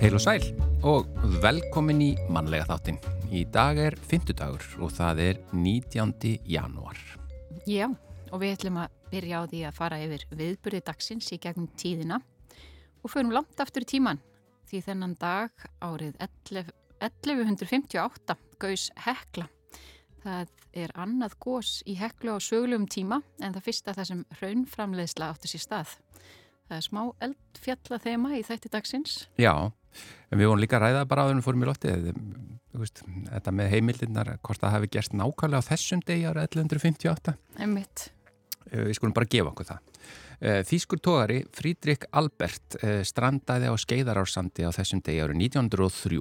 Heil 0.00 0.14
og 0.16 0.22
sæl 0.24 0.44
og 0.88 1.10
velkomin 1.42 1.98
í 2.00 2.06
mannlega 2.32 2.64
þáttin. 2.70 2.96
Í 3.36 3.42
dag 3.52 3.76
er 3.76 3.92
fymtudagur 4.08 4.62
og 4.80 4.94
það 4.96 5.18
er 5.26 5.40
19. 5.52 6.38
janúar. 6.48 6.96
Já, 7.68 7.84
og 8.32 8.40
við 8.40 8.54
ætlum 8.54 8.78
að 8.80 8.94
byrja 9.10 9.42
á 9.44 9.50
því 9.50 9.60
að 9.68 9.76
fara 9.76 9.98
yfir 10.00 10.22
viðbyrði 10.32 10.80
dagsins 10.86 11.28
í 11.36 11.38
gegnum 11.42 11.66
tíðina 11.76 12.16
og 12.16 13.12
förum 13.12 13.34
langt 13.36 13.60
aftur 13.60 13.84
í 13.84 13.90
tíman 13.90 14.22
því 14.70 14.80
þennan 14.86 15.18
dag 15.20 15.66
árið 15.84 16.16
11, 16.24 16.72
1158 17.04 18.38
gaus 18.64 18.86
Hekla. 19.04 19.50
Það 20.24 20.54
er 20.80 20.94
annað 20.96 21.36
gós 21.44 21.74
í 21.84 21.98
Heklu 22.00 22.38
á 22.38 22.38
sögulegum 22.40 22.88
tíma 22.88 23.20
en 23.44 23.52
það 23.52 23.68
fyrsta 23.68 23.98
það 23.98 24.08
sem 24.14 24.24
raunframleiðsla 24.40 25.28
áttur 25.34 25.52
sér 25.52 25.64
stað. 25.66 25.92
Það 26.70 26.78
er 26.78 26.88
smá 26.88 27.02
eldfjalla 27.26 28.00
þema 28.00 28.32
í 28.38 28.42
þætti 28.46 28.72
dagsins. 28.72 29.14
Já, 29.36 29.52
en 30.30 30.38
við 30.40 30.50
vorum 30.50 30.62
líka 30.62 30.78
að 30.78 30.86
ræða 30.86 31.08
bara 31.10 31.26
á 31.26 31.28
þennum 31.30 31.46
fórum 31.46 31.66
í 31.66 31.68
lottið. 31.70 32.08
Þetta 32.70 33.52
með 33.56 33.74
heimildinnar, 33.74 34.32
hvort 34.46 34.62
það 34.62 34.76
hefði 34.76 34.94
gerst 34.96 35.14
nákvæmlega 35.18 35.62
á 35.62 35.68
þessum 35.72 36.02
degi 36.06 36.26
ára 36.30 36.46
1158. 36.46 37.36
Emmitt. 37.66 38.10
Eh, 38.70 38.84
við 38.86 38.98
skulum 38.98 39.14
bara 39.16 39.30
gefa 39.30 39.50
okkur 39.50 39.68
það. 39.70 39.86
Eh, 40.40 40.60
Þýskur 40.64 41.00
tógari 41.04 41.40
Frídrik 41.52 42.06
Albert 42.16 42.76
eh, 42.80 43.02
strandaði 43.04 43.68
á 43.68 43.74
skeiðarársandi 43.76 44.64
á 44.64 44.70
þessum 44.72 45.02
degi 45.04 45.24
árið 45.24 45.42
1903. 45.50 46.20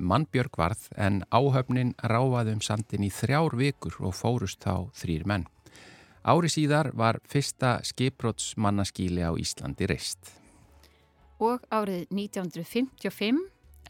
Mannbjörg 0.00 0.56
varð 0.56 0.86
en 0.96 1.20
áhöfnin 1.28 1.92
ráfaði 2.00 2.54
um 2.56 2.62
sandin 2.64 3.04
í 3.04 3.10
þrjár 3.12 3.58
vikur 3.58 3.98
og 4.00 4.16
fórust 4.16 4.62
þá 4.64 4.88
þrýr 4.96 5.26
menn. 5.28 5.46
Ári 6.26 6.50
síðar 6.50 6.90
var 6.96 7.20
fyrsta 7.28 7.76
skipbrótsmannaskíli 7.86 9.22
á 9.22 9.30
Íslandi 9.38 9.86
reist. 9.86 10.32
Og 11.42 11.64
árið 11.68 12.06
1955 12.14 13.42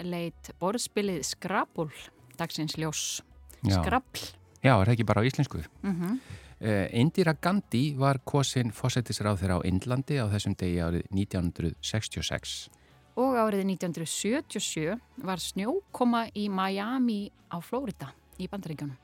leitt 0.07 0.51
borðspilið 0.61 1.23
Skrabul, 1.25 1.93
dagsins 2.37 2.77
ljós. 2.77 3.23
Skrabl. 3.63 4.25
Já, 4.61 4.75
er 4.75 4.89
það 4.89 4.93
ekki 4.97 5.07
bara 5.07 5.23
á 5.23 5.29
íslensku? 5.29 5.63
Mm 5.83 5.95
-hmm. 5.95 6.19
uh, 6.61 7.01
Indira 7.01 7.35
Gandhi 7.35 7.95
var 7.97 8.19
kosin 8.25 8.73
fósettisráð 8.73 9.41
þeirra 9.41 9.59
á 9.63 9.67
Indlandi 9.67 10.19
á 10.19 10.27
þessum 10.27 10.55
degi 10.55 10.79
árið 10.83 11.03
1966. 11.11 12.69
Og 13.17 13.35
árið 13.37 13.65
1977 13.65 15.01
var 15.17 15.39
snjókoma 15.39 16.29
í 16.35 16.49
Miami 16.51 17.31
á 17.49 17.61
Flórida 17.63 18.13
í 18.39 18.49
bandaríkjónum 18.49 18.97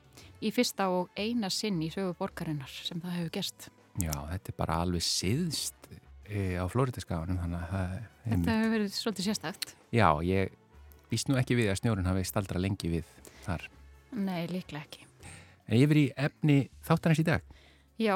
í 0.43 0.51
fyrsta 0.51 0.89
og 0.91 1.13
eina 1.15 1.49
sinn 1.49 1.81
í 1.81 1.89
sögu 1.93 2.15
borgarinnar 2.19 2.69
sem 2.69 3.01
það 3.01 3.17
hefur 3.17 3.33
gerst. 3.37 3.69
Já, 4.01 4.13
þetta 4.13 4.51
er 4.51 4.57
bara 4.57 4.79
alveg 4.83 5.05
siðst 5.05 5.89
á 6.29 6.65
það... 7.71 7.95
Þetta 8.23 8.57
hefur 8.57 8.73
verið 8.73 8.93
svolítið 8.95 9.27
sérstakt. 9.29 9.73
Já, 9.93 10.07
ég 10.23 10.53
býst 11.11 11.29
nú 11.29 11.37
ekki 11.37 11.57
við 11.59 11.71
að 11.73 11.81
snjórun 11.81 12.07
hafi 12.09 12.23
staldra 12.27 12.61
lengi 12.61 12.89
við 12.89 13.09
þar. 13.45 13.67
Nei, 14.13 14.47
líklega 14.49 14.85
ekki. 14.85 15.07
En 15.67 15.79
ég 15.79 15.89
verið 15.89 16.07
í 16.07 16.13
efni 16.25 16.57
þáttanins 16.85 17.21
í 17.23 17.27
dag. 17.27 17.45
Já, 18.01 18.15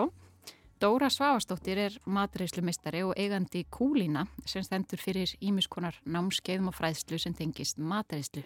Dóra 0.77 1.09
Svavastóttir 1.09 1.80
er 1.81 1.95
matreyslumeistari 2.05 3.02
og 3.02 3.16
eigandi 3.17 3.64
Kúlína 3.73 4.27
sem 4.45 4.61
stendur 4.61 5.02
fyrir 5.02 5.31
ímiskonar 5.42 5.97
námskeiðum 6.05 6.69
og 6.69 6.77
fræðslu 6.77 7.17
sem 7.21 7.33
tengist 7.33 7.81
matreyslu. 7.81 8.44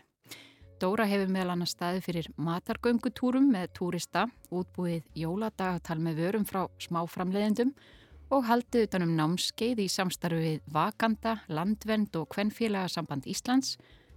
Dóra 0.81 1.05
hefur 1.05 1.29
meðal 1.29 1.53
annars 1.53 1.75
staði 1.75 1.99
fyrir 2.01 2.29
matargöngutúrum 2.41 3.51
með 3.51 3.73
túrista, 3.77 4.25
útbúið 4.49 5.03
jóladagatal 5.13 5.99
með 6.01 6.23
vörum 6.23 6.47
frá 6.47 6.63
smáframleðendum 6.81 7.75
og 7.75 8.00
haldið 8.39 8.85
utanum 8.85 9.09
námskeið 9.17 9.81
í 9.83 9.87
samstarfi 9.91 10.37
við 10.39 10.69
Vakanda, 10.71 11.41
Landvend 11.51 12.15
og 12.15 12.29
Kvenfélagasamband 12.31 13.27
Íslands 13.27 13.73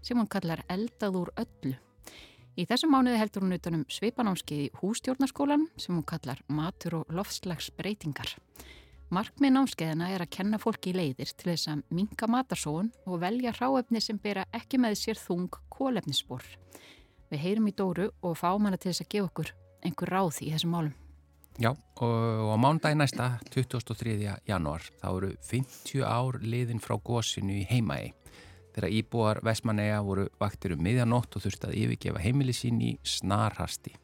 sem 0.07 0.21
hún 0.21 0.29
kallar 0.31 0.63
Eldað 0.71 1.19
úr 1.19 1.33
öllu. 1.43 1.75
Í 2.55 2.63
þessum 2.71 2.95
mánuði 2.95 3.19
heldur 3.19 3.43
hún 3.43 3.57
utanum 3.57 3.83
sveipanámskeið 3.91 4.63
í 4.69 4.71
Hústjórnarskólan 4.79 5.67
sem 5.75 5.97
hún 5.97 6.07
kallar 6.07 6.45
Matur 6.47 7.01
og 7.01 7.11
lofslagsbreytingar. 7.11 8.37
Markmið 9.11 9.57
námskeiðina 9.57 10.13
er 10.15 10.23
að 10.23 10.33
kenna 10.39 10.63
fólki 10.63 10.95
í 10.95 10.99
leiðir 11.01 11.35
til 11.35 11.51
þess 11.51 11.73
að 11.75 11.83
minka 11.91 12.31
matarsóun 12.31 12.93
og 13.05 13.21
velja 13.27 13.53
ráefni 13.59 13.99
sem 13.99 14.23
bera 14.23 14.47
ekki 14.55 14.79
með 14.79 15.01
sér 15.03 15.19
þung 15.19 15.51
kólefnisspor. 15.75 16.47
Við 17.35 17.49
heyrum 17.49 17.67
í 17.67 17.75
Dóru 17.75 18.13
og 18.23 18.39
fáum 18.39 18.71
hana 18.71 18.79
til 18.79 18.93
þess 18.93 19.09
að 19.09 19.15
gefa 19.17 19.33
okkur 19.33 19.57
einhver 19.83 20.15
ráð 20.15 20.45
í 20.47 20.55
þessum 20.55 20.79
málum. 20.79 21.01
Já, 21.55 21.71
og 22.03 22.51
á 22.51 22.57
mándagi 22.59 22.97
næsta, 22.99 23.39
23. 23.55 24.41
janúar, 24.43 24.83
þá 24.99 25.07
eru 25.15 25.29
50 25.39 26.03
ár 26.03 26.41
liðin 26.43 26.83
frá 26.83 26.97
gósinu 26.99 27.55
í 27.55 27.67
heimaegi. 27.69 28.11
Þegar 28.75 28.91
íbúar 28.91 29.41
Vesmanega 29.47 30.01
voru 30.03 30.25
vaktir 30.43 30.75
um 30.75 30.83
miðjanótt 30.83 31.39
og 31.39 31.45
þurfti 31.45 31.71
að 31.71 31.77
yfirgefa 31.79 32.25
heimili 32.25 32.57
sín 32.59 32.83
í 32.83 32.91
snarhasti. 33.07 33.95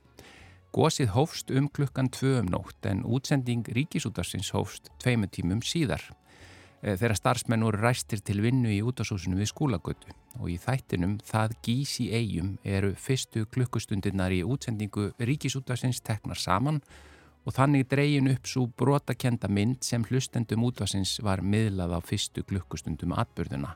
Gósið 0.71 1.11
hófst 1.17 1.51
um 1.51 1.67
klukkan 1.67 2.13
tvö 2.15 2.37
um 2.45 2.55
nótt 2.55 2.87
en 2.87 3.03
útsending 3.03 3.67
ríkisútarsins 3.67 4.55
hófst 4.55 4.87
tveimu 5.03 5.27
tímum 5.27 5.59
síðar. 5.59 6.07
Eh, 6.87 6.95
þeirra 6.95 7.19
starfsmenn 7.19 7.67
voru 7.67 7.83
ræstir 7.83 8.23
til 8.23 8.45
vinnu 8.47 8.71
í 8.71 8.79
útasúsinu 8.79 9.43
við 9.43 9.51
skólagötu 9.51 10.15
og 10.39 10.55
í 10.55 10.55
þættinum 10.55 11.19
Það 11.27 11.59
gís 11.67 11.99
í 11.99 12.13
eigum 12.15 12.59
eru 12.63 12.95
fyrstu 12.95 13.49
klukkustundirnar 13.51 14.31
í 14.31 14.45
útsendingu 14.47 15.11
ríkisútarsins 15.19 15.99
teknar 15.99 16.39
saman 16.39 16.79
og 16.79 17.09
þannig 17.49 17.89
dreyin 17.89 18.29
upp 18.29 18.47
svo 18.47 18.67
brotakenda 18.77 19.49
mynd 19.49 19.81
sem 19.87 20.05
hlustendum 20.05 20.67
útvarsins 20.69 21.17
var 21.25 21.41
miðlað 21.41 21.97
á 21.97 21.99
fyrstu 22.05 22.45
klukkustundum 22.45 23.15
atbyrðuna 23.17 23.73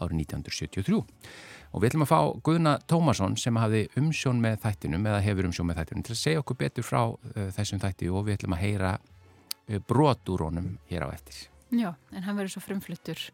árið 0.00 0.22
1973. 0.22 1.00
Og 1.70 1.82
við 1.82 1.90
ætlum 1.90 2.04
að 2.06 2.10
fá 2.10 2.20
Guðna 2.46 2.76
Tómasson 2.90 3.36
sem 3.38 3.58
hafi 3.60 3.84
umsjón 3.98 4.40
með 4.42 4.60
þættinum 4.64 5.06
eða 5.06 5.20
hefur 5.26 5.50
umsjón 5.50 5.68
með 5.70 5.82
þættinum 5.82 6.06
til 6.06 6.14
að 6.14 6.22
segja 6.22 6.42
okkur 6.42 6.58
betur 6.62 6.86
frá 6.86 7.02
uh, 7.10 7.50
þessum 7.56 7.82
þætti 7.82 8.10
og 8.10 8.24
við 8.26 8.38
ætlum 8.38 8.56
að 8.56 8.64
heyra 8.64 8.94
uh, 8.96 9.78
brot 9.90 10.32
úr 10.32 10.46
honum 10.48 10.72
hér 10.90 11.06
á 11.06 11.08
eftir. 11.14 11.44
Já, 11.70 11.92
en 12.14 12.26
hann 12.26 12.38
verður 12.38 12.56
svo 12.56 12.64
frumfluttur 12.64 13.28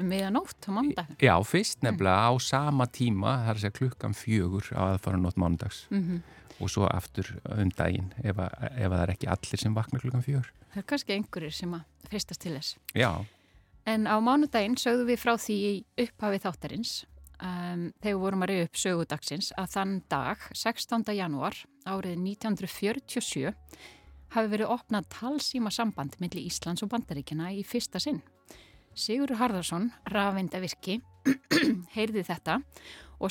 meðanótt 0.00 0.68
á 0.68 0.70
mándag. 0.72 1.12
Já, 1.20 1.34
fyrst 1.44 1.84
nefnilega 1.84 2.16
mm. 2.16 2.28
á 2.28 2.32
sama 2.40 2.86
tíma, 2.88 3.36
það 3.44 3.50
er 3.50 3.58
að 3.58 3.64
segja 3.64 3.78
klukkan 3.78 4.16
fjögur 4.16 4.70
á 4.72 4.82
aðfara 4.94 5.20
nótt 5.20 5.40
mándags 5.40 5.84
mm 5.90 6.02
-hmm. 6.02 6.20
Og 6.60 6.70
svo 6.72 6.86
aftur 6.88 7.28
um 7.52 7.70
daginn 7.76 8.12
ef, 8.22 8.38
að, 8.38 8.52
ef 8.72 8.86
að 8.86 8.94
það 8.94 9.02
er 9.02 9.14
ekki 9.14 9.32
allir 9.32 9.62
sem 9.62 9.76
vakna 9.76 10.00
klukkan 10.02 10.24
fjögur. 10.24 10.52
Það 10.72 10.82
er 10.82 10.88
kannski 10.92 11.16
einhverjir 11.16 11.56
sem 11.56 11.74
að 11.76 12.08
fristast 12.10 12.42
til 12.44 12.54
þess. 12.56 12.76
Já. 12.96 13.10
En 13.86 14.08
á 14.10 14.16
mánudaginn 14.18 14.78
sögðu 14.80 15.10
við 15.10 15.20
frá 15.22 15.34
því 15.38 15.58
upphafi 16.06 16.40
þáttarins 16.42 16.94
um, 17.38 17.90
þegar 18.02 18.22
vorum 18.22 18.44
að 18.44 18.52
reyða 18.52 18.68
upp 18.68 18.80
sögudagsins 18.82 19.50
að 19.60 19.72
þann 19.76 19.94
dag, 20.10 20.46
16. 20.52 21.06
janúar 21.16 21.60
árið 21.86 22.16
1947 22.18 23.52
hafi 24.34 24.52
verið 24.52 24.72
opnað 24.74 25.10
talsíma 25.14 25.70
samband 25.72 26.16
millir 26.20 26.48
Íslands 26.48 26.82
og 26.84 26.90
Bandaríkina 26.92 27.52
í 27.54 27.62
fyrsta 27.66 28.02
sinn. 28.02 28.22
Sigur 28.96 29.34
Harðarsson, 29.36 29.90
rafendavirki, 30.08 30.98
heyrði 31.96 32.24
þetta 32.26 32.58
og 32.58 32.66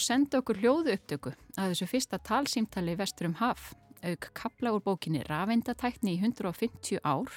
sendi 0.01 0.39
okkur 0.39 0.57
hljóðu 0.61 0.95
upptöku 0.95 1.33
að 1.55 1.73
þessu 1.73 1.87
fyrsta 1.89 2.19
talsímtali 2.25 2.95
vestur 2.97 3.29
um 3.29 3.35
haf, 3.37 3.73
auk 4.01 4.29
kapla 4.37 4.73
úr 4.73 4.83
bókinni 4.85 5.21
Rafendatækni 5.27 6.15
í 6.15 6.21
150 6.23 7.01
ár, 7.05 7.29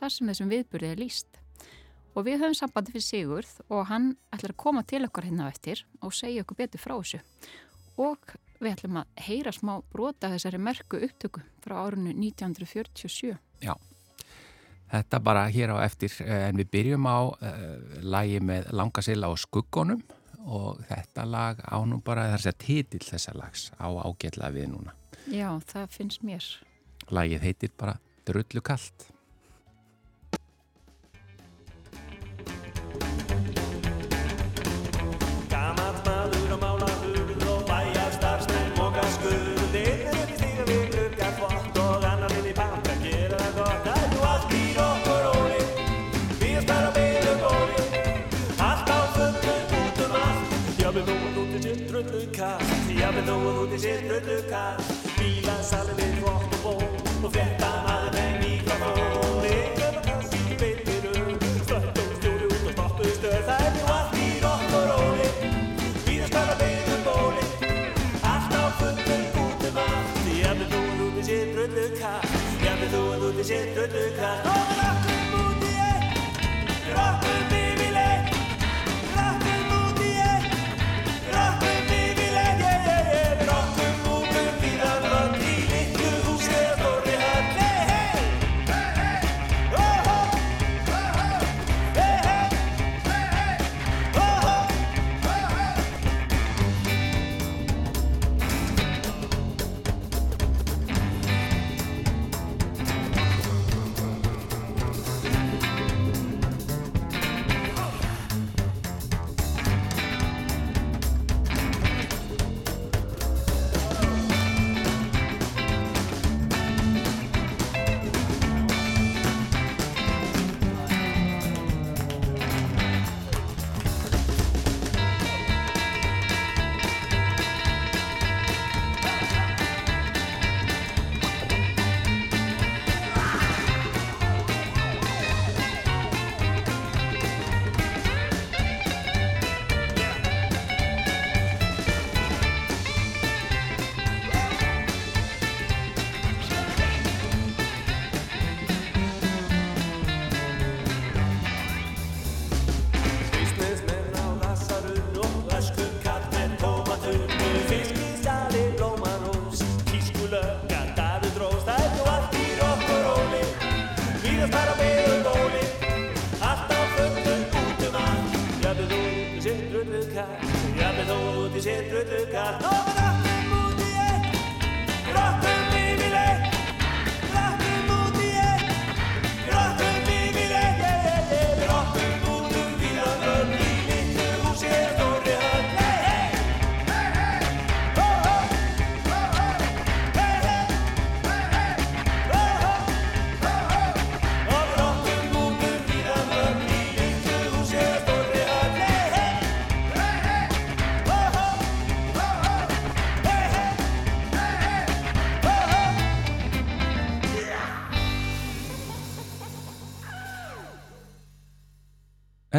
þar 0.00 0.14
sem 0.14 0.30
þessum 0.32 0.52
viðburðið 0.52 0.94
er 0.94 1.02
líst. 1.02 1.40
Og 2.12 2.26
við 2.26 2.42
höfum 2.42 2.56
sambandi 2.56 2.92
fyrir 2.92 3.04
Sigurð 3.06 3.52
og 3.72 3.86
hann 3.88 4.10
ætlar 4.32 4.52
að 4.52 4.62
koma 4.64 4.82
til 4.88 5.04
okkar 5.06 5.28
hérna 5.28 5.48
eftir 5.52 5.84
og 6.04 6.12
segja 6.16 6.44
okkur 6.44 6.58
betur 6.58 6.82
frá 6.82 6.96
þessu. 6.98 7.22
Og 8.00 8.34
við 8.60 8.72
ætlum 8.74 8.98
að 9.00 9.22
heyra 9.28 9.52
smá 9.52 9.72
brota 9.92 10.32
þessari 10.32 10.60
merku 10.60 11.00
upptöku 11.00 11.44
frá 11.64 11.78
árunnu 11.84 12.12
1947. 12.12 13.36
Já, 13.64 13.74
þetta 14.92 15.22
bara 15.24 15.46
hér 15.52 15.76
á 15.76 15.84
eftir 15.84 16.16
en 16.24 16.60
við 16.60 16.72
byrjum 16.72 17.08
á 17.08 17.20
uh, 17.20 17.78
lagi 18.04 18.42
með 18.44 18.72
Langasilla 18.76 19.32
á 19.32 19.34
skuggonum 19.36 20.02
og 20.46 20.82
þetta 20.88 21.24
lag 21.28 21.62
á 21.62 21.76
nú 21.86 22.00
bara 22.04 22.28
þess 22.34 22.50
að 22.50 22.60
titill 22.64 23.04
þessa 23.06 23.34
lags 23.38 23.70
á 23.78 23.86
ágætla 23.88 24.50
við 24.54 24.70
núna. 24.74 24.94
Já, 25.30 25.48
það 25.70 25.96
finnst 25.96 26.26
mér. 26.26 26.46
Lagið 27.10 27.46
heitir 27.46 27.74
bara 27.78 27.98
Drullu 28.26 28.62
kallt. 28.64 29.08
drullukast 52.08 52.90
Ég 52.90 53.14
vil 53.14 53.24
nógu 53.26 53.50
út 53.62 53.72
í 53.74 53.78
sér 53.82 54.02
drullukast 54.06 55.08
Bílansalinn 55.18 56.16
hvort 56.20 56.54
og 56.56 56.62
ból 56.64 57.26
Og 57.26 57.30
fletta 57.34 57.70
maður 57.86 58.16
með 58.16 58.32
mikrofón 58.42 59.46
Ekkert 59.50 60.08
hans 60.10 60.34
í 60.38 60.58
beitirum 60.60 61.34
Stört 61.64 62.00
og 62.02 62.14
stjóri 62.20 62.48
út 62.50 62.66
og 62.70 62.72
stoppu 62.76 63.12
stör 63.18 63.44
Það 63.48 63.66
er 63.66 63.76
nú 63.76 63.84
allt 63.96 64.16
í 64.18 64.28
rokk 64.44 64.76
og 64.78 64.86
róli 64.92 65.28
Við 66.06 66.24
að 66.24 66.32
spara 66.32 66.58
beigum 66.62 67.04
bóli 67.08 67.46
Allt 68.32 68.56
á 68.56 68.64
fullum 68.80 69.28
gútum 69.36 69.82
allt 69.86 70.32
Ég 70.38 70.62
vil 70.62 70.72
nógu 70.74 71.10
út 71.10 71.20
í 71.22 71.28
sér 71.30 71.54
drullukast 71.56 72.40
Ég 72.66 72.82
vil 72.82 72.96
nógu 72.96 73.30
út 73.30 73.44
í 73.44 73.48
sér 73.52 73.70
drullukast 73.76 74.51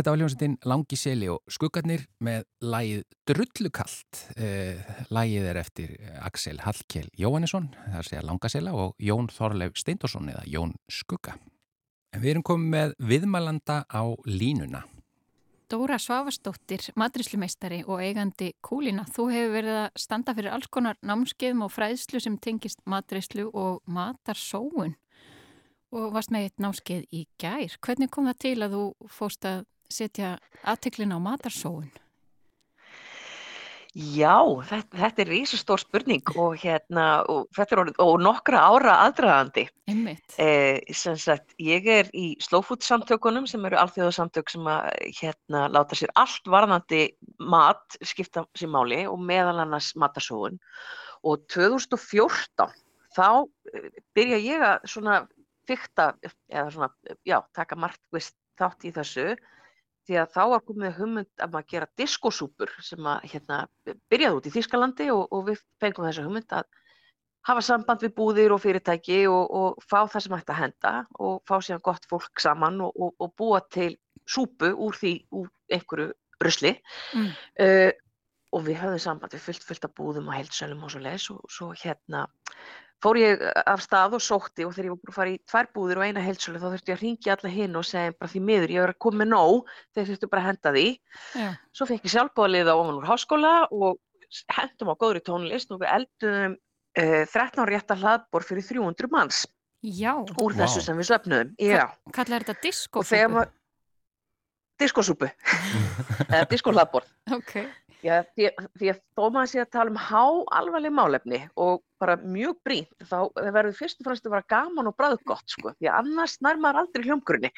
Þetta 0.03 0.17
var 0.17 0.19
hljómsveitin 0.19 0.55
Langi 0.67 0.97
Seli 0.99 1.27
og 1.31 1.53
skuggarnir 1.55 2.01
með 2.27 2.41
lægið 2.59 3.03
Drullukallt. 3.29 4.17
Eh, 4.35 4.81
lægið 5.15 5.47
er 5.47 5.59
eftir 5.61 5.93
Axel 6.19 6.59
Hallkjell 6.59 7.07
Jóhannesson, 7.15 7.69
það 7.85 7.95
er 8.01 8.09
segja 8.09 8.23
Langasela 8.27 8.73
og 8.75 8.99
Jón 8.99 9.31
Þorleif 9.31 9.79
Steindorsson 9.79 10.27
eða 10.33 10.43
Jón 10.51 10.75
Skugga. 10.91 11.37
En 12.11 12.19
við 12.19 12.33
erum 12.33 12.45
komið 12.51 12.75
með 12.75 12.97
viðmælanda 13.13 13.79
á 13.87 14.03
línuna. 14.27 14.83
Dóra 15.71 15.95
Svavastóttir, 15.95 16.89
matrislumeistari 16.99 17.85
og 17.87 18.03
eigandi 18.03 18.51
Kúlina. 18.59 19.07
Þú 19.07 19.31
hefur 19.31 19.55
verið 19.55 19.81
að 19.87 19.91
standa 20.03 20.35
fyrir 20.35 20.51
alls 20.51 20.67
konar 20.67 20.99
námskeiðum 20.99 21.63
og 21.63 21.77
fræðslu 21.79 22.19
sem 22.19 22.35
tengist 22.43 22.83
matrislu 22.83 23.47
og 23.53 23.79
matarsóun 23.87 24.97
og 25.95 26.09
varst 26.11 26.33
með 26.33 26.49
eitt 26.49 26.59
námskeið 26.59 27.05
í 27.07 27.29
gær. 27.39 27.77
Hvernig 27.79 28.11
kom 28.11 28.27
það 28.27 28.43
til 28.43 28.59
að 28.65 28.75
þú 28.75 28.89
fóst 29.07 29.47
að 29.47 29.69
setja 29.91 30.37
aðteklin 30.63 31.15
á 31.15 31.19
matarsóun? 31.19 31.91
Já, 33.93 34.41
þetta, 34.65 34.97
þetta 34.97 35.21
er 35.21 35.29
rísastór 35.29 35.81
spurning 35.83 36.29
og, 36.41 36.55
hérna, 36.57 37.03
og, 37.29 37.59
orð, 37.77 37.91
og 38.01 38.15
nokkra 38.25 38.63
ára 38.65 38.95
aðdraðandi. 39.03 39.67
Eh, 40.41 40.79
sagt, 40.97 41.53
ég 41.61 41.85
er 41.85 42.09
í 42.17 42.31
slowfood-samtökunum 42.41 43.45
sem 43.49 43.61
eru 43.69 43.77
alþjóðarsamtök 43.83 44.49
sem 44.49 44.65
að, 44.65 44.89
hérna, 45.19 45.67
láta 45.69 45.99
sér 45.99 46.09
allt 46.17 46.49
varðandi 46.49 47.03
mat 47.37 47.99
skipta 48.01 48.47
sér 48.57 48.73
máli 48.73 49.03
og 49.05 49.21
meðal 49.21 49.59
annars 49.61 49.91
matarsóun. 49.93 50.57
Og 51.21 51.45
2014 51.53 52.73
þá 53.13 53.29
eh, 53.45 53.89
byrja 54.17 54.41
ég 54.41 54.69
að 54.71 54.89
svona 54.89 55.21
fykta, 55.69 56.15
eða 56.49 56.71
svona, 56.73 56.93
já, 57.29 57.43
taka 57.53 57.77
margvist 57.77 58.33
þátt 58.57 58.89
í 58.89 58.97
þessu 58.97 59.35
því 60.07 60.19
að 60.21 60.31
þá 60.35 60.41
var 60.51 60.63
komið 60.67 60.95
hugmynd 60.99 61.43
að 61.43 61.51
maður 61.53 61.69
gera 61.73 61.89
diskosúpur 61.99 62.71
sem 62.83 63.09
að 63.09 63.27
hérna, 63.31 63.59
byrjaði 64.11 64.39
út 64.39 64.47
í 64.49 64.53
Þískalandi 64.53 65.09
og, 65.13 65.23
og 65.31 65.45
við 65.49 65.61
fengum 65.81 66.07
þessa 66.07 66.25
hugmynd 66.25 66.55
að 66.59 66.67
hafa 67.47 67.63
samband 67.65 68.03
við 68.03 68.13
búðir 68.17 68.55
og 68.55 68.61
fyrirtæki 68.63 69.23
og, 69.31 69.43
og 69.51 69.83
fá 69.83 70.03
það 70.11 70.25
sem 70.25 70.37
ætti 70.37 70.53
að 70.53 70.61
henda 70.61 70.93
og 71.19 71.41
fá 71.47 71.55
síðan 71.59 71.83
gott 71.83 72.07
fólk 72.11 72.43
saman 72.43 72.79
og, 72.85 73.11
og 73.19 73.33
búa 73.39 73.59
til 73.73 73.93
súpu 74.23 74.71
úr 74.71 74.95
því, 74.95 75.13
úr 75.35 75.49
einhverju 75.71 76.11
rusli 76.43 76.73
mm. 77.15 77.29
uh, 77.65 77.91
og 78.53 78.65
við 78.67 78.79
höfðum 78.79 79.01
samband 79.01 79.35
við 79.35 79.45
fullt 79.47 79.67
fullt 79.67 79.87
af 79.87 79.95
búðum 79.97 80.29
og 80.29 80.37
heilsölum 80.37 80.85
og 80.85 80.93
svo 80.93 81.03
les 81.03 81.27
og 81.33 81.43
svo 81.51 81.71
hérna 81.75 82.27
fór 83.03 83.19
ég 83.19 83.43
af 83.67 83.83
stað 83.83 84.17
og 84.17 84.23
sótti 84.23 84.65
og 84.67 84.73
þegar 84.75 84.87
ég 84.87 84.93
var 84.93 85.01
búin 85.01 85.11
að 85.11 85.17
fara 85.17 85.33
í 85.33 85.39
tvær 85.51 85.69
búðir 85.75 85.99
og 85.99 86.05
eina 86.07 86.23
heilsölu 86.23 86.61
þá 86.61 86.67
þurfti 86.69 86.93
ég 86.93 86.97
að 86.97 87.03
ringja 87.03 87.35
alla 87.35 87.51
hinn 87.51 87.79
og 87.79 87.87
segja 87.87 88.15
bara 88.15 88.31
því 88.31 88.43
miður 88.49 88.73
ég 88.73 88.85
var 88.85 88.93
að 88.93 89.01
koma 89.05 89.21
með 89.21 89.31
nóg 89.33 89.73
þegar 89.93 90.09
þurftu 90.11 90.29
bara 90.31 90.43
að 90.43 90.49
henda 90.49 90.73
því. 90.77 90.85
Já. 91.41 91.49
Svo 91.75 91.87
fekk 91.89 92.07
ég 92.07 92.13
sjálfbóðalið 92.13 92.71
á 92.71 92.75
ofan 92.75 92.99
úr 93.01 93.09
háskóla 93.09 93.53
og 93.71 93.99
hendum 94.57 94.93
á 94.93 94.95
góðri 95.03 95.23
tónlist 95.25 95.73
og 95.73 95.81
við 95.83 95.91
eldum 95.97 96.55
uh, 96.55 97.25
13 97.33 97.67
rétta 97.69 97.99
hlaðbor 97.99 98.47
fyrir 98.47 98.65
300 98.69 99.11
manns 99.13 99.43
Já. 99.83 100.15
úr 100.39 100.55
þessu 100.55 100.79
wow. 100.79 100.87
sem 100.87 101.01
við 101.01 101.09
söpnum. 101.11 101.53
Kallar 102.15 102.45
þetta 102.45 102.63
diskosúpu? 102.63 103.45
Diskosúpu, 104.81 105.27
eða 106.33 106.45
diskohlaðbor. 106.49 107.05
Okay. 107.35 107.67
Já, 108.03 108.17
því, 108.35 108.49
því 108.79 108.89
að 108.91 108.97
þó 109.15 109.21
maður 109.31 109.49
sé 109.53 109.61
að 109.63 109.69
tala 109.71 109.93
um 109.93 109.99
há 110.09 110.23
alvarleg 110.57 110.91
málefni 110.93 111.39
og 111.63 111.83
bara 112.03 112.17
mjög 112.19 112.57
brínt 112.67 113.05
þá 113.07 113.31
verður 113.37 113.77
fyrst 113.77 114.01
og 114.01 114.09
fremst 114.09 114.27
að 114.27 114.35
vera 114.35 114.49
gaman 114.51 114.89
og 114.91 114.97
bræðgott 114.99 115.55
sko, 115.55 115.71
því 115.77 115.87
að 115.87 116.01
annars 116.01 116.35
nær 116.43 116.59
maður 116.59 116.81
aldrei 116.81 117.07
hljómgrunni. 117.07 117.53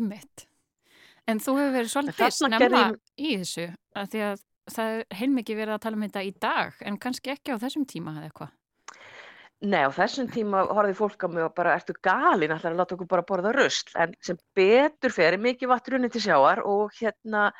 Mitt. 0.00 0.46
En 1.28 1.42
þú 1.42 1.58
hefur 1.58 1.76
verið 1.76 1.92
svolítið 1.92 2.34
snemma 2.38 2.82
ég... 2.86 2.96
í 3.20 3.36
þessu, 3.42 3.68
að 4.00 4.08
því 4.14 4.24
að 4.30 4.42
það 4.72 4.96
er 4.96 5.20
heilmikið 5.20 5.60
verið 5.60 5.76
að 5.76 5.84
tala 5.84 5.98
um 5.98 6.08
þetta 6.08 6.24
í 6.24 6.34
dag, 6.46 6.82
en 6.88 6.98
kannski 7.04 7.34
ekki 7.34 7.54
á 7.54 7.62
þessum 7.62 7.86
tíma 7.92 8.16
eða 8.16 8.30
eitthvað. 8.30 8.58
Nei, 9.62 9.82
á 9.86 9.90
þessum 9.94 10.26
tíma 10.32 10.64
horfið 10.72 10.98
fólk 10.98 11.22
á 11.22 11.28
mig 11.30 11.44
og 11.44 11.54
bara 11.54 11.76
ertu 11.76 11.94
galin 12.02 12.50
alltaf 12.50 12.72
að 12.72 12.80
láta 12.80 12.96
okkur 12.96 13.12
bara 13.12 13.28
borða 13.28 13.52
röst, 13.54 13.92
en 13.94 14.16
sem 14.24 14.40
betur 14.56 15.14
fer 15.14 15.36
mikið 15.38 15.70
vattur 15.70 16.00
unni 16.00 16.10
til 16.10 16.24
sjáar 16.24 16.64
og 16.66 16.90
hérna 16.96 17.50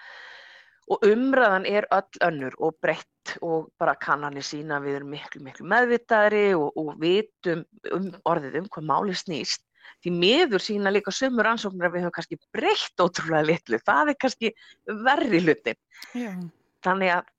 og 0.90 1.04
umræðan 1.06 1.66
er 1.68 1.86
öll 1.94 2.22
önnur 2.26 2.56
og 2.58 2.78
breytt 2.82 3.36
og 3.40 3.68
bara 3.78 3.94
kannanir 3.94 4.44
sína 4.46 4.80
við 4.82 5.00
erum 5.00 5.12
miklu 5.14 5.42
miklu 5.44 5.66
meðvitaðri 5.70 6.46
og, 6.58 6.72
og 6.76 6.96
vitum 7.02 7.62
um 7.94 8.08
orðið 8.28 8.62
um 8.62 8.72
hvað 8.72 8.88
máli 8.88 9.18
snýst. 9.18 9.62
Því 10.02 10.14
miður 10.16 10.62
sína 10.62 10.90
líka 10.90 11.12
sömur 11.14 11.46
ansóknir 11.46 11.86
að 11.86 11.94
við 11.94 12.04
höfum 12.04 12.16
kannski 12.16 12.40
breytt 12.54 13.02
ótrúlega 13.02 13.46
litlu, 13.46 13.78
það 13.86 14.10
er 14.12 14.18
kannski 14.18 14.50
verri 15.06 15.42
hluti. 15.42 15.76
Já. 16.18 16.34
þannig 16.82 17.12
að 17.14 17.30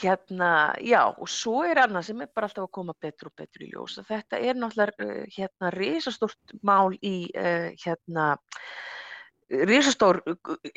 hérna, 0.00 0.76
já 0.84 1.00
og 1.08 1.28
svo 1.30 1.62
er 1.64 1.80
annað 1.82 2.10
sem 2.10 2.20
er 2.22 2.30
bara 2.34 2.48
alltaf 2.50 2.66
að 2.66 2.74
koma 2.76 2.94
betur 3.00 3.30
og 3.30 3.36
betur 3.40 3.64
í 3.64 3.70
ljós. 3.72 3.96
Þetta 4.06 4.38
er 4.38 4.58
náttúrulega 4.58 5.06
uh, 5.06 5.24
hérna 5.34 5.72
risastort 5.74 6.54
mál 6.62 6.92
í 7.00 7.30
uh, 7.32 7.70
hérna 7.80 8.34
risastór 9.50 10.20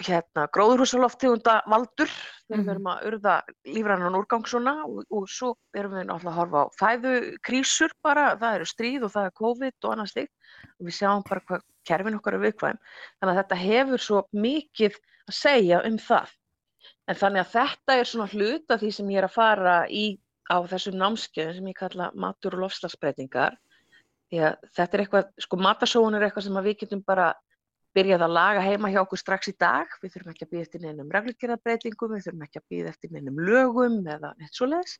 hérna, 0.01 0.47
gróðurhúsaloftegunda 0.55 1.59
valdur 1.69 2.09
þegar 2.09 2.57
við 2.57 2.63
mhm. 2.63 2.71
erum 2.73 2.87
að 2.89 3.03
urða 3.09 3.35
lífrannan 3.69 4.17
úrgang 4.17 4.47
svona 4.49 4.73
og, 4.87 5.03
og 5.13 5.27
svo 5.29 5.51
erum 5.77 5.93
við 5.93 6.07
náttúrulega 6.09 6.31
að 6.31 6.39
horfa 6.39 6.63
á 6.63 6.65
fæðukrísur 6.79 7.93
bara, 8.05 8.25
það 8.41 8.57
eru 8.57 8.69
stríð 8.71 9.05
og 9.05 9.13
það 9.13 9.29
er 9.29 9.35
COVID 9.41 9.77
og 9.77 9.93
annað 9.93 10.11
stíkt 10.13 10.55
og 10.79 10.87
við 10.87 10.97
sjáum 10.97 11.25
bara 11.29 11.45
hvað 11.49 11.65
kerfin 11.87 12.17
okkar 12.17 12.37
er 12.37 12.45
viðkvæm. 12.47 12.81
Þannig 13.19 13.33
að 13.33 13.39
þetta 13.41 13.59
hefur 13.61 14.03
svo 14.07 14.23
mikið 14.31 14.97
að 15.27 15.37
segja 15.37 15.81
um 15.85 15.99
það. 16.01 16.33
En 17.07 17.19
þannig 17.19 17.43
að 17.43 17.53
þetta 17.53 17.97
er 17.99 18.09
svona 18.09 18.29
hlut 18.31 18.73
af 18.73 18.81
því 18.81 18.91
sem 18.97 19.13
ég 19.13 19.21
er 19.21 19.27
að 19.27 19.37
fara 19.37 19.77
í 19.91 20.05
á 20.51 20.57
þessum 20.67 20.97
námskeiðum 20.99 21.57
sem 21.59 21.69
ég 21.71 21.79
kalla 21.79 22.11
matur 22.15 22.57
og 22.57 22.65
lofslagsbreytingar. 22.65 23.57
Því 24.31 24.43
að 24.47 24.69
þetta 24.75 24.97
er 24.97 25.03
eitthvað, 25.03 25.33
sko 25.45 25.59
matasóun 25.61 26.17
er 26.17 26.25
eitthvað 26.27 26.47
sem 26.47 26.61
við 26.65 26.79
getum 26.81 27.03
bara 27.05 27.33
byrjað 27.97 28.25
að 28.25 28.33
laga 28.35 28.63
heima 28.65 28.91
hjá 28.93 29.01
okkur 29.03 29.21
strax 29.21 29.49
í 29.51 29.55
dag. 29.61 29.91
Við 30.01 30.15
þurfum 30.15 30.33
ekki 30.33 30.45
að 30.45 30.53
býða 30.53 30.65
eftir 30.65 30.83
neinum 30.83 31.11
reglurgerðarbreytingum, 31.13 32.13
við 32.13 32.27
þurfum 32.27 32.45
ekki 32.47 32.61
að 32.61 32.65
býða 32.73 32.93
eftir 32.93 33.13
neinum 33.13 33.41
lögum 33.49 33.99
eða 34.15 34.31
neitt 34.39 34.57
svo 34.57 34.69
leiðis. 34.69 34.95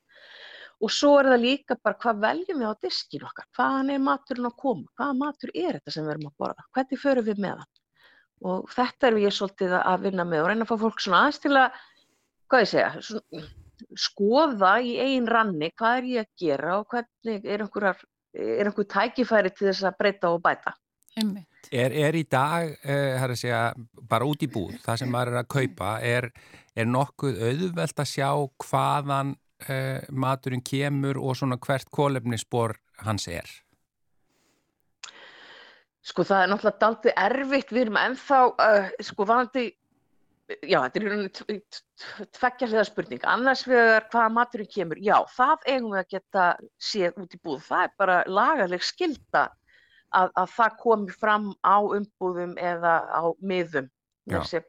Og 0.83 0.91
svo 0.91 1.13
er 1.19 1.29
það 1.31 1.43
líka 1.43 1.77
bara 1.79 1.99
hvað 2.03 2.21
veljum 2.25 2.61
við 2.63 2.71
á 2.73 2.83
diskin 2.83 3.25
okkar, 3.27 3.47
hvaðan 3.57 3.93
er 3.93 4.03
maturinn 4.03 4.49
að 4.49 4.57
koma, 4.63 4.89
hvaða 4.99 5.17
matur 5.19 5.53
er 5.53 5.77
þetta 5.77 5.95
sem 5.95 6.07
við 6.07 6.15
erum 6.15 6.29
að 6.29 6.37
borða, 6.43 6.67
hvernig 6.75 7.01
förum 7.03 7.27
við 7.29 7.43
með 7.45 7.61
hann. 7.63 7.73
Og 8.43 8.71
þetta 8.73 9.07
er 9.07 9.19
ég 9.23 9.35
svolítið 9.37 9.75
að 9.79 10.07
vinna 10.07 10.25
með 10.27 10.43
og 10.43 10.49
reyna 10.51 10.65
að 10.65 10.71
fá 10.73 10.81
fólk 10.81 11.03
svona 11.03 11.21
aðeins 11.23 11.43
til 11.45 11.53
að, 11.61 11.77
hvað 12.51 12.65
ég 12.65 12.71
segja, 12.73 13.03
svona, 13.07 13.45
skoða 13.99 14.73
í 14.83 14.97
einn 15.03 15.29
ranni 15.29 15.69
hvað 15.77 15.99
er 15.99 16.09
ég 16.09 16.25
að 16.25 16.43
gera 16.43 16.75
og 16.79 16.89
hvernig 16.91 17.47
er 17.47 17.63
er 18.33 18.67
einhver 18.67 18.87
tækifæri 18.89 19.51
til 19.53 19.69
þess 19.69 19.85
að 19.87 19.97
breyta 19.99 20.31
og 20.33 20.41
bæta. 20.43 20.73
Einmitt. 21.19 21.47
Er, 21.71 21.93
er 21.95 22.15
í 22.17 22.23
dag, 22.27 22.73
uh, 22.83 23.35
segja, 23.39 23.71
bara 24.09 24.27
út 24.27 24.43
í 24.43 24.49
búð, 24.51 24.75
það 24.83 24.99
sem 24.99 25.11
maður 25.13 25.33
er 25.33 25.39
að 25.43 25.51
kaupa, 25.53 25.91
er, 26.03 26.27
er 26.75 26.89
nokkuð 26.89 27.39
auðvelt 27.47 28.01
að 28.03 28.09
sjá 28.09 28.29
hvaðan 28.65 29.35
uh, 29.69 30.01
maturinn 30.11 30.63
kemur 30.65 31.19
og 31.21 31.37
svona 31.39 31.59
hvert 31.61 31.87
kólefnisspor 31.93 32.75
hans 33.05 33.29
er? 33.31 33.47
Sko 36.03 36.25
það 36.27 36.43
er 36.43 36.51
náttúrulega 36.51 36.81
daldið 36.83 37.17
erfitt, 37.23 37.71
við 37.71 37.85
erum 37.85 38.01
ennþá, 38.01 38.41
uh, 38.51 38.91
sko 39.07 39.29
vanandi, 39.29 39.65
já 40.67 40.81
þetta 40.83 40.99
er 40.99 41.07
hérna 41.07 41.57
tveggja 42.35 42.69
hliða 42.73 42.85
spurning, 42.89 43.23
annars 43.23 43.63
vegar 43.69 44.09
hvaða 44.11 44.35
maturinn 44.35 44.71
kemur, 44.75 44.99
já 44.99 45.15
það 45.31 45.67
eigum 45.71 45.93
við 45.95 46.03
að 46.03 46.13
geta 46.17 46.47
séð 46.91 47.23
út 47.23 47.37
í 47.37 47.39
búð, 47.39 47.61
það 47.69 47.87
er 47.87 47.99
bara 48.03 48.23
lagarleg 48.27 48.83
skilda 48.83 49.47
að, 50.15 50.31
að 50.39 50.55
það 50.55 50.79
komi 50.83 51.17
fram 51.17 51.51
á 51.65 51.77
umbúðum 51.81 52.55
eða 52.61 52.95
á 53.09 53.23
miðum. 53.41 53.91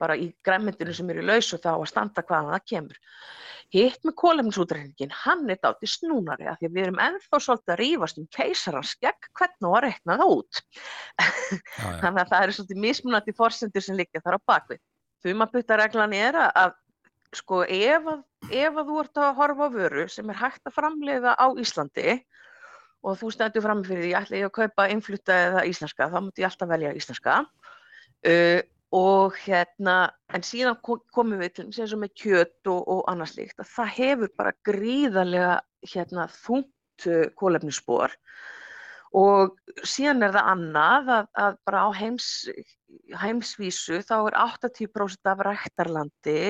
Bara 0.01 0.19
í 0.19 0.33
græmyndinu 0.47 0.95
sem 0.97 1.11
eru 1.15 1.25
laus 1.25 1.53
og 1.55 1.63
þá 1.63 1.73
að 1.77 1.89
standa 1.93 2.25
hvaðan 2.27 2.55
það 2.57 2.69
kemur. 2.73 3.03
Hitt 3.75 4.03
með 4.07 4.15
kólefnisútreikningin 4.21 5.15
hann 5.25 5.47
er 5.51 5.59
dátir 5.63 5.91
snúnari 5.91 6.47
að 6.51 6.59
því 6.61 6.69
að 6.69 6.75
við 6.75 6.83
erum 6.85 6.99
ennþá 7.03 7.41
svolítið 7.43 7.75
að 7.75 7.81
rýfast 7.81 8.19
um 8.21 8.27
keisarans 8.35 8.97
gegn 9.03 9.31
hvernig 9.39 10.01
það 10.05 10.25
út. 10.27 10.61
Já, 11.15 11.31
já. 11.79 11.95
þannig 12.03 12.21
að 12.23 12.33
það 12.35 12.43
eru 12.43 12.57
svolítið 12.59 12.83
mismunandi 12.85 13.37
fórsendur 13.39 13.87
sem 13.87 13.99
liggja 13.99 14.23
þar 14.25 14.39
á 14.39 14.47
bakvið 14.51 14.83
þumabutareglan 15.25 16.15
er 16.17 16.39
að 16.45 16.75
sko 17.35 17.65
ef 17.65 18.09
að, 18.13 18.21
ef 18.53 18.77
að 18.79 18.91
þú 18.91 19.01
ert 19.03 19.21
að 19.21 19.37
horfa 19.41 19.67
á 19.67 19.75
vöru 19.75 20.07
sem 20.13 20.31
er 20.31 20.39
hægt 20.39 20.69
að 20.69 20.77
framleiða 20.77 21.35
á 21.35 21.47
Íslandi 21.59 22.19
og 23.05 23.19
þú 23.21 23.33
stendur 23.35 23.65
fram 23.65 23.83
fyrir 23.87 24.07
því, 24.07 24.13
ætla 24.21 24.39
ég 24.41 24.49
að 24.49 24.55
kaupa 24.61 24.87
innflutta 24.93 25.41
eða 25.49 25.65
íslenska, 25.69 26.09
þá 26.13 26.19
mútti 26.25 26.45
ég 26.45 26.49
alltaf 26.49 26.71
velja 26.71 26.95
íslenska. 26.97 27.41
Uh, 28.25 28.61
og 28.95 29.37
hérna, 29.43 29.97
en 30.33 30.45
síðan 30.47 30.79
komum 30.85 31.41
við 31.41 31.57
til, 31.59 31.69
sem 31.75 32.01
með 32.01 32.15
kjött 32.21 32.71
og, 32.71 32.81
og 32.95 33.03
annars 33.11 33.35
líkt, 33.37 33.59
að 33.59 33.73
það 33.73 33.95
hefur 33.99 34.35
bara 34.39 34.55
gríðarlega 34.69 35.55
hérna 35.93 36.29
þungt 36.33 37.09
uh, 37.11 37.27
kólefnisspor 37.37 38.15
og 39.15 39.55
síðan 39.87 40.27
er 40.27 40.35
það 40.35 40.49
annað 40.53 41.11
að, 41.17 41.27
að 41.39 41.59
bara 41.69 41.83
á 41.87 41.89
heims 41.95 42.31
heimsvísu 43.21 44.01
þá 44.07 44.17
er 44.19 44.37
80% 44.43 45.31
af 45.31 45.43
ræktarlandi 45.47 46.41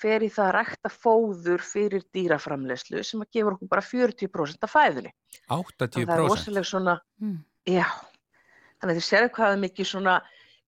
fer 0.00 0.24
í 0.26 0.30
það 0.32 0.46
að 0.48 0.54
rækta 0.58 0.90
fóður 0.92 1.64
fyrir 1.64 2.04
dýraframlegslu 2.14 3.02
sem 3.06 3.22
að 3.22 3.36
gefur 3.36 3.56
okkur 3.56 3.70
bara 3.70 3.84
40% 3.84 4.66
af 4.66 4.72
fæðunni. 4.72 5.12
80%? 5.46 6.00
Það 6.00 6.14
er 6.16 6.24
rosalega 6.24 6.70
svona, 6.70 6.96
mm. 7.22 7.36
já, 7.70 7.86
þannig 8.80 8.90
að 8.90 8.98
þið 9.00 9.06
séu 9.08 9.30
hvað 9.36 9.60
mikið 9.62 9.90
svona, 9.90 10.16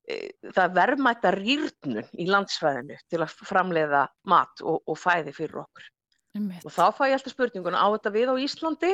e, 0.07 0.21
það 0.57 0.79
verðmæta 0.79 1.35
rýrnun 1.37 2.15
í 2.15 2.29
landsfæðinu 2.31 3.01
til 3.11 3.23
að 3.23 3.37
framleiða 3.51 4.07
mat 4.31 4.65
og, 4.65 4.81
og 4.87 5.01
fæði 5.01 5.35
fyrir 5.37 5.63
okkur. 5.67 5.91
Og 6.37 6.69
þá 6.69 6.83
fá 6.93 7.07
ég 7.09 7.17
alltaf 7.17 7.33
spurninguna 7.33 7.81
á 7.81 7.89
þetta 7.95 8.11
við 8.13 8.29
á 8.29 8.35
Íslandi 8.45 8.93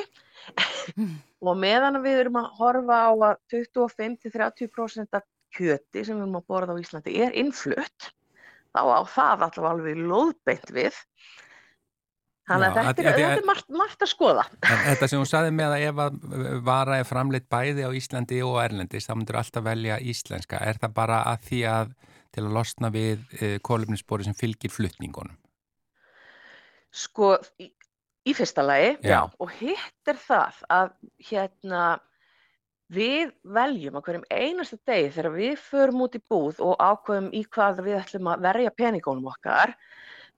mm. 0.94 1.14
og 1.50 1.56
meðan 1.58 1.98
við 2.04 2.20
erum 2.24 2.38
að 2.38 2.50
horfa 2.60 2.98
á 3.02 3.12
að 3.12 3.38
25-30% 3.50 5.18
af 5.18 5.26
kjöti 5.52 6.04
sem 6.06 6.16
við 6.16 6.22
erum 6.22 6.38
að 6.38 6.46
borða 6.48 6.76
á 6.78 6.80
Íslandi 6.80 7.16
er 7.24 7.34
innflutt 7.36 8.12
þá 8.72 8.82
á 8.82 9.00
það 9.12 9.46
allavega 9.46 9.72
alveg 9.76 10.02
loðbeint 10.10 10.74
við. 10.74 10.98
Þannig 12.50 12.76
að 12.80 12.88
þetta 12.88 13.12
er, 13.22 13.42
margt, 13.46 13.68
margt 13.70 14.00
að 14.02 14.10
skoða. 14.10 14.44
Þetta 14.66 15.08
sem 15.08 15.20
hún 15.20 15.28
saði 15.30 15.52
með 15.54 15.76
að 15.76 15.84
ef 15.86 16.00
að 16.02 16.16
vara 16.66 16.96
er 16.98 17.06
framleitt 17.06 17.46
bæði 17.52 17.86
á 17.86 17.90
Íslandi 17.94 18.40
og 18.42 18.58
Erlendis, 18.64 19.06
þá 19.06 19.14
myndur 19.14 19.38
alltaf 19.38 19.64
velja 19.68 20.00
íslenska. 20.02 20.58
Er 20.58 20.80
það 20.82 20.96
bara 20.96 21.20
að 21.30 21.46
því 21.46 21.60
að 21.70 21.94
til 22.32 22.46
að 22.46 22.56
losna 22.56 22.90
við 22.92 23.22
eh, 23.38 23.58
kólumninsbóri 23.64 24.26
sem 24.26 24.36
fylgir 24.36 24.72
fluttningunum? 24.72 25.36
Sko, 26.92 27.34
í, 27.62 27.70
í 28.28 28.34
fyrsta 28.36 28.64
lagi, 28.64 28.96
já. 29.00 29.14
já, 29.14 29.20
og 29.38 29.52
hitt 29.60 30.10
er 30.12 30.18
það 30.20 30.58
að 30.72 30.90
hérna 31.30 31.84
Við 32.92 33.30
veljum 33.56 33.96
að 33.96 34.04
hverjum 34.06 34.24
einasta 34.28 34.76
degi 34.88 35.12
þegar 35.14 35.34
við 35.36 35.52
förum 35.64 36.04
út 36.04 36.16
í 36.18 36.20
búð 36.28 36.60
og 36.60 36.74
ákveðum 36.76 37.30
í 37.32 37.42
hvað 37.48 37.84
við 37.86 37.98
ætlum 38.02 38.28
að 38.28 38.46
verja 38.48 38.72
peningónum 38.76 39.30
okkar, 39.32 39.72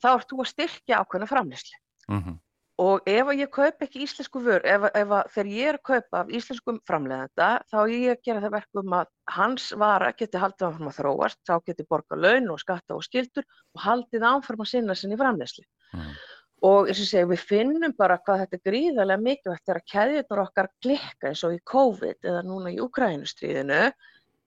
þá 0.02 0.08
ert 0.12 0.30
þú 0.30 0.42
að 0.44 0.50
styrkja 0.52 1.00
ákveðna 1.02 1.30
framlýsli. 1.30 1.78
Mm 2.08 2.20
-hmm. 2.22 2.36
Og 2.82 3.06
ef 3.06 3.28
ég 3.38 3.50
kaup 3.54 3.82
ekki 3.86 4.02
íslensku 4.02 4.40
vör, 4.42 4.62
ef, 4.66 4.82
ef 4.98 5.12
þegar 5.34 5.50
ég 5.54 5.68
er 5.68 5.76
að 5.78 5.82
kaupa 5.90 6.20
af 6.20 6.30
íslenskum 6.34 6.80
framleiðenda, 6.88 7.48
þá 7.70 7.76
er 7.82 7.90
ég 7.94 8.10
að 8.10 8.22
gera 8.26 8.40
það 8.42 8.56
verkum 8.56 8.96
að 8.98 9.06
hans 9.30 9.66
vara 9.78 10.12
geti 10.12 10.38
haldið 10.42 10.66
áfram 10.66 10.88
að 10.90 10.96
þróast, 10.98 11.38
þá 11.46 11.54
geti 11.66 11.86
borga 11.86 12.16
laun 12.18 12.50
og 12.50 12.58
skatta 12.58 12.96
og 12.96 13.04
skildur 13.06 13.46
og 13.74 13.80
haldið 13.80 14.26
áfram 14.26 14.64
að 14.66 14.70
sinna 14.72 14.94
sinni 14.94 15.16
framlýsli. 15.16 15.64
Mm 15.92 16.00
-hmm. 16.00 16.33
Og 16.64 16.88
eins 16.88 17.00
og 17.02 17.08
segja, 17.10 17.28
við 17.28 17.42
finnum 17.44 17.92
bara 17.98 18.16
hvað 18.24 18.44
þetta 18.44 18.56
er 18.56 18.62
gríðarlega 18.70 19.20
mikilvægt 19.20 19.66
þegar 19.68 19.82
keðjunar 19.92 20.42
okkar 20.46 20.70
klikka 20.84 21.30
eins 21.30 21.42
og 21.44 21.56
í 21.56 21.60
COVID 21.68 22.28
eða 22.30 22.44
núna 22.46 22.72
í 22.72 22.78
Ukrænustríðinu 22.80 23.80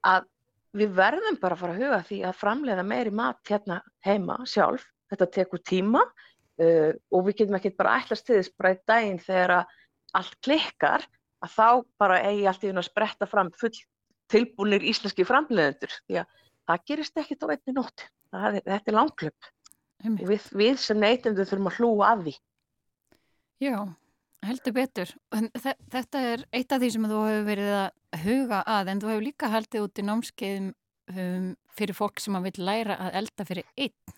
að 0.08 0.26
við 0.78 0.96
verðum 0.98 1.38
bara 1.42 1.58
að 1.58 1.62
fara 1.62 1.76
að 1.76 1.84
huga 1.84 2.00
því 2.08 2.22
að 2.28 2.40
framleiða 2.40 2.86
meiri 2.88 3.14
mat 3.20 3.52
hérna 3.52 3.82
heima 4.06 4.40
sjálf. 4.50 4.86
Þetta 5.12 5.30
tekur 5.38 5.62
tíma 5.64 6.02
uh, 6.04 6.92
og 7.14 7.28
við 7.28 7.44
getum 7.44 7.60
ekki 7.60 7.76
bara 7.78 8.00
ætlast 8.02 8.28
til 8.28 8.40
þess 8.40 8.56
bara 8.58 8.74
í 8.74 8.82
daginn 8.90 9.22
þegar 9.24 9.56
allt 10.18 10.36
klikkar 10.44 11.06
að 11.46 11.54
þá 11.54 11.70
bara 12.02 12.20
eigi 12.26 12.48
allt 12.50 12.66
í 12.66 12.72
hún 12.72 12.82
að 12.82 12.90
spretta 12.90 13.30
fram 13.30 13.54
full 13.62 13.74
tilbúinir 14.32 14.86
íslenski 14.90 15.26
framleiðendur 15.28 15.94
því 16.08 16.22
að 16.24 16.32
það 16.68 16.86
gerist 16.90 17.22
ekkit 17.22 17.46
á 17.46 17.48
einni 17.54 17.76
nótt. 17.78 18.08
Er, 18.36 18.58
þetta 18.60 18.92
er 18.92 18.98
langklöp 20.08 20.26
og 20.26 20.34
við, 20.34 20.50
við 20.64 20.82
sem 20.82 21.00
neytundu 21.02 21.46
þurfum 21.46 21.70
að 21.72 21.80
hlúa 21.80 22.10
af 22.12 22.26
því. 22.26 22.34
Já, 23.64 23.78
heldur 24.48 24.76
betur. 24.78 25.14
Þetta 25.34 26.26
er 26.34 26.44
eitt 26.56 26.74
af 26.74 26.82
því 26.84 26.92
sem 26.94 27.08
þú 27.10 27.22
hefur 27.28 27.48
verið 27.48 27.72
að 27.78 28.26
huga 28.26 28.64
að 28.78 28.92
en 28.92 29.02
þú 29.04 29.12
hefur 29.12 29.26
líka 29.28 29.52
haldið 29.54 29.88
út 29.88 30.02
í 30.02 30.06
námskeiðum 30.08 30.70
um, 31.14 31.48
fyrir 31.78 31.98
fólk 31.98 32.22
sem 32.24 32.38
að 32.38 32.50
vil 32.50 32.68
læra 32.70 32.98
að 33.08 33.20
elda 33.22 33.48
fyrir 33.48 33.68
einn. 33.78 34.18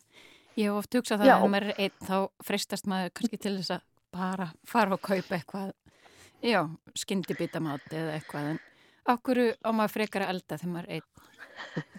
Ég 0.59 0.67
hef 0.67 0.79
oft 0.81 0.97
hugsað 0.97 1.21
það 1.21 1.29
Já. 1.29 1.35
að 1.35 1.43
ef 1.45 1.53
maður 1.53 1.69
er 1.69 1.83
einn 1.85 2.07
þá 2.09 2.17
freistast 2.43 2.89
maður 2.89 3.13
kannski 3.15 3.39
til 3.39 3.55
þess 3.59 3.75
að 3.77 3.85
bara 4.09 4.49
fara 4.67 4.95
og 4.97 5.03
kaupa 5.05 5.37
eitthvað, 5.37 5.73
já, 6.41 6.63
skyndibítamat 6.97 7.93
eða 7.93 8.15
eitthvað 8.17 8.47
en 8.53 8.59
okkur 9.13 9.41
á 9.63 9.69
maður 9.71 9.95
frekar 9.95 10.25
að 10.25 10.35
elda 10.35 10.59
þegar 10.59 10.73
maður 10.73 10.89
er 10.89 10.99
einn. 10.99 11.29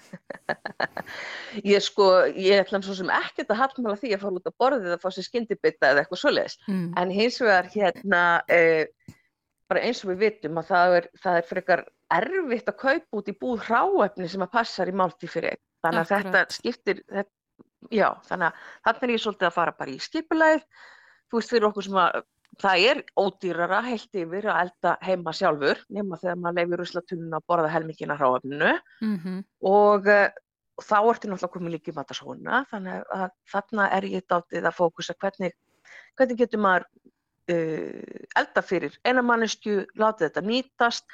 ég 1.75 1.83
sko, 1.85 2.07
ég 2.33 2.63
ætla 2.63 2.81
svo 2.85 2.95
sem 2.97 3.11
ekkert 3.13 3.53
að 3.53 3.61
hallmála 3.61 3.99
því 4.01 4.13
að 4.15 4.23
fara 4.25 4.41
út 4.41 4.49
á 4.49 4.59
borðið 4.63 4.95
að 4.95 5.03
fá 5.03 5.09
sér 5.15 5.27
skyndibita 5.27 5.91
eða 5.91 6.05
eitthvað 6.05 6.23
svoleiðis 6.23 6.57
mm. 6.67 6.87
en 7.01 7.13
hins 7.15 7.41
vegar 7.43 7.67
hérna 7.75 8.23
eh, 8.53 8.85
bara 9.71 9.85
eins 9.87 10.01
og 10.05 10.13
við 10.13 10.23
vitum 10.25 10.61
að 10.61 10.71
það 10.71 10.97
er, 10.99 11.09
það 11.23 11.41
er 11.41 11.51
frekar 11.51 11.85
erfitt 12.17 12.73
að 12.73 12.81
kaupa 12.81 13.21
út 13.21 13.31
í 13.31 13.37
búð 13.43 13.67
hráefni 13.69 14.31
sem 14.31 14.47
að 14.47 14.55
passar 14.57 14.91
í 14.91 14.97
máltíð 14.97 15.35
fyrir 15.35 15.55
einn 15.55 15.63
þannig 15.85 16.01
að 16.01 16.17
Akkurat. 16.17 16.25
þetta 16.25 16.41
skiptir 16.57 17.05
þetta, 17.07 17.35
já, 17.95 18.09
þannig 18.29 18.49
að 18.49 18.67
þannig 18.89 19.07
er 19.07 19.15
ég 19.15 19.25
svolítið 19.25 19.51
að 19.51 19.59
fara 19.61 19.79
bara 19.79 19.95
í 19.95 20.03
skipulæð 20.09 20.61
þú 21.31 21.39
veist 21.39 21.55
fyrir 21.55 21.71
okkur 21.71 21.87
sem 21.87 22.03
að 22.03 22.11
það 22.61 22.85
er 22.91 23.03
ódýrara 23.19 23.81
heilt 23.87 24.21
yfir 24.23 24.49
að 24.51 24.61
elda 24.67 24.95
heima 25.05 25.35
sjálfur 25.37 25.81
nema 25.89 26.19
þegar 26.21 26.39
maður 26.43 26.61
leifir 26.61 26.83
ruslatununa 26.83 27.41
að 27.41 27.49
borða 27.53 27.73
helmingina 27.75 28.17
hráöfninu 28.21 28.73
mm 29.01 29.17
-hmm. 29.17 29.43
og, 29.73 30.07
uh, 30.07 30.29
þá 30.81 30.97
ertu 31.01 31.29
náttúrulega 31.31 31.55
komið 31.57 31.77
líka 31.77 31.93
í 31.93 31.97
matasóna 31.97 32.65
þannig 32.71 33.03
að 33.17 33.35
þarna 33.53 33.91
er 33.97 34.09
ég 34.15 34.27
dátið 34.29 34.69
að 34.69 34.79
fókusa 34.79 35.17
hvernig, 35.21 35.57
hvernig 36.17 36.41
getur 36.41 36.63
maður 36.65 36.87
uh, 37.53 38.25
elda 38.41 38.63
fyrir 38.63 38.97
einamannisku, 39.05 39.85
láta 39.95 40.27
þetta 40.27 40.47
nýtast 40.47 41.07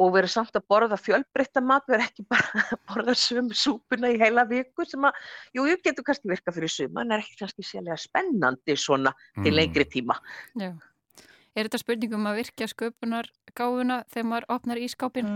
og 0.00 0.14
verið 0.14 0.32
samt 0.32 0.56
að 0.56 0.66
borða 0.72 0.96
fjölbreytta 1.00 1.62
mat, 1.64 1.84
verið 1.90 2.06
ekki 2.06 2.24
bara 2.30 2.62
að 2.72 2.80
borða 2.88 3.16
sömu 3.18 3.56
súpuna 3.56 4.12
í 4.12 4.20
heila 4.20 4.46
viku 4.48 4.86
sem 4.88 5.04
að, 5.04 5.18
jú, 5.56 5.66
jú, 5.68 5.76
getur 5.84 6.06
kannski 6.06 6.32
virka 6.32 6.54
fyrir 6.54 6.72
suma 6.72 7.04
en 7.04 7.12
er 7.12 7.24
ekki 7.24 7.42
kannski 7.42 7.66
sérlega 7.66 7.98
spennandi 8.00 8.76
svona 8.78 9.12
mm. 9.12 9.44
til 9.44 9.54
lengri 9.58 9.86
tíma. 9.92 10.16
Já. 10.60 10.72
Er 11.52 11.68
þetta 11.68 11.82
spurningum 11.82 12.26
að 12.30 12.38
virkja 12.40 12.68
sköpunar 12.70 13.28
gáfuna 13.52 14.02
þegar 14.12 14.28
maður 14.30 14.48
opnar 14.54 14.80
ískápin? 14.80 15.30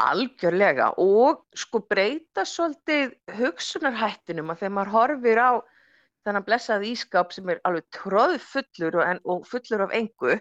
Algjörlega 0.00 0.90
og 1.00 1.42
sko 1.56 1.80
breyta 1.88 2.44
svolítið 2.48 3.14
hugsunarhættinum 3.38 4.52
að 4.52 4.62
þegar 4.62 4.74
maður 4.76 4.92
horfir 4.96 5.40
á 5.40 5.50
þannig 6.24 6.42
að 6.42 6.46
blessaði 6.50 6.92
ískap 6.92 7.32
sem 7.32 7.48
er 7.52 7.60
alveg 7.68 7.86
tróðfullur 7.96 9.00
og, 9.00 9.20
og 9.32 9.48
fullur 9.48 9.86
af 9.86 9.94
engu 9.96 10.36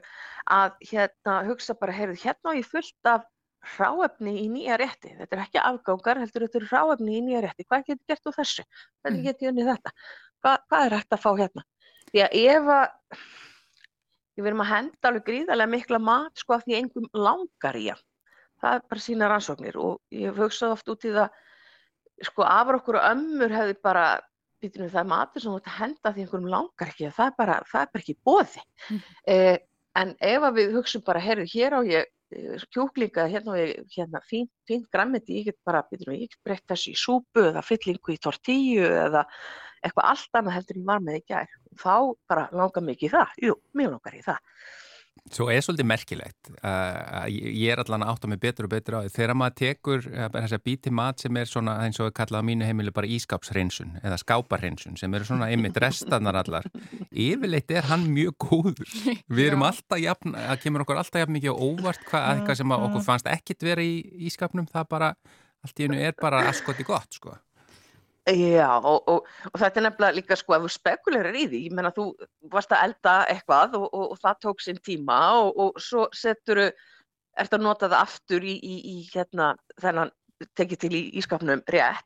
að 0.51 0.75
hérna 0.91 1.39
hugsa 1.47 1.75
bara, 1.79 1.95
heyrðu, 1.95 2.19
hérna 2.19 2.51
á 2.51 2.59
ég 2.59 2.67
fullt 2.67 3.11
af 3.11 3.27
ráefni 3.77 4.35
í 4.43 4.47
nýja 4.51 4.79
rétti. 4.79 5.13
Þetta 5.15 5.35
er 5.35 5.43
ekki 5.45 5.61
afgangar, 5.63 6.19
heldur 6.23 6.45
þetta 6.47 6.59
eru 6.59 6.71
ráefni 6.71 7.17
í 7.19 7.23
nýja 7.23 7.43
rétti. 7.47 7.67
Hvað 7.67 7.87
getur 7.87 8.05
gert 8.11 8.31
úr 8.31 8.35
þessu? 8.39 8.65
Hvernig 9.03 9.19
mm. 9.19 9.27
getur 9.27 9.47
ég 9.47 9.53
unnið 9.53 9.71
þetta? 9.73 9.93
Hva, 10.39 10.55
hvað 10.67 10.85
er 10.85 10.97
hægt 10.99 11.15
að 11.15 11.23
fá 11.23 11.29
hérna? 11.39 11.65
Því 12.09 12.25
að 12.25 12.37
ef 12.39 12.71
að 12.75 12.87
við 14.39 14.47
verum 14.47 14.63
að 14.63 14.71
henda 14.71 15.09
alveg 15.09 15.27
gríðarlega 15.27 15.73
mikla 15.73 15.99
mat 15.99 16.39
sko 16.39 16.55
af 16.55 16.63
því 16.63 16.79
einhverjum 16.79 17.23
langar 17.27 17.77
í 17.79 17.89
hann. 17.91 18.03
Það 18.59 18.75
er 18.75 18.85
bara 18.91 19.03
sína 19.03 19.29
rannsóknir 19.31 19.77
og 19.79 19.99
ég 20.15 20.35
hugsaði 20.35 20.75
oft 20.75 20.91
út 20.91 21.07
í 21.07 21.13
það 21.15 21.37
sko 22.27 22.43
afur 22.47 22.79
okkur 22.79 22.99
og 22.99 23.07
ömmur 23.13 23.55
hefði 23.55 23.77
bara 23.83 24.05
býtum 24.59 24.89
það 24.91 25.11
matur 25.11 25.43
sem 25.43 25.51
þú 25.53 25.59
ætti 25.61 25.71
að 25.71 25.79
henda 25.79 26.13
því 26.13 26.23
einhverjum 26.23 26.51
langar 26.51 26.91
ekki, 26.91 27.11
það 27.15 27.29
er 27.31 27.35
bara, 27.37 27.57
það 27.69 27.81
er 27.81 27.91
bara 27.93 28.03
ekki 28.03 28.15
bóði. 28.27 28.63
Mm. 28.89 29.03
Eh, 29.33 29.57
en 30.01 30.15
ef 30.31 30.47
við 30.57 30.73
hugsaum 30.75 31.05
bara, 31.07 31.23
herru, 31.23 31.45
hér 31.47 31.75
á 31.75 31.81
ég 31.87 32.09
eh, 32.35 32.65
kjúklinga, 32.75 33.27
hérna 33.31 33.55
á 33.55 33.59
ég 33.59 33.95
hérna, 33.95 34.21
fínt, 34.27 34.51
fínt 34.67 34.89
grammiti, 34.91 35.39
ég 35.39 35.49
get 35.49 35.59
bara, 35.67 35.85
við, 35.91 36.05
ég 36.11 36.27
get 36.27 36.43
breytt 36.43 36.67
þessu 36.67 36.91
í 36.91 36.99
súpu 36.99 37.45
eða 37.47 37.63
fyllingu 37.63 38.15
í 38.15 38.19
tortíu 38.19 38.83
eða 38.83 39.23
eitthvað 39.83 40.11
allt 40.11 40.39
annað 40.39 40.59
heldur 40.59 40.81
ég 40.81 40.91
var 40.91 41.01
með 41.05 41.21
í 41.21 41.23
gær. 41.31 41.57
Þá 41.79 41.95
bara 42.31 42.45
langar 42.51 42.85
mikið 42.85 43.09
í 43.09 43.13
það, 43.15 43.41
jú, 43.47 43.57
mjög 43.77 43.95
langar 43.95 44.19
í 44.19 44.23
það. 44.25 44.45
Svo 45.29 45.49
er 45.51 45.61
svolítið 45.61 45.87
merkilegt 45.89 46.49
uh, 46.63 47.25
ég 47.29 47.73
er 47.73 47.81
allan 47.81 48.05
átt 48.07 48.23
á 48.25 48.27
mig 48.31 48.39
betur 48.41 48.65
og 48.65 48.71
betur 48.71 48.97
á 48.97 48.99
því 49.03 49.11
þegar 49.13 49.35
maður 49.37 49.57
tekur 49.59 50.05
uh, 50.07 50.27
þess 50.33 50.55
að 50.55 50.63
bíti 50.65 50.93
mat 50.95 51.21
sem 51.21 51.39
er 51.41 51.49
svona 51.49 51.75
eins 51.83 51.99
og 51.99 52.07
við 52.07 52.15
kallaðum 52.17 52.47
á 52.47 52.49
mínu 52.49 52.69
heimilu 52.69 52.93
bara 52.95 53.09
ískapshreinsun 53.17 53.99
eða 53.99 54.19
skáparhreinsun 54.21 54.97
sem 54.99 55.17
eru 55.17 55.27
svona 55.27 55.49
einmitt 55.51 55.77
restanar 55.81 56.39
allar. 56.39 56.69
Yfirleitt 57.11 57.75
er 57.75 57.89
hann 57.91 58.07
mjög 58.15 58.37
góður. 58.47 58.95
Við 59.27 59.43
erum 59.51 59.67
alltaf 59.67 60.01
jafn, 60.01 60.33
það 60.37 60.63
kemur 60.63 60.85
okkur 60.85 61.03
alltaf 61.03 61.23
jafn 61.25 61.37
mikið 61.37 61.61
óvart 61.67 62.07
hvað 62.09 62.31
eitthvað 62.31 62.61
sem 62.61 62.77
okkur 62.79 63.05
fannst 63.05 63.29
ekkit 63.29 63.69
vera 63.69 63.85
í 63.85 63.99
ískapnum 64.31 64.69
það 64.71 64.89
bara, 64.95 65.13
allt 65.65 65.83
í 65.83 65.87
hennu 65.89 66.01
er 66.09 66.17
bara 66.17 66.47
askoti 66.49 66.87
gott 66.87 67.19
sko 67.19 67.37
Já, 68.27 68.77
og, 68.83 69.07
og, 69.09 69.27
og 69.49 69.57
þetta 69.57 69.79
er 69.79 69.85
nefnilega 69.87 70.17
líka 70.17 70.37
sko 70.37 70.53
að 70.53 70.67
þú 70.67 70.71
spekulerir 70.75 71.37
í 71.39 71.47
því, 71.49 71.61
ég 71.69 71.75
menna 71.75 71.91
þú 71.95 72.11
varst 72.51 72.73
að 72.75 72.83
elda 72.89 73.15
eitthvað 73.31 73.77
og, 73.79 73.87
og 73.95 74.19
það 74.21 74.41
tók 74.45 74.61
sinn 74.61 74.81
tíma 74.85 75.17
og 75.39 75.79
svo 75.81 76.05
setur 76.13 76.61
ert 76.67 77.55
að 77.55 77.63
nota 77.63 77.87
það 77.87 78.03
aftur 78.03 78.45
í, 78.45 78.55
í, 78.59 78.77
í 78.91 78.95
hérna 79.13 79.53
þennan 79.81 80.13
tekið 80.59 80.81
til 80.83 80.91
í 80.95 81.01
ískapnum 81.19 81.63
rétt, 81.71 82.05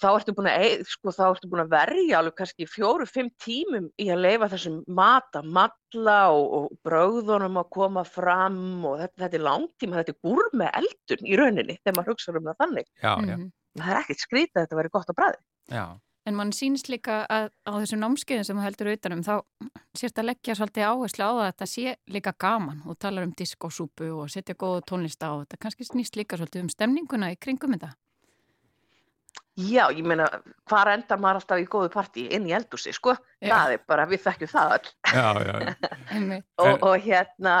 þá 0.00 0.06
ertu 0.14 0.32
búin 0.36 0.48
að, 0.48 0.84
sko, 0.88 1.12
þá 1.12 1.24
ertu 1.28 1.50
búin 1.52 1.64
að 1.66 1.72
verja 1.74 2.20
alveg 2.20 2.36
kannski 2.38 2.68
fjóru, 2.70 3.06
fimm 3.08 3.28
tímum 3.42 3.90
í 4.00 4.08
að 4.12 4.22
leifa 4.24 4.48
þessum 4.54 4.78
mat 4.88 5.36
að 5.38 5.50
matla 5.58 6.18
og, 6.32 6.46
og 6.58 6.78
bröðunum 6.86 7.60
að 7.60 7.72
koma 7.76 8.04
fram 8.08 8.86
og 8.88 9.02
þetta, 9.02 9.24
þetta 9.26 9.38
er 9.38 9.44
langtíma, 9.48 9.98
þetta 10.00 10.14
er 10.14 10.22
gúr 10.30 10.48
með 10.62 10.78
eldun 10.80 11.28
í 11.28 11.40
rauninni 11.40 11.76
þegar 11.82 11.98
maður 11.98 12.14
hugsa 12.14 12.32
um 12.32 12.48
það 12.48 12.62
þannig. 12.64 12.88
Já, 13.02 13.10
já. 13.10 13.36
Mhm. 13.36 13.50
Það 13.78 13.92
er 13.92 14.00
ekkert 14.02 14.24
skrítið 14.24 14.56
að 14.58 14.64
þetta 14.64 14.80
veri 14.80 14.92
gott 14.92 15.12
á 15.12 15.14
bræði. 15.16 15.38
Já, 15.72 15.84
En 16.22 16.36
mann 16.38 16.52
sýnist 16.54 16.86
líka 16.86 17.24
að 17.26 17.48
á 17.66 17.72
þessum 17.82 17.98
námskeiðin 18.04 18.46
sem 18.46 18.58
þú 18.58 18.62
heldur 18.62 18.90
utanum 18.92 19.22
þá 19.26 19.32
sérst 19.98 20.20
að 20.22 20.28
leggja 20.28 20.54
svolítið 20.54 20.84
áherslu 20.86 21.24
á 21.26 21.30
það 21.32 21.40
að 21.42 21.48
þetta 21.48 21.66
sé 21.72 21.94
líka 22.14 22.32
gaman 22.44 22.84
og 22.86 22.98
talar 23.02 23.26
um 23.26 23.32
diskosúpu 23.38 24.10
og 24.14 24.30
setja 24.30 24.54
góða 24.54 24.84
tónlist 24.86 25.24
á 25.26 25.34
þetta 25.42 25.58
kannski 25.64 25.86
snýst 25.88 26.18
líka 26.20 26.38
svolítið 26.38 26.62
um 26.62 26.70
stemninguna 26.70 27.32
í 27.34 27.38
kringum 27.42 27.74
þetta. 27.74 27.90
Já, 29.58 29.82
ég 29.90 30.06
meina, 30.06 30.28
hvar 30.70 30.92
endar 30.94 31.18
maður 31.20 31.42
alltaf 31.42 31.60
í 31.60 31.66
góðu 31.74 31.90
partí 31.92 32.28
inn 32.32 32.46
í 32.48 32.54
eldúsi, 32.56 32.94
sko? 32.94 33.16
Já. 33.42 33.50
Það 33.50 33.74
er 33.74 33.82
bara, 33.90 34.06
við 34.08 34.22
þekkjum 34.22 34.52
það 34.54 34.76
öll. 34.76 34.92
já, 35.10 35.26
já, 35.42 35.56
já. 35.66 35.74
Einmitt. 36.14 36.46
og, 36.62 36.86
og 36.86 36.94
hérna 37.02 37.56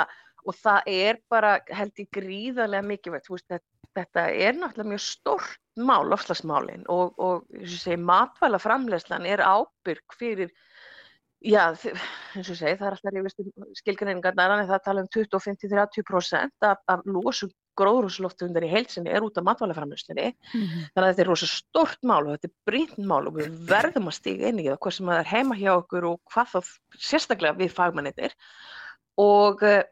og 0.46 0.56
það 0.62 0.94
er 0.94 1.20
bara 1.30 1.56
held 1.74 1.98
ég 1.98 2.14
gríðarlega 2.14 2.86
mikilvægt 2.86 3.26
þú 3.26 3.36
veist, 3.36 3.50
þetta, 3.50 3.66
þetta 3.98 4.24
er 4.30 4.56
náttúrulega 4.62 4.94
mjög 4.94 5.04
stórt 5.08 5.61
mál, 5.80 6.04
lofslagsmálin 6.10 6.84
og, 6.92 7.14
og 7.18 7.64
segi, 7.64 7.96
matvæla 7.96 8.60
framlegslan 8.60 9.26
er 9.26 9.40
ábyrg 9.44 10.16
fyrir 10.18 10.52
já, 11.42 11.72
eins 12.36 12.50
og 12.52 12.56
segi, 12.58 12.76
það 12.78 12.86
er 12.86 12.96
alltaf 12.96 13.14
rífist 13.16 13.42
um 13.42 13.72
skilgreiningarnar 13.80 14.58
en 14.58 14.68
það 14.68 14.84
tala 14.84 15.04
um 15.04 15.10
25-30% 15.16 16.68
af, 16.68 16.82
af 16.92 17.06
losu 17.08 17.48
gróðrúsloftundir 17.80 18.66
í 18.66 18.70
heilsinni 18.72 19.10
er 19.10 19.24
út 19.24 19.38
af 19.40 19.46
matvælaframlegslinni 19.48 20.34
Mhm. 20.52 20.82
þannig 20.92 21.06
að 21.06 21.08
þetta 21.08 21.24
er 21.24 21.30
rosa 21.30 21.48
stórt 21.48 22.02
mál 22.04 22.26
og 22.26 22.36
þetta 22.36 22.50
er 22.50 22.54
brýnt 22.68 22.98
mál 23.00 23.26
og 23.26 23.38
við 23.40 23.48
verðum 23.68 24.10
að 24.10 24.18
stíga 24.18 24.48
inn 24.48 24.60
í 24.60 24.68
það 24.68 24.78
hvað 24.78 24.96
sem 24.98 25.08
er 25.08 25.24
heima 25.32 25.56
hjá 25.56 25.72
okkur 25.78 26.04
og 26.10 26.20
hvað 26.32 26.52
þá 26.52 26.60
sérstaklega 26.98 27.56
við 27.56 27.72
fagmennir 27.72 28.36
og 29.16 29.62
eh, 29.62 29.84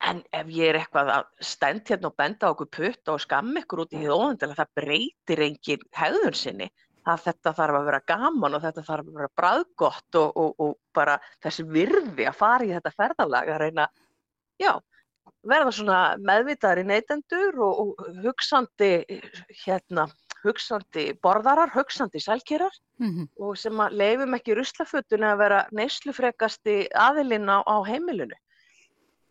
en 0.00 0.22
ef 0.32 0.46
ég 0.48 0.70
er 0.70 0.78
eitthvað 0.80 1.10
að 1.14 1.26
stend 1.44 1.88
hérna 1.90 2.08
og 2.08 2.16
benda 2.16 2.48
á 2.48 2.52
okkur 2.54 2.70
putta 2.72 3.12
og 3.14 3.20
skamma 3.20 3.60
ykkur 3.60 3.82
út 3.84 3.92
í 3.92 4.00
því 4.00 4.12
óhendilega 4.14 4.62
það 4.62 4.70
breytir 4.80 5.42
engin 5.46 5.84
hegðun 5.96 6.38
sinni 6.40 6.70
að 7.10 7.22
þetta 7.26 7.52
þarf 7.56 7.78
að 7.80 7.88
vera 7.88 8.00
gaman 8.08 8.54
og 8.56 8.62
þetta 8.64 8.84
þarf 8.86 9.06
að 9.08 9.18
vera 9.18 9.30
bræðgott 9.40 10.18
og, 10.20 10.36
og, 10.36 10.54
og 10.60 10.74
bara 10.96 11.18
þessi 11.42 11.64
virði 11.68 12.26
að 12.28 12.38
fara 12.40 12.64
í 12.68 12.72
þetta 12.74 12.92
ferðalag 12.96 13.48
að 13.54 13.60
reyna, 13.64 13.86
já, 14.60 14.72
verða 15.48 15.72
svona 15.72 16.00
meðvitaðar 16.20 16.82
í 16.82 16.88
neytendur 16.90 17.60
og, 17.64 17.80
og 17.80 18.10
hugsandi, 18.24 18.90
hérna, 19.64 20.04
hugsandi 20.44 21.06
borðarar, 21.24 21.72
hugsandi 21.76 22.20
sælkerar 22.24 22.76
Mhm. 23.00 23.30
og 23.40 23.56
sem 23.56 23.72
að 23.80 23.94
leifum 23.96 24.34
ekki 24.36 24.52
ruslafötunni 24.58 25.24
að 25.24 25.38
vera 25.40 25.60
neyslufrekasti 25.72 26.74
aðilinn 26.92 27.48
á, 27.48 27.64
á 27.64 27.76
heimilinu. 27.88 28.36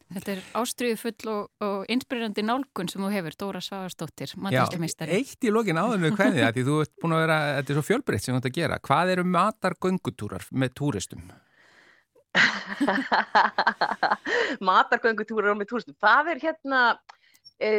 Þetta 0.10 0.32
er 0.34 0.39
ástriðu 0.58 0.95
full 0.98 1.30
og, 1.30 1.50
og 1.62 1.91
inspirerandi 1.93 2.41
nálgun 2.41 2.88
sem 2.89 3.04
þú 3.04 3.12
hefur, 3.13 3.36
Dóra 3.38 3.60
Svavarsdóttir, 3.62 4.32
Já, 4.34 4.39
matvæslumeistari. 4.41 5.19
eitt 5.19 5.45
í 5.45 5.52
lokin 5.54 5.78
áður 5.78 6.02
með 6.02 6.15
hvernig 6.17 6.56
því 6.56 6.63
þú 6.65 6.78
ert 6.82 6.93
búin 7.04 7.13
að 7.13 7.22
vera, 7.28 7.36
þetta 7.60 7.74
er 7.74 7.78
svo 7.78 7.84
fjölbreytt 7.86 8.26
sem 8.26 8.34
þú 8.34 8.39
ert 8.39 8.48
að 8.50 8.56
gera. 8.58 8.80
Hvað 8.89 9.12
eru 9.13 9.26
matargöngutúrar 9.36 10.48
með 10.50 10.74
túristum? 10.82 11.30
matargöngutúrar 14.72 15.60
með 15.60 15.69
túristum. 15.76 15.98
Það 16.02 16.32
er 16.34 16.41
hérna, 16.48 16.82
e, 17.62 17.72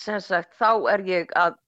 sem 0.00 0.24
sagt, 0.24 0.56
þá 0.56 0.70
er 0.94 1.04
ég 1.12 1.36
að 1.36 1.60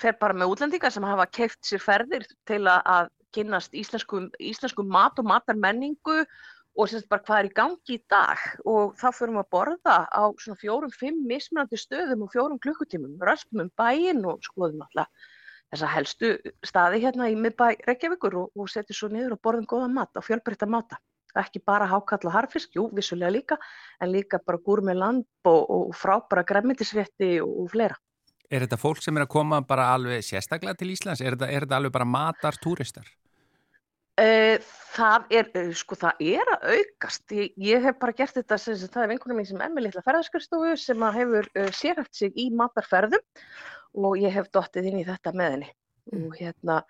fer 0.00 0.14
bara 0.22 0.36
með 0.36 0.54
útlendingar 0.54 0.94
sem 0.94 1.10
hafa 1.10 1.26
keift 1.26 1.58
sér 1.66 1.82
ferðir 1.82 2.30
til 2.46 2.62
að, 2.70 2.86
að 2.86 3.10
kynnast 3.34 3.74
íslensku, 3.74 4.28
íslensku 4.38 4.86
mat 4.86 5.18
og 5.18 5.26
matarmenningu 5.26 6.20
og 6.22 6.59
sem 6.86 7.00
sagt 7.00 7.10
bara 7.10 7.24
hvað 7.26 7.40
er 7.40 7.48
í 7.50 7.52
gangi 7.56 7.96
í 7.96 8.02
dag 8.10 8.46
og 8.68 8.94
þá 9.00 9.08
fyrir 9.16 9.34
við 9.34 9.42
að 9.42 9.50
borða 9.56 9.98
á 10.06 10.22
svona 10.38 10.60
fjórum, 10.60 10.94
fimm 10.94 11.20
mismunandi 11.28 11.80
stöðum 11.80 12.24
og 12.26 12.32
fjórum 12.32 12.62
klukkutímum, 12.62 13.18
röspum 13.20 13.66
um 13.66 13.70
bæinn 13.78 14.24
og 14.24 14.42
skoðum 14.46 14.86
alltaf 14.86 15.28
þessa 15.70 15.92
helstu 15.92 16.32
staði 16.66 17.04
hérna 17.04 17.30
í 17.30 17.36
miðbæ 17.38 17.86
Reykjavíkur 17.86 18.36
og, 18.40 18.50
og 18.58 18.70
setjum 18.70 18.98
svo 18.98 19.10
niður 19.12 19.36
og 19.36 19.42
borðum 19.44 19.68
góða 19.70 19.90
mat 19.92 20.18
á 20.18 20.20
fjölbreytta 20.24 20.66
máta 20.70 20.98
ekki 21.38 21.62
bara 21.62 21.86
hákalla 21.86 22.32
harfisk, 22.34 22.74
jú, 22.74 22.88
vissulega 22.94 23.30
líka, 23.30 23.58
en 24.02 24.10
líka 24.10 24.40
bara 24.46 24.58
gúr 24.58 24.82
með 24.82 24.98
lamb 24.98 25.50
og, 25.50 25.60
og 25.70 25.92
frábæra 25.94 26.42
gremmitisrétti 26.46 27.36
og, 27.44 27.52
og 27.64 27.70
fleira. 27.70 27.98
Er 28.50 28.64
þetta 28.64 28.80
fólk 28.80 29.02
sem 29.04 29.14
er 29.14 29.28
að 29.28 29.30
koma 29.30 29.60
bara 29.62 29.92
alveg 29.94 30.24
sérstaklega 30.26 30.74
til 30.74 30.90
Íslands? 30.90 31.22
Er 31.22 31.36
þetta, 31.36 31.50
er 31.54 31.66
þetta 31.66 31.78
alveg 31.78 31.94
bara 31.94 32.08
matartúristar? 32.16 33.06
Uh, 34.20 34.56
það 34.92 35.30
er, 35.32 35.46
uh, 35.56 35.68
sko, 35.80 35.96
það 35.96 36.24
er 36.34 36.50
að 36.52 36.66
aukast. 36.74 37.24
Ég, 37.32 37.52
ég 37.64 37.84
hef 37.86 38.00
bara 38.02 38.16
gert 38.18 38.36
þetta, 38.36 38.58
sem, 38.60 38.76
það 38.84 39.04
er 39.06 39.12
vinkunum 39.14 39.40
mín 39.40 39.48
sem 39.48 39.62
er 39.64 39.72
með 39.72 39.86
litla 39.88 40.04
ferðarskristofu 40.04 40.74
sem 40.80 41.06
hefur 41.16 41.48
uh, 41.54 41.70
sérhæft 41.76 42.18
sig 42.18 42.36
í 42.36 42.50
matarferðum 42.52 43.22
og 44.00 44.18
ég 44.20 44.34
hef 44.34 44.50
dottið 44.52 44.90
inn 44.90 45.00
í 45.00 45.06
þetta 45.08 45.32
með 45.34 45.56
henni. 45.56 45.70
Og, 46.10 46.34
hérna, 46.34 46.80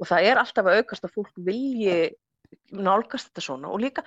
og 0.00 0.08
það 0.08 0.28
er 0.28 0.40
alltaf 0.40 0.66
að 0.66 0.80
aukast 0.80 1.04
að 1.06 1.12
fólk 1.14 1.34
vilji 1.46 1.96
nálgast 2.74 3.30
þetta 3.30 3.44
svona 3.44 3.70
og 3.70 3.82
líka 3.82 4.02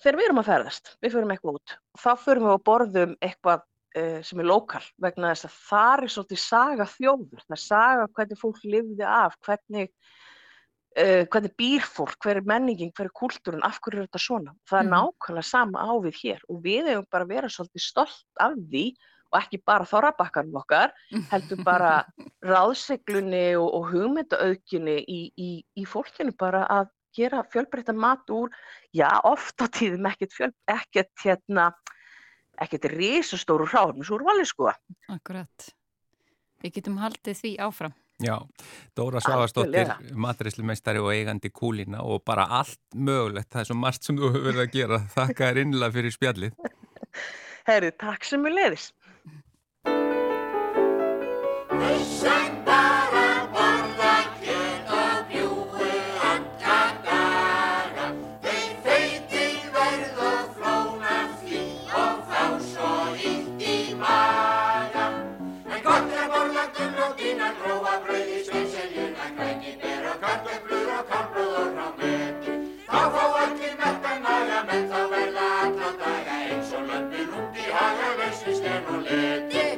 þegar 0.00 0.18
við 0.18 0.28
erum 0.28 0.40
að 0.42 0.48
ferðast, 0.50 0.94
við 1.02 1.14
förum 1.16 1.34
eitthvað 1.34 1.58
út 1.58 1.74
þá 2.00 2.10
förum 2.24 2.46
við 2.46 2.54
að 2.54 2.64
borðum 2.68 3.14
eitthvað 3.24 3.62
uh, 3.62 4.18
sem 4.26 4.42
er 4.42 4.48
lokal 4.48 4.82
vegna 5.02 5.32
þess 5.32 5.48
að 5.48 5.56
það 5.68 6.04
er 6.04 6.14
svolítið 6.14 6.42
saga 6.44 6.88
þjóður, 6.94 7.44
það 7.46 7.56
er 7.56 7.62
saga 7.64 8.08
hvernig 8.18 8.40
fólk 8.40 8.60
lifði 8.64 9.06
af, 9.08 9.36
hvernig 9.46 9.92
uh, 10.98 11.22
hvernig 11.30 11.52
býr 11.58 11.84
fólk, 11.86 12.16
hver 12.24 12.40
er 12.40 12.46
menningin, 12.48 12.90
hver 12.96 13.06
er 13.10 13.14
kúltúrin, 13.14 13.62
af 13.62 13.78
hverju 13.80 14.00
er 14.02 14.08
þetta 14.08 14.18
svona 14.24 14.54
það 14.68 14.78
er 14.80 14.88
Mhm. 14.88 14.94
nákvæmlega 14.96 15.44
sama 15.44 15.78
á 15.86 15.90
við 16.02 16.14
hér 16.24 16.40
og 16.48 16.62
við 16.64 16.88
hefum 16.90 17.06
bara 17.10 17.24
vera 17.26 17.48
svolítið 17.48 17.80
stolt 17.84 18.24
af 18.40 18.52
því 18.56 18.84
og 19.32 19.38
ekki 19.42 19.60
bara 19.64 19.84
þorrabakkanum 19.86 20.56
okkar 20.58 20.90
heldur 21.30 21.62
bara 21.64 22.04
ráðseglunni 22.50 23.54
og, 23.56 23.68
og 23.74 23.90
hugmyndaaukinni 23.92 24.96
í, 25.06 25.20
í, 25.38 25.50
í 25.78 25.84
fólkinu 25.86 26.34
bara 26.36 26.64
að 26.66 26.88
gera 27.14 27.42
fjölbreyttan 27.50 27.98
mat 27.98 28.26
úr, 28.30 28.50
já, 28.94 29.08
oft 29.26 29.58
á 29.62 29.66
tíðum 29.66 30.06
ekkert 30.06 30.30
fjöl, 30.34 30.52
ekkert 30.70 31.10
hérna, 31.24 31.72
ekkert 32.62 32.84
risastóru 32.92 33.66
hráðum, 33.66 34.04
svo 34.06 34.18
úrvali 34.20 34.44
sko. 34.46 34.68
Akkurat. 35.10 35.70
Við 36.62 36.74
getum 36.76 36.98
haldið 37.02 37.40
því 37.40 37.52
áfram. 37.66 37.94
Já, 38.20 38.36
Dóra 38.96 39.20
Svavarsdóttir, 39.24 39.86
Algjörlega. 39.88 40.16
maturíslumeistari 40.26 41.00
og 41.00 41.08
eigandi 41.14 41.48
kúlina 41.50 42.02
og 42.04 42.20
bara 42.28 42.44
allt 42.60 42.80
mögulegt, 42.94 43.48
það 43.48 43.62
er 43.62 43.70
svo 43.70 43.78
margt 43.80 44.04
sem 44.04 44.18
þú 44.20 44.28
hefur 44.34 44.46
verið 44.50 44.64
að 44.66 44.74
gera. 44.76 45.00
Þakka 45.16 45.48
þér 45.50 45.62
innlega 45.64 45.96
fyrir 45.96 46.16
spjallið. 46.18 46.52
Herri, 47.70 47.92
takk 48.04 48.28
sem 48.28 48.44
við 48.44 48.58
leiðis. 48.60 48.90
Menn 74.70 74.86
þá 74.90 75.00
verða 75.12 75.46
alla 75.62 75.90
daga 76.02 76.38
eins 76.46 76.74
og 76.76 76.86
lömpin 76.92 77.34
út 77.40 77.60
í 77.64 77.66
haga, 77.78 78.14
lausni 78.20 78.56
sten 78.60 78.94
og 78.94 79.04
leti. 79.08 79.69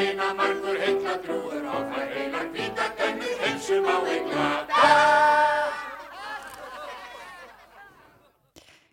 Vina 0.00 0.30
margur 0.36 0.78
heitla 0.80 1.16
drúður 1.24 1.66
og 1.68 1.90
fær 1.92 2.08
heilar 2.14 2.48
hvita 2.54 2.86
tennur, 2.96 3.36
heilsum 3.42 3.88
á 3.88 3.96
einn 4.00 4.30
glata. 4.30 4.86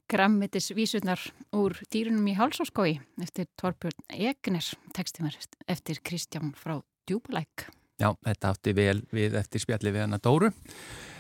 Grammetis 0.08 0.70
vísurnar 0.76 1.22
úr 1.56 1.76
dýrunum 1.92 2.28
í 2.32 2.36
hálsáskói 2.38 2.94
eftir 3.24 3.48
Torbjörn 3.60 4.06
Egner, 4.16 4.64
textimar 4.96 5.36
eftir 5.68 6.00
Kristján 6.04 6.54
frá 6.56 6.80
Djúbalæk. 7.08 7.68
Já, 7.98 8.12
þetta 8.24 8.54
átti 8.54 8.76
vel 8.78 9.02
við 9.12 9.36
eftir 9.40 9.64
spjallið 9.64 9.96
við 9.98 10.06
hana 10.06 10.20
Dóru. 10.22 10.52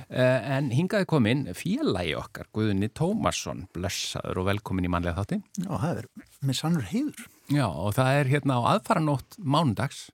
Eh, 0.09 0.51
En 0.57 0.69
hingaði 0.71 1.05
komin 1.09 1.41
félagi 1.57 2.13
okkar, 2.15 2.47
Guðni 2.55 2.87
Tómasson, 2.95 3.65
blessaður 3.75 4.39
og 4.43 4.45
velkomin 4.47 4.87
í 4.87 4.91
mannlega 4.93 5.19
þátti. 5.19 5.41
Já, 5.65 5.71
það 5.81 5.97
er 6.03 6.07
með 6.47 6.59
sannur 6.61 6.85
heiður. 6.93 7.25
Já, 7.51 7.65
og 7.67 7.93
það 7.97 8.19
er 8.21 8.31
hérna 8.31 8.55
á 8.59 8.61
aðfaranótt 8.77 9.37
mánudags, 9.43 10.05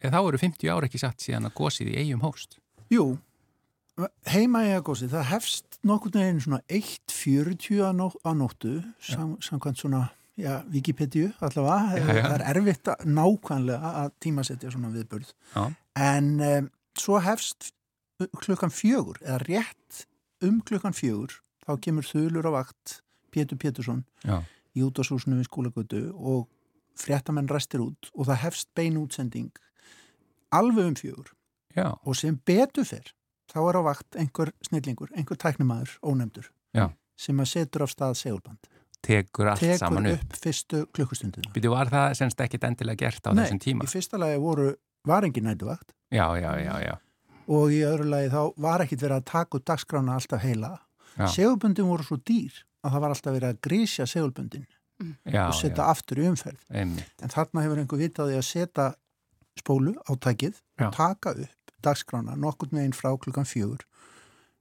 eða 0.00 0.16
þá 0.16 0.28
eru 0.30 0.40
50 0.46 0.72
ára 0.72 0.88
ekki 0.88 1.02
satt 1.02 1.20
síðan 1.20 1.50
að 1.50 1.56
gósið 1.60 1.92
í 1.92 1.98
eigum 2.00 2.24
hóst. 2.24 2.56
Jú, 2.92 3.04
heima 4.32 4.64
í 4.66 4.72
agósi, 4.78 5.10
það 5.12 5.28
hefst 5.30 5.78
nokkurn 5.86 6.16
veginn 6.18 6.40
svona 6.42 6.62
1.40 6.72 7.84
að, 7.84 7.94
nótt, 8.00 8.16
að 8.24 8.36
nóttu, 8.40 8.74
sam, 9.04 9.36
samkvæmt 9.44 9.80
svona, 9.84 10.02
já, 10.40 10.62
Wikipedia 10.72 11.30
allavega, 11.44 12.00
Já, 12.00 12.16
já. 12.16 12.24
það 12.26 12.34
er 12.40 12.46
erfitt 12.56 12.90
að, 12.96 13.04
nákvæmlega 13.20 13.92
að 14.02 14.10
tímasetja 14.24 14.72
svona 14.74 14.90
viðbörð. 14.96 15.30
Já. 15.54 15.64
En 16.08 16.32
um, 16.48 16.68
svo 16.98 17.20
hefst 17.22 17.70
klukkan 18.38 18.70
fjögur, 18.72 19.18
eða 19.22 19.38
rétt 19.48 20.04
um 20.44 20.60
klukkan 20.66 20.94
fjögur, 20.94 21.40
þá 21.66 21.78
kemur 21.82 22.06
þulur 22.06 22.46
á 22.46 22.52
vakt 22.60 23.00
Pétur 23.34 23.58
Pétursson 23.58 24.04
Já. 24.24 24.42
í 24.76 24.82
útásúsinu 24.86 25.38
við 25.40 25.48
skólagötu 25.48 26.02
og 26.14 26.46
fréttamenn 26.98 27.48
restir 27.50 27.82
út 27.82 28.10
og 28.14 28.28
það 28.28 28.42
hefst 28.44 28.68
bein 28.78 28.98
útsending 29.00 29.50
alveg 30.54 30.92
um 30.92 30.98
fjögur 30.98 31.32
Já, 31.74 31.90
og 32.06 32.14
sem 32.14 32.36
betur 32.46 32.86
fyrr 32.86 33.10
þá 33.50 33.58
er 33.68 33.78
á 33.78 33.82
vakt 33.90 34.16
einhver 34.20 34.52
snillingur, 34.62 35.10
einhver 35.16 35.36
tæknimaður 35.40 35.96
ónefndur 36.06 36.46
Já. 36.76 36.92
sem 37.18 37.40
að 37.42 37.50
setur 37.50 37.82
af 37.88 37.90
stað 37.94 38.14
segulband 38.20 38.70
tekur 39.04 39.50
allt 39.50 39.60
tekur 39.60 39.78
saman 39.82 40.06
upp. 40.12 40.22
upp 40.22 40.38
fyrstu 40.44 40.84
klukkustundina 40.94 41.50
Býtu, 41.52 41.72
var 41.74 41.90
það 41.92 42.14
semst 42.20 42.40
ekkit 42.40 42.64
endilega 42.70 43.08
gert 43.08 43.26
á 43.26 43.30
Nei, 43.34 43.42
þessum 43.44 43.60
tíma? 43.66 43.84
í 43.84 43.90
fyrsta 43.90 44.20
lagi 44.22 44.38
voru 44.40 44.70
var 45.04 45.26
engin 45.26 45.44
nætuvakt 45.50 45.90
Já, 46.14 46.28
já, 46.38 46.52
já, 46.62 46.74
já. 46.86 46.94
Og 47.48 47.72
í 47.74 47.80
öðru 47.86 48.06
lagi 48.08 48.30
þá 48.32 48.40
var 48.66 48.84
ekkit 48.84 49.02
verið 49.04 49.16
að 49.20 49.26
taka 49.30 49.58
út 49.58 49.66
dagskrána 49.68 50.16
alltaf 50.18 50.42
heila 50.44 50.72
Já. 51.14 51.26
segulbundin 51.30 51.86
voru 51.88 52.06
svo 52.06 52.16
dýr 52.16 52.56
að 52.84 52.94
það 52.94 53.04
var 53.04 53.14
alltaf 53.14 53.36
verið 53.36 53.48
að 53.52 53.60
grísja 53.68 54.06
segulbundin 54.10 54.66
já, 55.26 55.46
og 55.48 55.54
setja 55.58 55.88
aftur 55.90 56.20
í 56.22 56.28
umferð 56.30 56.60
einmitt. 56.70 57.14
en 57.22 57.32
þarna 57.32 57.64
hefur 57.64 57.82
einhver 57.82 58.02
vitaði 58.04 58.38
að 58.38 58.46
setja 58.48 58.88
spólu 59.58 59.94
á 60.06 60.12
tækið 60.18 60.54
Já. 60.80 60.86
og 60.88 60.94
taka 60.96 61.34
upp 61.44 61.74
dagskrána 61.84 62.36
nokkurn 62.40 62.78
veginn 62.78 62.96
frá 62.96 63.12
klukkan 63.20 63.46
fjögur 63.48 63.84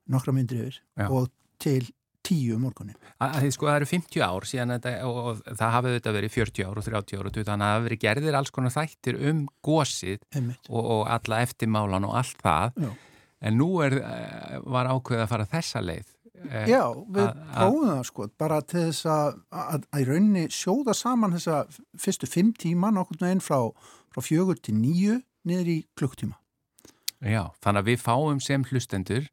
nokkra 0.10 0.34
myndri 0.36 0.60
yfir 0.66 0.80
Já. 1.00 1.08
og 1.10 1.30
til 1.64 1.88
tíu 2.24 2.58
um 2.58 2.66
morgunin 2.68 3.52
sko, 3.54 3.68
það 3.70 3.80
eru 3.80 3.90
50 3.92 4.26
ár 4.26 4.48
síðan 4.50 4.76
þetta, 4.78 4.94
og, 5.10 5.20
og 5.24 5.60
það 5.60 5.74
hafið 5.78 5.98
þetta 5.98 6.16
verið 6.18 6.36
40 6.38 6.68
ár 6.70 6.82
og 6.82 6.88
30 6.88 7.20
ár 7.20 7.30
og 7.30 7.38
20, 7.38 7.48
þannig 7.50 7.66
að 7.66 7.70
það 7.70 7.78
hafi 7.78 7.88
verið 7.90 8.04
gerðir 8.06 8.40
alls 8.40 8.54
konar 8.56 8.76
þættir 8.78 9.20
um 9.32 9.46
gósið 9.66 10.28
og, 10.70 10.82
og 10.82 11.04
alla 11.18 11.42
eftirmálan 11.44 12.10
og 12.10 12.18
allt 12.22 12.44
það. 12.44 12.84
Já. 12.88 12.92
en 13.44 13.58
nú 13.60 13.70
er, 13.84 14.00
eh, 14.00 14.60
var 14.64 14.88
ákveð 14.92 15.26
að 15.26 15.32
fara 15.34 15.50
þessa 15.52 15.84
leið 15.84 16.14
Eh, 16.52 16.68
Já, 16.68 16.82
við 17.14 17.30
prófum 17.54 17.86
það 17.88 18.02
sko 18.10 18.26
bara 18.42 18.60
til 18.68 18.82
þess 18.90 19.08
að, 19.08 19.36
að, 19.54 19.86
að 19.94 20.02
í 20.02 20.08
rauninni 20.10 20.44
sjóða 20.52 20.96
saman 20.98 21.36
þessa 21.38 21.60
fyrstu 22.04 22.28
fimm 22.28 22.52
tíma 22.60 22.90
nokkurn 22.92 23.22
veginn 23.24 23.44
frá, 23.44 23.70
frá 24.12 24.26
fjögur 24.26 24.60
til 24.60 24.76
níu 24.76 25.22
niður 25.48 25.72
í 25.72 25.78
klukktíma 26.00 26.36
Já, 27.24 27.48
þannig 27.64 27.80
að 27.80 27.90
við 27.92 28.02
fáum 28.04 28.42
sem 28.44 28.66
hlustendur 28.68 29.30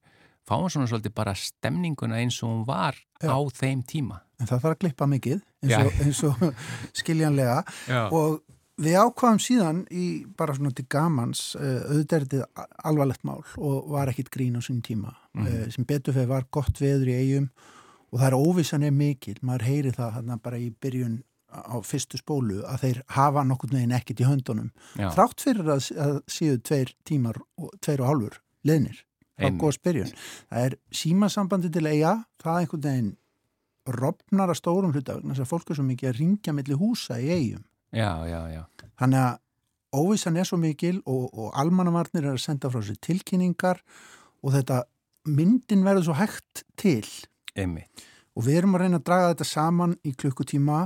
fáum 0.51 0.69
svona 0.73 0.91
svolítið 0.91 1.15
bara 1.17 1.35
stemninguna 1.39 2.21
eins 2.21 2.41
og 2.43 2.51
hún 2.51 2.63
var 2.69 2.99
Já. 3.23 3.31
á 3.33 3.39
þeim 3.55 3.83
tíma. 3.87 4.21
En 4.41 4.49
það 4.49 4.63
þarf 4.65 4.75
að 4.75 4.81
klippa 4.85 5.09
mikið 5.11 5.43
eins 5.63 5.77
og, 5.79 6.01
eins 6.05 6.23
og 6.27 6.47
skiljanlega. 7.01 7.61
Já, 7.91 8.03
og 8.09 8.41
við 8.81 8.97
ákvaðum 8.97 9.43
síðan 9.45 9.81
í 9.93 10.07
bara 10.37 10.57
svona 10.57 10.73
til 10.77 10.87
gamans 10.91 11.43
er 11.61 12.07
þetta 12.09 12.67
alvarlegt 12.89 13.27
mál 13.29 13.43
og 13.61 13.91
var 13.93 14.11
ekkit 14.13 14.33
grín 14.33 14.57
á 14.57 14.63
sín 14.65 14.81
tíma. 14.85 15.15
Mhm. 15.37 15.47
uh, 15.47 15.67
sem 15.71 15.85
betur 15.87 16.17
fyrir 16.17 16.33
var 16.33 16.49
gott 16.51 16.81
veður 16.81 17.13
í 17.13 17.19
eigum 17.21 17.51
og 18.11 18.19
það 18.19 18.29
er 18.31 18.39
óvissan 18.41 18.87
er 18.87 18.95
mikil. 18.95 19.37
Maður 19.43 19.69
heyri 19.69 19.93
það 19.95 20.17
hann 20.19 20.41
bara 20.43 20.59
í 20.59 20.71
byrjun 20.83 21.21
á 21.51 21.83
fyrstu 21.83 22.19
spólu 22.19 22.63
að 22.63 22.85
þeir 22.85 22.99
hafa 23.17 23.43
nokkurn 23.47 23.75
veginn 23.75 23.95
ekkit 23.95 24.23
í 24.23 24.27
höndunum. 24.27 24.71
Já, 24.95 25.11
þrátt 25.15 25.43
fyrir 25.43 25.71
að, 25.75 25.87
að 25.99 26.17
síðu 26.31 26.61
tveir 26.63 26.93
tímar 27.07 27.41
tveir 27.83 28.05
og 28.05 28.11
hálfur 28.11 28.37
leðnir 28.67 29.01
á 29.40 29.48
Einmitt. 29.48 29.62
góðs 29.62 29.81
byrjun 29.83 30.12
það 30.12 30.66
er 30.66 30.79
símasambandi 31.03 31.72
til 31.72 31.87
eiga 31.88 32.14
það 32.42 32.53
er 32.53 32.64
einhvern 32.64 32.87
veginn 32.87 33.11
rofnar 33.90 34.53
að 34.53 34.61
stórum 34.61 34.92
hluta 34.94 35.16
vegna 35.16 35.35
þess 35.35 35.46
að 35.46 35.53
fólk 35.55 35.70
er 35.70 35.81
svo 35.81 35.87
mikið 35.88 36.11
að 36.11 36.18
ringja 36.20 36.55
milli 36.57 36.79
húsa 36.79 37.18
í 37.18 37.31
eigum 37.33 37.64
já, 37.90 38.11
já, 38.29 38.40
já. 38.53 38.62
Þannig 39.00 39.24
að 39.24 39.38
óvissan 40.00 40.38
er 40.38 40.46
svo 40.46 40.59
mikil 40.61 41.00
og, 41.09 41.31
og 41.35 41.53
almannavarnir 41.59 42.26
er 42.26 42.37
að 42.37 42.44
senda 42.44 42.70
frá 42.70 42.83
sér 42.85 43.00
tilkynningar 43.03 43.81
og 44.44 44.55
þetta 44.55 44.85
myndin 45.31 45.85
verður 45.85 46.11
svo 46.11 46.16
hægt 46.20 46.64
til 46.81 47.07
einmitt. 47.59 48.05
og 48.37 48.46
við 48.46 48.61
erum 48.61 48.76
að 48.76 48.85
reyna 48.85 49.00
að 49.00 49.07
draga 49.09 49.33
þetta 49.33 49.48
saman 49.48 49.96
í 50.07 50.14
klukkutíma 50.16 50.85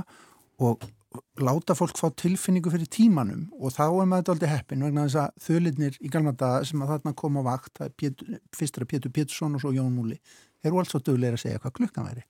og 0.65 0.87
láta 1.41 1.75
fólk 1.77 1.97
fá 1.99 2.07
tilfinningu 2.17 2.71
fyrir 2.73 2.87
tímanum 2.91 3.45
og 3.59 3.71
þá 3.75 3.83
er 3.87 4.07
maður 4.09 4.21
þetta 4.23 4.33
aldrei 4.35 4.49
heppin 4.51 4.83
vegna 4.85 5.05
þess 5.07 5.19
að 5.21 5.45
þölirnir 5.47 5.97
í 6.01 6.11
gamla 6.13 6.33
daga 6.37 6.65
sem 6.65 6.81
að 6.85 6.91
þarna 6.95 7.13
koma 7.21 7.43
á 7.43 7.47
vakt, 7.49 7.71
það 7.77 7.85
er 7.89 7.93
Pétur, 8.01 8.39
fyrst 8.55 8.79
að 8.81 8.87
Pétur 8.93 9.13
Pétursson 9.15 9.55
og 9.57 9.61
svo 9.63 9.71
Jón 9.75 9.93
Múli, 9.95 10.17
þeir 10.61 10.71
eru 10.71 10.79
alls 10.81 10.93
svo 10.93 11.01
duglegir 11.05 11.37
að 11.37 11.43
segja 11.45 11.61
hvað 11.63 11.75
klukkan 11.79 12.07
væri 12.09 12.23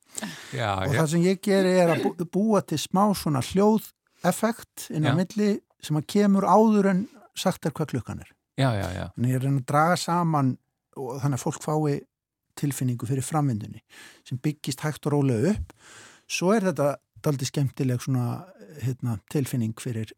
Já, 0.56 0.72
og 0.86 0.94
já, 0.94 1.00
það 1.00 1.10
sem 1.14 1.26
ég 1.26 1.42
geri 1.48 1.74
er 1.84 1.94
að 1.96 2.04
bú- 2.08 2.30
búa 2.38 2.62
til 2.66 2.78
smá 2.82 3.04
svona 3.16 3.42
hljóð-effekt 3.46 4.90
inn 4.96 5.06
á 5.08 5.12
Já. 5.14 5.18
milli 5.20 5.50
sem 5.86 5.98
að 6.00 6.08
kemur 6.16 6.48
áður 6.50 6.90
en 6.92 7.06
sagt 7.36 7.66
er 7.68 7.74
hvað 7.76 7.92
klukkan 7.94 8.22
er. 8.24 8.30
Þannig 8.58 9.32
ég 9.34 9.42
er 9.42 9.48
að 9.50 9.66
draga 9.68 9.96
saman 10.00 10.54
og 10.96 11.18
þannig 11.22 11.38
að 11.40 11.44
fólk 11.44 11.64
fái 11.66 11.96
tilfinningu 12.56 13.06
fyrir 13.10 13.26
framvindunni 13.28 13.82
sem 14.24 14.40
byggist 14.40 14.80
hægt 14.86 15.06
og 15.10 15.12
rólega 15.18 15.52
upp. 15.52 15.74
Svo 16.32 16.54
er 16.56 16.64
þetta 16.70 16.94
daldi 17.26 17.46
skemmtileg 17.50 18.00
svona 18.06 18.46
hérna, 18.82 19.20
tilfinning 19.30 19.74
fyrir 19.80 20.12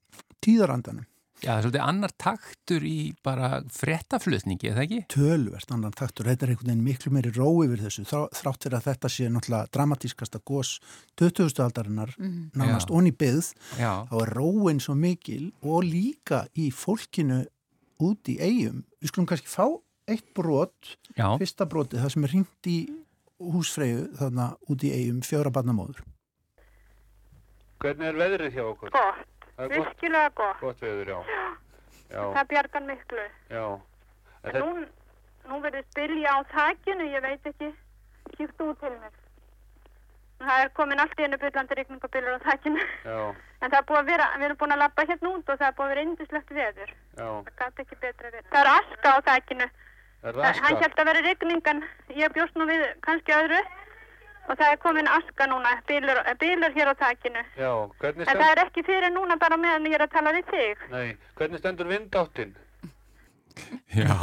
tíðarandanum. 0.45 1.05
Já, 1.37 1.51
það 1.51 1.57
er 1.59 1.63
svolítið 1.67 1.83
annar 1.85 2.11
taktur 2.17 2.81
í 2.89 3.13
bara 3.21 3.47
frettaflutningi, 3.69 4.71
eða 4.71 4.81
ekki? 4.87 4.97
Tölvert 5.13 5.69
annan 5.75 5.93
taktur. 5.93 6.25
Þetta 6.25 6.47
er 6.47 6.53
einhvern 6.55 6.71
veginn 6.71 6.85
miklu 6.87 7.11
meiri 7.13 7.29
ró 7.35 7.51
yfir 7.61 7.83
þessu. 7.85 8.05
Þrá- 8.09 8.31
Þrátt 8.39 8.63
fyrir 8.65 8.77
að 8.79 8.87
þetta 8.87 9.11
sé 9.13 9.27
náttúrulega 9.29 9.69
dramatískasta 9.77 10.41
gos 10.43 10.79
20. 11.21 11.61
aldarinnar 11.61 12.15
Mm. 12.17 12.49
nánast 12.57 12.89
onni 12.89 13.11
byggð 13.11 13.53
Já, 13.77 14.07
þá 14.09 14.15
er 14.23 14.33
róin 14.33 14.79
svo 14.81 14.95
mikil 14.97 15.51
og 15.61 15.83
líka 15.83 16.47
í 16.57 16.71
fólkinu 16.73 17.45
út 18.01 18.23
í 18.33 18.39
eigum. 18.41 18.83
Við 18.99 19.09
skulum 19.13 19.27
kannski 19.27 19.47
fá 19.47 19.67
eitt 20.07 20.33
brot, 20.33 20.97
já, 21.15 21.37
fyrsta 21.37 21.67
brotið, 21.69 22.01
það 22.01 22.11
sem 22.11 22.23
er 22.23 22.29
ringt 22.33 22.63
í 22.65 22.77
húsfreyju 23.39 24.17
þarna 24.17 24.55
út 24.69 24.79
í 24.83 24.89
eigum, 24.91 25.21
fjóra 25.21 25.51
barnamóður. 25.53 26.01
Hvernig 27.83 28.07
er 28.11 28.17
veðrið 28.21 28.55
hjá 28.57 28.63
okkur? 28.71 28.89
Gott, 28.95 29.25
Það 29.57 29.73
virkilega 29.75 30.29
gott. 30.37 30.59
gott 30.61 30.79
veður, 30.81 31.07
já. 31.13 31.19
Já, 32.11 32.21
Það 32.37 32.47
bjargar 32.53 32.81
miklu. 32.87 33.25
já. 33.51 33.65
Þetta- 34.43 34.59
nú, 34.63 34.85
nú 35.49 35.61
verður 35.61 35.83
spilja 35.91 36.29
á 36.33 36.39
þakinu, 36.53 37.07
ég 37.13 37.21
veit 37.21 37.45
ekki, 37.51 37.73
kíkt 38.37 38.61
út 38.61 38.79
til 38.79 38.89
mig. 38.91 39.11
Það 40.39 40.63
er 40.63 40.69
komin 40.77 40.99
allt 41.01 41.17
í 41.19 41.23
einu 41.25 41.37
byllandi 41.41 41.75
rigningabilur 41.75 42.37
á 42.37 42.45
þakinu. 42.45 42.81
Já, 43.05 43.35
En 43.61 43.71
það 43.71 43.79
er 43.79 43.85
búið 43.89 43.97
að 43.99 44.05
vera, 44.05 44.25
við 44.37 44.43
erum 44.45 44.57
búin 44.61 44.71
að 44.75 44.81
labba 44.83 45.05
hérna 45.09 45.29
út 45.33 45.49
og 45.49 45.57
það 45.57 45.67
er 45.67 45.73
búið 45.77 45.85
að 45.85 45.89
vera 45.89 46.01
indislegt 46.05 46.49
veður. 46.53 46.91
já. 47.17 47.27
Það 47.41 47.57
gæti 47.57 47.81
ekki 47.81 47.95
betra 48.01 48.29
verið. 48.31 48.49
Það 48.51 48.61
er 48.61 48.69
aska 48.73 49.09
á 49.09 49.17
þakinu. 49.29 49.67
Er 50.23 50.33
Það, 50.33 50.37
það 50.37 50.43
hann 50.43 50.75
aska? 50.75 50.83
held 50.83 50.99
að 51.01 51.05
vera 51.09 51.21
rigningan, 51.25 51.83
ég 52.21 52.33
bjóst 52.37 52.55
nú 52.55 52.65
við 52.69 52.83
kannski 53.01 53.33
öðru. 53.33 53.59
Og 54.47 54.55
það 54.55 54.69
er 54.71 54.77
komin 54.79 55.07
aska 55.11 55.47
núna, 55.51 55.73
bílur, 55.89 56.21
bílur 56.39 56.71
hér 56.77 56.91
á 56.91 56.95
þakinu. 57.01 57.41
Já, 57.59 57.71
hvernig 57.99 58.23
En 58.23 58.29
stendur... 58.29 58.43
það 58.43 58.51
er 58.53 58.61
ekki 58.63 58.83
fyrir 58.87 59.11
núna 59.11 59.35
bara 59.41 59.57
meðan 59.59 59.89
ég 59.89 59.97
er 59.97 60.05
að 60.05 60.13
tala 60.13 60.31
við 60.37 60.47
þig. 60.53 60.85
Nei, 60.93 61.09
hvernig 61.35 61.59
stendur 61.63 61.89
vindáttin? 61.91 62.53
já, 63.97 64.13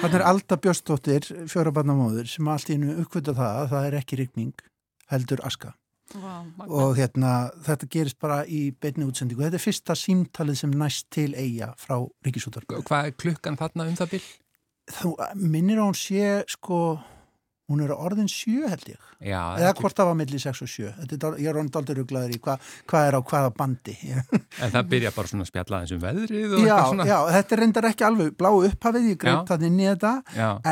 Þannig 0.00 0.16
er 0.20 0.24
Alda 0.30 0.56
Björnsdóttir, 0.62 1.26
fjóra 1.50 1.72
barnamóður, 1.74 2.28
sem 2.30 2.48
allt 2.48 2.70
í 2.70 2.76
einu 2.78 2.96
uppvita 3.02 3.34
það 3.36 3.60
að 3.64 3.70
það 3.74 3.86
er 3.90 3.96
ekki 4.00 4.18
rigning, 4.22 4.64
heldur 5.12 5.42
aska. 5.44 5.74
Magnað. 6.10 6.72
Og 6.74 6.96
hérna, 6.98 7.32
þetta 7.66 7.86
gerist 7.92 8.18
bara 8.22 8.40
í 8.50 8.62
beinni 8.82 9.04
útsendingu. 9.06 9.44
Þetta 9.44 9.58
er 9.60 9.62
fyrsta 9.62 9.94
símtalið 9.98 10.56
sem 10.58 10.72
næst 10.74 11.06
til 11.14 11.28
eiga 11.38 11.68
frá 11.78 12.00
Ríkisútarku. 12.26 12.80
hvað 12.88 13.10
er 13.12 13.18
klukkan 13.20 13.58
þarna 13.60 13.86
um 13.92 13.98
það 14.00 14.16
bil? 14.16 14.22
Þú 14.90 15.12
minnir 15.38 15.78
hún 15.78 15.94
sé, 15.94 16.40
sko, 16.50 16.98
hún 17.70 17.84
er 17.84 17.92
orðin 17.94 18.28
sjö 18.30 18.68
held 18.68 18.86
ég. 18.90 19.10
Já, 19.22 19.40
Eða 19.60 19.74
hvort 19.78 19.98
það 19.98 20.08
var 20.10 20.16
milli 20.18 20.40
6 20.42 20.62
og 20.64 20.70
7. 20.72 20.88
Þetta 21.00 21.28
er, 21.28 21.36
ég 21.44 21.50
er 21.50 21.58
orðin 21.58 21.74
daldur 21.74 22.00
ruglaður 22.00 22.34
í 22.34 22.40
hvað 22.42 22.72
hva 22.90 23.02
er 23.06 23.18
á 23.18 23.20
hvaða 23.32 23.52
bandi. 23.56 23.94
en 24.62 24.74
það 24.74 24.90
byrja 24.94 25.12
bara 25.16 25.30
svona 25.30 25.46
að 25.46 25.52
spjalla 25.52 25.82
eins 25.84 25.94
um 25.94 26.02
veðrið 26.02 26.56
já, 26.64 26.74
svona. 26.88 27.06
já, 27.08 27.18
þetta 27.36 27.56
er 27.56 27.62
reyndar 27.64 27.88
ekki 27.92 28.08
alveg 28.08 28.34
bláu 28.40 28.64
upphafið, 28.66 29.12
ég 29.12 29.22
greip 29.22 29.46
það 29.50 29.68
inn 29.70 29.80
í 29.80 29.88
þetta, 29.88 30.12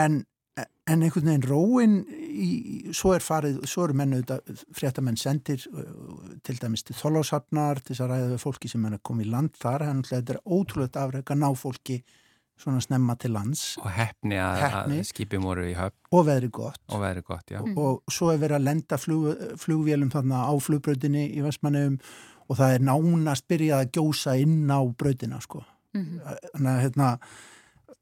en, 0.03 0.21
en 0.59 1.07
einhvern 1.07 1.31
veginn 1.31 1.47
róin, 1.47 1.99
í, 2.19 2.51
svo 2.97 3.15
er 3.15 3.25
farið, 3.25 3.61
svo 3.71 3.87
eru 3.87 3.99
menn 3.99 4.17
auðvitað, 4.17 4.65
fréttamenn 4.75 5.21
sendir 5.21 5.63
til 6.47 6.57
dæmis 6.59 6.87
til 6.89 6.97
þólásafnar, 6.99 7.83
til 7.83 7.95
þess 7.95 8.07
að 8.07 8.15
ræða 8.15 8.33
við 8.35 8.47
fólki 8.47 8.73
sem 8.73 8.89
er 8.89 8.99
að 8.99 9.05
koma 9.11 9.27
í 9.27 9.31
land 9.31 9.59
þar, 9.61 9.87
að 9.93 10.09
þetta 10.11 10.35
er 10.35 10.43
ótrúlega 10.47 11.05
afreg 11.05 11.35
að 11.35 11.45
ná 11.45 11.51
fólki 11.59 12.03
svona 12.59 12.81
snemma 12.85 13.15
til 13.21 13.33
lands 13.37 13.63
Og 13.83 13.91
hefni 13.95 14.39
að, 14.43 14.63
Heppni. 14.65 15.01
að 15.03 15.11
skipin 15.11 15.45
voru 15.47 15.67
í 15.69 15.75
höfn 15.79 16.13
og 16.19 16.27
veðri 16.29 16.51
gott 16.55 16.81
og 16.89 17.03
veðri 17.05 17.23
gott, 17.27 17.53
já. 17.55 17.61
og 17.63 18.03
svo 18.13 18.33
er 18.33 18.41
verið 18.43 18.59
að 18.59 18.67
lenda 18.71 18.99
flug, 19.01 19.45
flugvélum 19.63 20.11
þarna 20.15 20.45
á 20.49 20.53
flugbrautinni 20.63 21.29
í 21.39 21.45
Vestmannum 21.45 21.99
og 22.49 22.57
það 22.59 22.75
er 22.75 22.85
nánast 22.89 23.47
byrjað 23.51 23.85
að 23.85 23.93
gjósa 23.99 24.35
inn 24.41 24.71
á 24.73 24.81
brautina 24.97 25.41
sko. 25.45 25.61
Þannig 25.93 26.71
að 26.73 26.83
hérna 26.87 27.09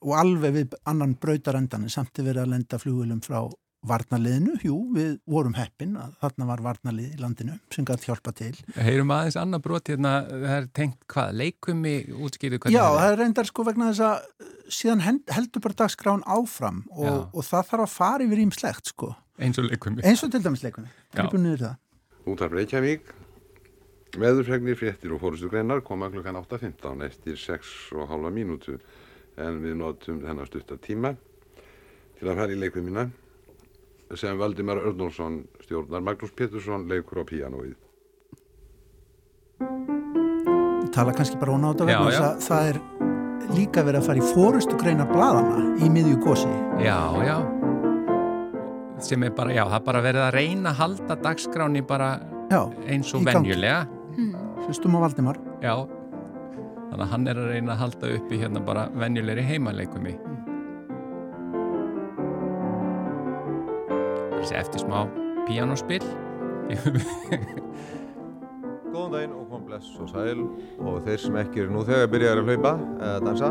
og 0.07 0.13
alveg 0.21 0.53
við 0.55 0.75
annan 0.87 1.15
brautarendan 1.19 1.87
en 1.87 1.93
samt 1.93 2.19
er 2.21 2.29
verið 2.29 2.45
að 2.45 2.53
lenda 2.53 2.79
flugvélum 2.79 3.23
frá 3.25 3.41
varnarliðinu, 3.89 4.57
jú, 4.65 4.77
við 4.95 5.13
vorum 5.31 5.57
heppin 5.57 5.97
að 6.01 6.15
þarna 6.23 6.49
var 6.51 6.63
varnarlið 6.65 7.15
í 7.17 7.21
landinu 7.23 7.57
sem 7.75 7.87
gætt 7.89 8.07
hjálpa 8.09 8.33
til. 8.37 8.53
Heyrum 8.77 9.13
aðeins 9.15 9.39
annað 9.41 9.65
brot 9.67 9.91
hérna, 9.93 10.13
það 10.31 10.55
er 10.57 10.69
tengt 10.77 10.99
hvað, 11.13 11.37
leikumi 11.43 11.95
útskýrðu 12.15 12.61
hvernig 12.63 12.77
Já, 12.77 12.85
það 12.85 12.99
það 13.01 13.13
er 13.13 13.21
reyndar 13.23 13.51
sko 13.51 13.67
vegna 13.69 13.91
þess 13.91 14.05
að 14.07 14.17
uh, 14.27 14.51
síðan 14.79 15.05
heldur 15.07 15.65
bara 15.67 15.79
dagskráin 15.83 16.27
áfram 16.37 16.83
og, 16.95 17.21
og 17.33 17.47
það 17.47 17.71
þarf 17.73 17.87
að 17.87 17.95
fara 17.95 18.27
yfir 18.27 18.43
ímslegt 18.47 18.93
sko, 18.93 19.13
eins 19.39 19.61
og 19.63 19.71
leikumi. 19.71 20.05
eins 20.07 20.25
og 20.27 20.35
til 20.35 20.43
dæmis 20.45 20.65
leikunni. 20.67 20.91
Já. 21.13 21.21
Gripum 21.21 21.47
niður 21.47 21.65
það. 21.67 21.79
Útarp 22.27 22.57
Reykjavík, 22.59 23.13
veðurfregnir, 24.19 24.79
fréttir 24.79 25.13
og 25.15 25.23
fórustugreinar 25.23 25.85
koma 25.87 26.09
klukkan 26.11 26.41
8.15 26.41 27.05
eftir 27.07 27.39
6,5 27.39 28.33
mínútu 28.35 28.81
en 29.37 29.61
við 29.63 29.77
notum 29.79 30.21
þennan 30.25 30.49
stutta 30.49 30.79
tíma 30.81 31.13
til 32.17 32.31
að 32.31 32.39
fara 32.41 32.55
í 32.55 32.59
leikvimina 32.59 33.07
sem 34.15 34.39
Valdimar 34.39 34.79
Örnólfsson 34.79 35.41
stjórnar 35.65 36.01
Magnús 36.07 36.31
Pétursson 36.37 36.87
leikur 36.89 37.19
á 37.21 37.25
píanóið. 37.27 37.75
Tala 40.95 41.13
kannski 41.13 41.37
bara 41.41 41.53
óna 41.57 41.69
á 41.69 41.73
þetta 41.75 41.87
vegna 41.89 42.07
þess 42.07 42.23
að 42.23 42.45
það 42.47 42.69
er 42.71 42.79
líka 43.57 43.83
verið 43.85 44.01
að 44.01 44.07
fara 44.07 44.23
í 44.23 44.29
fórustu 44.33 44.79
greina 44.81 45.07
bladana 45.11 45.75
í 45.85 45.91
miðju 45.93 46.17
gósi. 46.25 46.53
Já, 46.81 46.97
já. 47.27 47.37
Sem 49.05 49.27
er 49.27 49.35
bara, 49.37 49.53
já, 49.53 49.65
það 49.69 49.77
er 49.81 49.85
bara 49.91 50.01
verið 50.07 50.23
að 50.25 50.33
reyna 50.39 50.71
að 50.73 50.79
halda 50.81 51.17
dagskráni 51.27 51.83
bara 51.87 52.09
Já, 52.47 52.63
eins 52.87 53.11
og 53.13 53.25
Í 53.25 53.27
venjulega. 53.27 53.83
hlustum 54.65 54.95
á 54.97 54.99
Valdimar. 55.03 55.37
Já, 55.61 55.75
þannig 56.89 57.03
að 57.03 57.11
hann 57.13 57.27
er 57.29 57.41
að 57.43 57.49
reyna 57.51 57.73
að 57.75 57.81
halda 57.83 58.11
uppi 58.17 58.39
hérna 58.41 58.63
bara 58.65 58.87
venjulegri 58.95 59.43
heimaleikumi. 59.51 60.15
Þessi 64.37 64.57
eftir 64.61 64.83
smá 64.85 64.99
píanospil. 65.47 66.05
Góðan 68.93 69.13
daginn 69.13 69.35
og 69.37 69.49
kom 69.51 69.65
bless 69.67 69.89
og 70.01 70.09
sæl 70.11 70.41
og 70.81 71.03
þeir 71.07 71.21
sem 71.23 71.37
ekki 71.41 71.63
eru 71.65 71.75
nú 71.75 71.83
þegar 71.87 72.11
byrjaður 72.13 72.41
að 72.43 72.49
hlaupa 72.51 72.73
eða 72.97 73.19
dansa, 73.27 73.51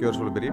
gjör 0.00 0.14
svolítið 0.16 0.36
byrji. 0.38 0.52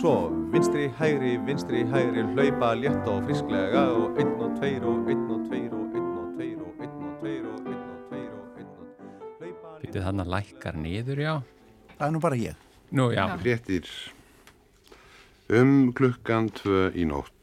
Svo 0.00 0.14
vinstri, 0.52 0.84
hægri, 0.98 1.32
vinstri, 1.46 1.80
hægri, 1.90 2.22
hlaupa 2.34 2.68
létt 2.78 3.10
og 3.10 3.18
frisklega 3.26 3.82
og 3.96 4.20
einn 4.20 4.34
og 4.36 4.50
tveir 4.58 4.86
og 4.86 5.10
einn 5.10 5.26
og 5.26 5.40
tveir 5.48 5.72
og 5.76 5.96
einn 5.96 6.12
og 6.20 6.28
tveir 6.36 6.60
og 6.60 6.84
einn 6.84 6.94
og 7.00 7.10
tveir 7.20 7.42
og 7.48 7.58
einn 7.72 7.82
og 7.88 8.00
tveir 8.10 8.30
og 8.36 8.60
einn 8.60 8.70
og 8.70 8.86
hlaupa 9.40 9.68
létt. 9.74 9.82
Býtið 9.82 10.06
þannig 10.06 10.24
að 10.24 10.32
lækkar 10.36 10.74
niður, 10.86 11.18
já. 11.26 11.34
Það 11.96 12.06
er 12.06 12.12
nú 12.14 12.20
bara 12.28 12.40
ég. 12.40 12.54
Nú, 12.90 13.04
já. 13.14 13.24
Fréttir 13.42 13.86
um 15.50 15.92
klukkan 15.96 16.46
2 16.62 16.90
í 16.94 17.04
nótt. 17.10 17.39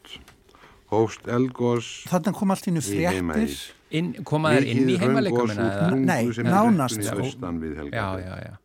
Hóst 0.92 1.28
Elgós 1.28 1.90
Þarna 2.08 2.34
kom 2.38 2.54
allt 2.54 2.70
í 2.70 2.76
fréttir. 2.80 3.58
Inn, 3.98 4.14
koma 4.28 4.54
þær 4.56 4.70
inn 4.72 4.90
í 4.92 4.96
heimaleikumina? 5.00 5.68
eða? 5.68 6.00
Nei, 6.00 6.24
nánast, 6.44 7.04
sko. 7.04 7.22
Austan 7.24 7.62
við 7.64 7.78
Já, 7.92 8.08
já, 8.20 8.34
já. 8.44 8.56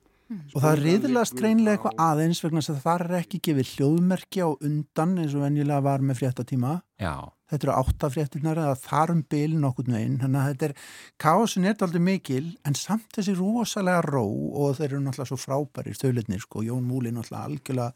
Og 0.57 0.63
það 0.65 0.79
riðlast 0.81 1.37
greinlega 1.37 1.77
eitthvað 1.77 1.99
aðeins 2.01 2.41
vegna 2.41 2.63
þess 2.63 2.73
að 2.73 2.83
það 2.87 3.05
er 3.05 3.15
ekki 3.19 3.41
gefið 3.49 3.73
hljóðmerki 3.75 4.41
á 4.41 4.49
undan 4.55 5.15
eins 5.21 5.37
og 5.37 5.45
venjulega 5.45 5.85
var 5.85 6.05
með 6.09 6.23
fréttatíma. 6.23 6.79
Já, 7.03 7.15
Þetta 7.53 7.67
eru 7.67 7.73
átta 7.77 8.09
fréttirnar 8.09 8.59
eða 8.63 8.77
þar 8.81 9.11
um 9.13 9.19
bil 9.29 9.57
nokkurn 9.61 9.93
veginn. 9.93 10.15
Þannig 10.23 10.41
að 10.41 10.47
þetta 10.53 10.69
er, 10.71 10.75
kásin 11.21 11.67
er 11.69 11.83
aldrei 11.85 12.01
mikil 12.07 12.45
en 12.65 12.77
samt 12.79 13.11
þessi 13.13 13.35
rosalega 13.37 14.01
ró 14.07 14.25
og 14.25 14.79
þeir 14.79 14.87
eru 14.95 15.01
náttúrulega 15.05 15.29
svo 15.29 15.41
frábæri 15.41 15.93
stöðlutnir 15.99 16.41
sko. 16.41 16.63
Jón 16.65 16.87
Múli 16.89 17.13
náttúrulega 17.13 17.51
algjörlega 17.51 17.93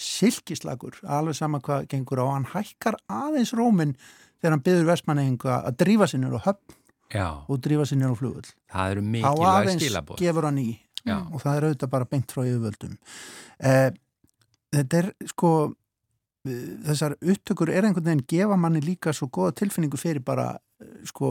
silkislagur, 0.00 1.00
alveg 1.06 1.36
sama 1.38 1.60
hvað 1.64 1.88
gengur 1.92 2.22
á. 2.22 2.26
Hann 2.34 2.48
hækkar 2.52 2.98
aðeins 3.08 3.54
róminn 3.56 3.94
þegar 4.40 4.56
hann 4.56 4.64
byður 4.66 4.88
vestmanneginga 4.92 5.60
að 5.68 5.78
drífa 5.84 6.08
sinnur 6.10 6.38
á 6.38 6.40
höfn 6.48 6.76
já. 7.14 7.28
og 7.48 7.60
drífa 7.64 7.86
sinnur 7.88 8.14
á 8.14 8.16
flugvöld. 8.18 8.50
Það 8.72 8.94
eru 8.94 9.06
mikilvæg 9.14 9.52
aðeins 9.52 9.82
skilabóð. 9.82 10.18
gefur 10.20 10.48
hann 10.48 10.58
í 10.58 10.68
Já. 11.04 11.18
og 11.20 11.40
það 11.42 11.56
er 11.56 11.66
auðvitað 11.68 11.90
bara 11.92 12.08
beint 12.08 12.32
frá 12.32 12.42
yfirvöldum. 12.48 12.98
Eh, 13.60 13.90
þetta 14.72 15.00
er 15.02 15.08
sko, 15.28 15.50
eh, 16.48 16.68
þessar 16.88 17.16
upptökur 17.20 17.68
er 17.68 17.84
einhvern 17.84 18.08
veginn 18.08 18.26
gefa 18.28 18.56
manni 18.56 18.80
líka 18.80 19.12
svo 19.12 19.28
góða 19.28 19.54
tilfinningu 19.60 20.00
fyrir 20.00 20.24
bara 20.24 20.58
sko, 21.08 21.30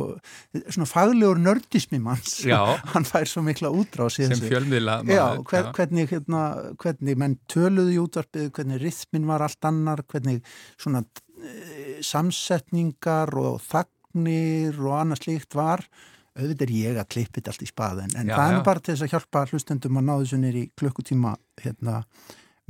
svona 0.68 0.88
faglegur 0.90 1.42
nördismi 1.42 2.00
manns. 2.04 2.40
Já. 2.48 2.60
Hann 2.94 3.08
fær 3.08 3.28
svo 3.30 3.44
mikla 3.46 3.72
útrás 3.74 4.20
í 4.22 4.30
Sem 4.30 4.46
fjölmiðla 4.46 5.02
Já, 5.10 5.26
hver, 5.50 5.72
hvernig, 5.76 6.10
hérna, 6.14 6.46
hvernig 6.82 7.20
menn 7.20 7.38
töluðu 7.52 7.96
í 7.96 8.00
útvarpið, 8.04 8.50
hvernig 8.58 8.82
rithmin 8.84 9.30
var 9.30 9.46
allt 9.46 9.70
annar, 9.70 10.06
hvernig 10.10 10.42
svona 10.78 11.04
e, 11.04 12.00
samsetningar 12.06 13.34
og 13.40 13.62
þagnir 13.68 14.82
og 14.84 14.98
annað 15.02 15.26
slíkt 15.26 15.58
var 15.58 15.86
auðvitað 16.34 16.66
er 16.66 16.74
ég 16.74 17.00
að 17.00 17.10
klippa 17.14 17.38
þetta 17.38 17.52
allt 17.54 17.64
í 17.64 17.70
spaðin 17.70 18.14
en 18.18 18.30
Já, 18.32 18.36
það 18.38 18.48
er 18.48 18.56
já. 18.56 18.64
bara 18.66 18.82
til 18.82 18.94
þess 18.94 19.06
að 19.06 19.12
hjálpa 19.14 19.44
hlustendum 19.52 20.00
að 20.00 20.08
ná 20.08 20.14
þessu 20.14 20.40
nýri 20.42 20.64
klukkutíma 20.80 21.34
hérna, 21.62 21.98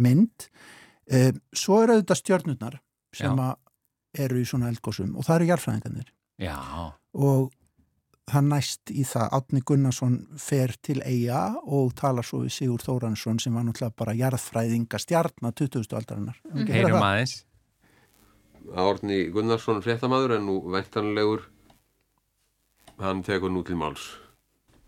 mynd 0.04 0.48
e, 1.08 1.22
svo 1.56 1.80
eru 1.84 1.96
auðvitað 1.96 2.20
stjörnurnar 2.20 2.80
sem 3.16 3.40
Já. 3.40 3.48
eru 4.26 4.42
í 4.42 4.48
svona 4.50 4.72
eldgósum 4.74 5.16
og 5.16 5.28
það 5.28 5.40
eru 5.40 5.50
jarfræðingarnir 5.54 6.12
Já, 6.44 6.60
og 7.14 7.52
það 8.30 8.50
næst 8.50 8.92
í 8.94 9.06
það 9.08 9.38
Átni 9.38 9.62
Gunnarsson 9.68 10.18
fer 10.40 10.76
til 10.84 11.00
eiga 11.04 11.46
og 11.64 11.94
talar 12.00 12.26
svo 12.28 12.44
við 12.44 12.56
Sigur 12.58 12.84
Þóransson 12.84 13.40
sem 13.44 13.56
var 13.56 13.66
náttúrulega 13.68 13.98
bara 14.00 14.16
jarðfræðinga 14.18 15.00
stjarnar 15.02 15.56
20. 15.60 15.88
aldarinnar. 16.00 16.40
Mm. 16.52 16.68
heyrum 16.72 17.04
aðeins. 17.04 17.38
Árni 18.74 19.26
Gunnarsson 19.34 19.84
fréttamaður 19.84 20.38
en 20.38 20.48
nú 20.48 20.60
væntanlegur 20.72 21.48
hann 23.04 23.24
tekur 23.24 23.52
nú 23.52 23.64
til 23.68 23.76
máls. 23.76 24.14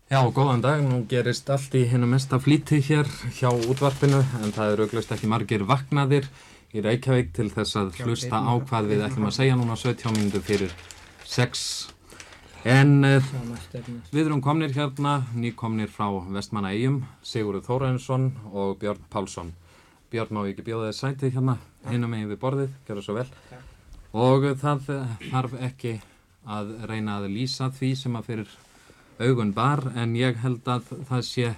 Já, 0.06 0.22
góðan 0.30 0.62
dag. 0.62 0.82
Nú 0.86 1.02
gerist 1.10 1.48
allt 1.50 1.74
í 1.74 1.82
hennu 1.90 2.06
mesta 2.06 2.38
flýti 2.38 2.78
hér 2.78 3.08
hjá 3.34 3.50
útvarpinu 3.50 4.20
en 4.42 4.52
það 4.54 4.72
er 4.72 4.82
auglust 4.84 5.12
ekki 5.12 5.30
margir 5.30 5.66
vaknaðir 5.66 6.28
í 6.72 6.82
Reykjavík 6.84 7.32
til 7.34 7.48
þess 7.50 7.78
að 7.80 8.04
hlusta 8.04 8.38
á 8.38 8.54
hvað 8.68 8.92
við 8.92 9.02
ætlum 9.08 9.26
að 9.28 9.36
segja 9.40 9.56
núna 9.58 9.74
17 9.74 10.14
mínútur 10.14 10.46
fyrir 10.46 10.76
6. 11.26 11.66
En 12.66 13.04
uh, 13.06 13.28
við 14.10 14.24
erum 14.24 14.40
komnir 14.42 14.72
hérna, 14.74 15.20
nýkomnir 15.38 15.90
frá 15.92 16.08
Vestmanna 16.34 16.72
Eyjum, 16.74 17.02
Sigurður 17.22 17.66
Þórainsson 17.66 18.30
og 18.50 18.78
Björn 18.80 19.04
Pálsson. 19.12 19.52
Björn 20.10 20.34
má 20.34 20.42
ekki 20.46 20.64
bjóða 20.66 20.90
þess 20.90 21.04
sæti 21.04 21.30
hérna, 21.34 21.58
hinum 21.90 22.10
megin 22.14 22.32
við 22.32 22.40
borðið, 22.42 22.74
það 22.88 23.02
svo 23.06 23.18
vel. 23.18 23.26
Og 24.16 24.48
það 24.62 24.90
eh, 24.94 25.14
þarf 25.30 25.54
ekki 25.68 25.94
að 26.46 26.72
reyna 26.90 27.20
að 27.20 27.30
lýsa 27.34 27.70
því 27.74 27.92
sem 28.00 28.18
að 28.18 28.28
fyrir 28.30 28.56
augun 29.18 29.54
bar 29.54 29.82
en 29.96 30.14
ég 30.18 30.42
held 30.42 30.66
að 30.68 30.90
það 31.08 31.24
sé 31.26 31.54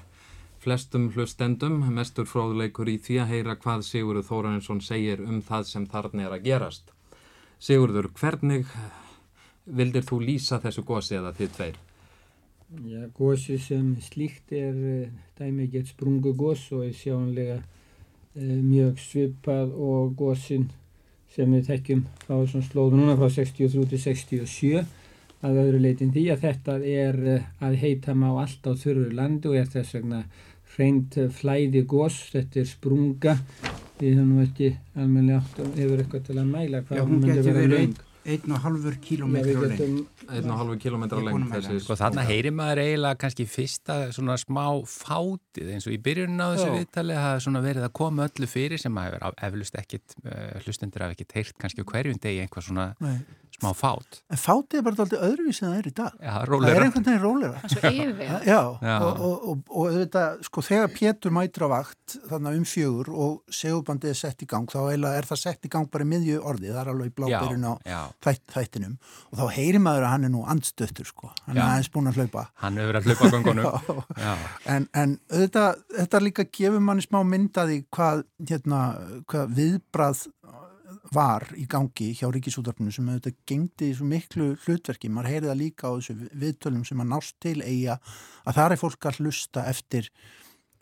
flestum 0.63 1.09
hlustendum 1.15 1.81
mestur 1.95 2.27
fróðleikur 2.29 2.89
í 2.91 2.97
því 3.03 3.19
að 3.23 3.33
heyra 3.33 3.59
hvað 3.63 3.85
Sigurður 3.87 4.27
Þórarinsson 4.29 4.81
segir 4.85 5.23
um 5.25 5.43
það 5.45 5.69
sem 5.73 5.87
þarna 5.89 6.27
er 6.27 6.37
að 6.37 6.49
gerast. 6.49 6.91
Sigurður, 7.63 8.11
hvernig 8.19 8.67
vildir 9.69 10.05
þú 10.07 10.21
lýsa 10.25 10.61
þessu 10.63 10.85
gósi 10.87 11.19
eða 11.19 11.35
þið 11.37 11.55
tveir? 11.57 11.79
Já, 12.85 13.07
gósi 13.17 13.57
sem 13.59 13.95
slíkt 14.05 14.53
er 14.53 14.75
eh, 14.77 15.13
dæmigett 15.39 15.89
sprungu 15.89 16.35
gós 16.37 16.67
og 16.77 16.85
er 16.85 16.93
sjónlega 16.93 17.57
eh, 18.37 18.59
mjög 18.61 18.99
svipað 19.01 19.73
og 19.73 20.13
gósin 20.19 20.67
sem 21.33 21.49
við 21.53 21.71
tekjum 21.71 22.03
frá 22.27 22.35
þessum 22.35 22.67
slóðu 22.67 23.01
núna 23.01 23.17
frá 23.17 23.31
63 23.33 23.87
til 23.89 24.03
67 24.03 24.85
að 25.49 25.61
öðru 25.63 25.81
leitin 25.81 26.13
því 26.13 26.27
að 26.35 26.45
þetta 26.45 26.77
er 26.93 27.19
eh, 27.37 27.49
að 27.65 27.79
heita 27.81 28.17
má 28.17 28.29
allt 28.35 28.69
á 28.69 28.73
þurru 28.77 29.09
landu 29.17 29.55
og 29.55 29.63
er 29.63 29.73
þess 29.73 29.97
vegna 29.97 30.23
reynd 30.79 31.17
flæði 31.35 31.83
gós, 31.91 32.21
þetta 32.31 32.61
er 32.61 32.69
sprunga. 32.71 33.33
Við 33.99 34.21
höfum 34.21 34.45
ekki 34.45 34.69
almenlega 34.95 35.41
átt 35.41 35.65
og 35.65 35.73
hefur 35.75 36.05
eitthvað 36.05 36.29
til 36.29 36.37
að 36.37 36.53
mæla 36.53 36.85
hvað 36.85 37.01
Já, 37.01 37.07
hún 37.09 37.25
myndi 37.25 37.47
verið 37.49 37.73
reynd 37.73 38.05
1,5 38.29 38.99
km 39.05 39.37
lengt 39.65 39.83
1,5 40.29 40.79
km 40.83 41.07
lengt 41.25 41.89
Þannig 41.89 42.29
heyrir 42.29 42.55
maður 42.55 42.83
eiginlega 42.85 43.21
kannski 43.25 43.47
fyrsta 43.49 43.99
svona 44.15 44.37
smá 44.41 44.65
fátið 44.89 45.73
eins 45.75 45.89
og 45.89 45.97
í 45.97 46.01
byrjunum 46.05 46.45
á 46.45 46.49
þessu 46.53 46.71
viðtali 46.77 47.19
hafa 47.19 47.65
verið 47.65 47.89
að 47.89 47.95
koma 48.01 48.29
öllu 48.29 48.51
fyrir 48.51 48.83
sem 48.83 48.95
maður 48.95 49.19
hefur 49.23 49.45
eflust 49.49 49.79
ekkit 49.81 50.17
eh, 50.25 50.57
hlustendur 50.65 51.07
hafa 51.07 51.17
ekkit 51.17 51.37
heyrt 51.39 51.59
kannski 51.63 51.87
hverjum 51.89 52.21
degi 52.23 52.45
einhvað 52.45 52.69
svona 52.69 52.91
Nei 53.05 53.19
smá 53.59 53.73
fát. 53.75 54.19
En 54.31 54.39
fátið 54.39 54.79
er 54.79 54.85
bara 54.87 55.03
alltaf 55.05 55.23
öðruvísi 55.29 55.65
en 55.65 55.73
það 55.73 55.79
er 55.81 55.89
í 55.91 55.93
dag. 55.99 56.13
Já, 56.23 56.31
Það 56.39 56.45
rólegra. 56.53 56.75
er 56.79 56.85
einhvern 56.87 57.07
veginn 57.09 57.23
rólegra. 57.25 57.59
Það 57.59 57.65
er 57.65 57.73
svo 57.75 57.91
yfirvegað. 57.91 58.45
Já, 58.47 58.61
Já. 58.89 58.97
og, 59.03 59.23
og, 59.29 59.49
og, 59.53 59.63
og 59.69 59.89
auðvitað, 59.89 60.37
sko, 60.49 60.65
þegar 60.69 60.93
Pétur 60.95 61.35
mætir 61.35 61.65
á 61.67 61.69
vakt, 61.73 62.17
þannig 62.31 62.59
um 62.61 62.67
fjögur 62.73 63.11
og 63.27 63.57
segurbandið 63.59 64.13
er 64.15 64.19
sett 64.21 64.45
í 64.47 64.49
gang, 64.53 64.69
þá 64.71 64.79
er 64.95 65.29
það 65.33 65.41
sett 65.43 65.67
í 65.67 65.73
gang 65.75 65.91
bara 65.91 66.07
í 66.07 66.11
miðju 66.13 66.39
orði, 66.47 66.71
það 66.71 66.81
er 66.85 66.93
alveg 66.95 67.11
í 67.11 67.15
blábyrjun 67.19 67.67
á 67.67 67.75
þætt, 68.25 68.45
þættinum 68.55 68.95
og 69.33 69.41
þá 69.43 69.45
heyrir 69.59 69.83
maður 69.85 70.07
að 70.07 70.15
hann 70.15 70.29
er 70.29 70.33
nú 70.37 70.45
andstöttur, 70.55 71.11
sko, 71.11 71.33
hann 71.49 71.59
Já. 71.59 71.63
er 71.65 71.67
aðeins 71.73 71.91
búin 71.97 72.13
að 72.13 72.21
hlaupa. 72.23 72.47
Hann 72.63 72.79
hefur 72.79 72.95
verið 72.95 73.11
að 73.11 73.51
hlaupa. 73.59 73.99
Já. 74.29 74.33
En, 74.77 74.89
en 74.95 75.19
auðvitað, 75.35 75.83
þetta 75.99 76.23
líka 76.23 76.47
gefur 76.47 76.85
manni 76.87 77.03
smá 77.05 77.21
myndaði 77.27 77.83
hvað, 77.91 78.23
hérna, 78.49 78.83
hvað 79.27 79.55
viðbrað 79.59 80.25
var 81.15 81.47
í 81.57 81.65
gangi 81.71 82.11
hjá 82.17 82.29
Ríkisútarpinu 82.33 82.93
sem 82.93 83.07
auðvitað 83.09 83.39
gengdi 83.49 83.93
svo 83.97 84.09
miklu 84.09 84.51
hlutverki, 84.65 85.11
maður 85.13 85.33
heyrði 85.33 85.51
það 85.51 85.63
líka 85.63 85.89
á 85.89 85.93
þessu 85.97 86.17
viðtölum 86.43 86.85
sem 86.89 87.01
að 87.05 87.11
nást 87.15 87.39
til 87.43 87.57
eiga 87.63 87.97
að 88.45 88.59
það 88.59 88.75
er 88.75 88.83
fólk 88.83 89.09
að 89.09 89.23
hlusta 89.23 89.65
eftir 89.71 90.11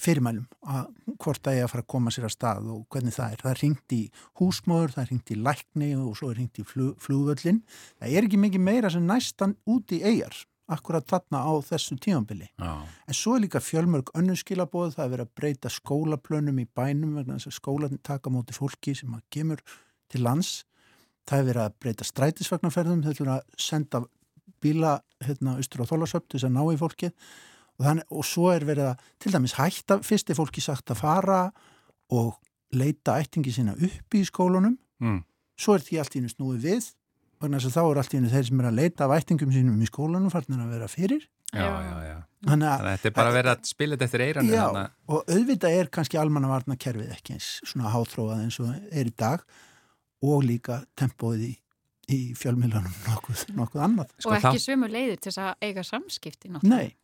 fyrirmælum 0.03 0.49
að 0.69 0.91
hvort 1.23 1.41
það 1.45 1.61
er 1.61 1.67
að 1.67 1.71
fara 1.73 1.85
að 1.85 1.93
koma 1.95 2.12
sér 2.12 2.27
að 2.29 2.35
stað 2.35 2.67
og 2.73 2.83
hvernig 2.93 3.15
það 3.17 3.31
er. 3.33 3.45
Það 3.45 3.53
er 3.53 3.62
ringt 3.62 3.95
í 3.97 4.03
húsmóður, 4.41 4.93
það 4.97 5.05
er 5.05 5.12
ringt 5.12 5.33
í 5.33 5.39
lækni 5.47 5.89
og 6.01 6.19
svo 6.19 6.33
er 6.33 6.43
ringt 6.43 6.61
í 6.61 6.67
flug, 6.69 6.99
flugvöllin. 7.01 7.62
Það 8.01 8.19
er 8.19 8.29
ekki 8.29 8.43
mikið 8.43 8.67
meira 8.67 8.93
sem 8.93 9.09
næstan 9.09 9.57
út 9.73 9.97
í 9.97 10.03
eigar 10.05 10.37
akkurat 10.67 11.07
þarna 11.07 11.45
á 11.47 11.53
þessu 11.62 11.97
tímanbili. 12.03 12.49
En 12.59 13.15
svo 13.15 13.37
er 13.37 13.45
líka 13.45 13.62
fjölmörg 13.62 14.11
önnur 14.19 14.39
skilabóð, 14.41 14.97
það 14.97 15.05
er 15.05 15.12
verið 15.12 15.29
að 15.29 15.35
breyta 15.39 15.71
skólaplönum 15.71 16.59
í 16.59 16.67
bænum 16.77 17.15
vegna 17.21 17.39
þess 17.39 17.53
að 17.53 17.59
skólan 17.61 18.01
taka 18.03 18.33
móti 18.35 18.57
fólki 18.57 18.97
sem 18.99 19.15
að 19.15 19.23
kemur 19.31 19.62
til 20.12 20.23
lands. 20.27 20.64
Það 21.27 21.38
er 21.42 21.49
verið 21.51 21.62
að 21.64 21.77
breyta 21.83 22.07
strætisvagnarferðum, 22.07 23.03
þeir 23.07 23.21
eru 23.25 23.33
að 23.35 23.45
senda 23.59 24.03
bíla 24.62 24.92
hérna 25.27 25.57
austur 25.59 25.83
á 25.83 25.90
þólasöpt 25.90 26.29
til 26.31 26.38
þess 26.38 26.49
að 26.49 26.55
ná 26.57 26.62
í 26.73 26.79
fólkið 26.81 27.12
og, 27.77 27.81
þannig, 27.85 28.07
og 28.11 28.25
svo 28.25 28.51
er 28.55 28.64
verið 28.69 28.90
að 28.92 29.09
til 29.21 29.33
dæmis 29.35 29.57
hætta, 29.59 29.99
fyrst 30.07 30.31
er 30.33 30.38
fólki 30.38 30.62
sagt 30.64 30.92
að 30.95 31.01
fara 31.03 31.40
og 32.14 32.37
leita 32.77 33.19
ættingi 33.21 33.53
sína 33.55 33.75
upp 33.77 34.16
í 34.16 34.25
skólunum, 34.27 34.79
Mm. 34.97 35.19
svo 35.61 35.75
er 35.77 35.83
því 35.85 35.99
allt 36.01 36.14
í 36.16 36.21
einu 36.23 36.31
snúið 36.33 36.62
við 36.64 36.85
vegna 37.42 37.59
þess 37.61 37.69
að 37.69 37.75
þá 37.77 37.83
er 37.90 37.99
allt 38.01 38.14
í 38.14 38.16
einu 38.16 38.31
þeir 38.33 38.47
sem 38.49 38.61
er 38.62 38.66
að 38.71 38.79
leita 38.79 39.05
af 39.05 39.12
ættingum 39.19 39.51
sínum 39.53 39.83
í 39.85 39.88
skólanum 39.90 40.31
farnir 40.33 40.62
að 40.64 40.71
vera 40.73 40.88
fyrir. 40.88 41.27
Já, 41.53 41.66
já, 41.69 41.97
já. 42.07 42.16
Þannig 42.47 42.69
að 42.71 42.81
að 42.81 42.88
þetta 42.95 43.09
er 43.11 43.14
bara 43.19 43.35
verið 43.35 43.51
að 43.53 43.69
spila 43.69 43.97
þetta 43.99 44.07
eftir 44.09 44.25
eirannu. 44.25 44.55
Já, 44.57 44.64
og 45.12 45.29
auðvitað 45.37 45.77
er 45.83 45.90
kannski 45.92 46.19
almannavarna 46.21 46.79
kerfið 46.81 47.12
ekki 47.12 47.37
eins 47.37 47.51
svona 47.69 47.92
háþróað 47.92 48.40
eins 48.47 48.59
og 48.64 48.73
er 48.73 49.11
í 49.11 49.14
dag 49.21 49.45
og 50.35 50.45
líka 50.47 50.83
tempóið 50.99 51.43
í, 51.49 51.55
í 52.17 52.21
fjölmiðlunum 52.39 52.95
nokkuð, 53.11 53.43
nokkuð 53.57 53.83
annað. 53.89 54.15
og 54.27 54.37
ekki 54.39 54.62
sömu 54.62 54.91
leiðir 54.93 55.19
til 55.21 55.33
þess 55.33 55.43
að 55.47 55.69
eiga 55.69 55.85
samskipti 55.87 56.53
náttúrulega. 56.53 56.77
Nei. 56.77 56.97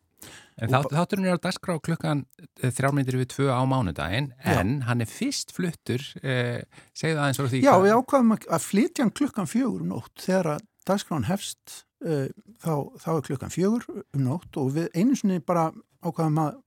En 0.63 0.71
þá, 0.71 0.85
þátturinn 0.93 1.27
er 1.27 1.35
á 1.35 1.43
dagskrá 1.43 1.75
klukkan 1.83 2.21
þrjármyndir 2.63 3.17
við 3.19 3.31
tvö 3.33 3.49
á 3.51 3.59
mánudaginn 3.67 4.29
en 4.47 4.77
hann 4.87 5.03
er 5.03 5.11
fyrst 5.11 5.51
fluttur 5.57 6.05
eh, 6.23 6.61
segðu 6.95 7.19
aðeins 7.25 7.41
frá 7.41 7.49
því 7.51 7.63
Já, 7.65 7.73
hvað- 7.73 7.87
við 7.89 7.95
ákvaðum 7.97 8.35
að 8.37 8.47
að 8.55 8.67
flytja 8.69 9.03
hann 9.03 9.15
klukkan 9.19 9.51
fjögur 9.51 9.83
um 9.83 9.91
nótt 9.97 10.23
þegar 10.23 10.51
að 10.53 10.63
dagskráin 10.87 11.27
hefst 11.27 11.75
uh, 12.07 12.29
þá, 12.63 12.73
þá 13.03 13.09
er 13.17 13.27
klukkan 13.33 13.55
fjögur 13.55 13.89
um 13.99 14.23
nótt 14.29 14.61
og 14.63 14.71
við 14.77 14.89
einu 14.95 15.19
sinni 15.19 15.41
bara 15.43 15.69
ákvaðum 16.07 16.39
að 16.45 16.61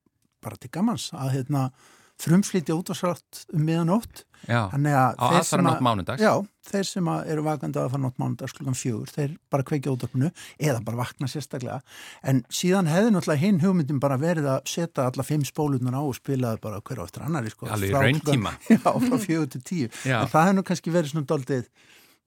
bara 0.44 0.60
til 0.60 0.72
gamans 0.76 1.08
að 1.16 1.32
hérna 1.38 1.64
frumflytja 2.22 2.76
útvarsrætt 2.78 3.46
um 3.54 3.66
miðanótt 3.68 4.24
Já, 4.46 4.70
Þannig 4.70 4.94
að 4.94 5.16
á 5.18 5.26
aðfaranótt 5.40 5.80
að- 5.80 5.86
mánudags. 5.88 6.22
Já, 6.22 6.34
þeir 6.70 6.84
sem 6.86 7.08
eru 7.10 7.42
vakandi 7.48 7.80
að 7.82 7.88
fara 7.90 8.02
nótt 8.04 8.20
mánudags 8.22 8.54
klukkan 8.54 8.76
fjögur, 8.78 9.10
þeir 9.10 9.32
bara 9.50 9.64
kveikja 9.66 9.90
útvarpinu 9.96 10.30
eða 10.62 10.84
bara 10.86 10.98
vakna 11.00 11.26
sérstaklega 11.32 11.80
en 12.30 12.44
síðan 12.54 12.86
hefði 12.92 13.10
náttúrulega 13.16 13.42
hinn 13.42 13.60
hugmyndin 13.64 14.00
bara 14.04 14.20
verið 14.22 14.46
að 14.54 14.70
setja 14.70 15.08
alla 15.10 15.26
fimm 15.26 15.42
spólunar 15.50 15.98
á 15.98 16.02
og 16.06 16.14
spila 16.20 16.52
það 16.54 16.62
bara 16.62 16.82
hver 16.86 17.02
á 17.02 17.04
eftir 17.10 17.26
annari 17.26 17.50
sko, 17.56 17.66
Alveg 17.74 17.90
í 17.90 17.94
frá 17.96 18.06
rauntíma. 18.06 18.54
klukkan- 18.54 18.84
Já, 18.86 19.10
frá 19.10 19.18
fjögur 19.26 19.50
til 19.56 19.62
tíu 19.66 19.90
Já. 20.06 20.22
en 20.22 20.30
það 20.30 20.46
hefði 20.46 20.56
nú 20.60 20.64
kannski 20.70 20.94
verið 20.94 21.10
svona 21.16 21.26
doldið 21.34 21.66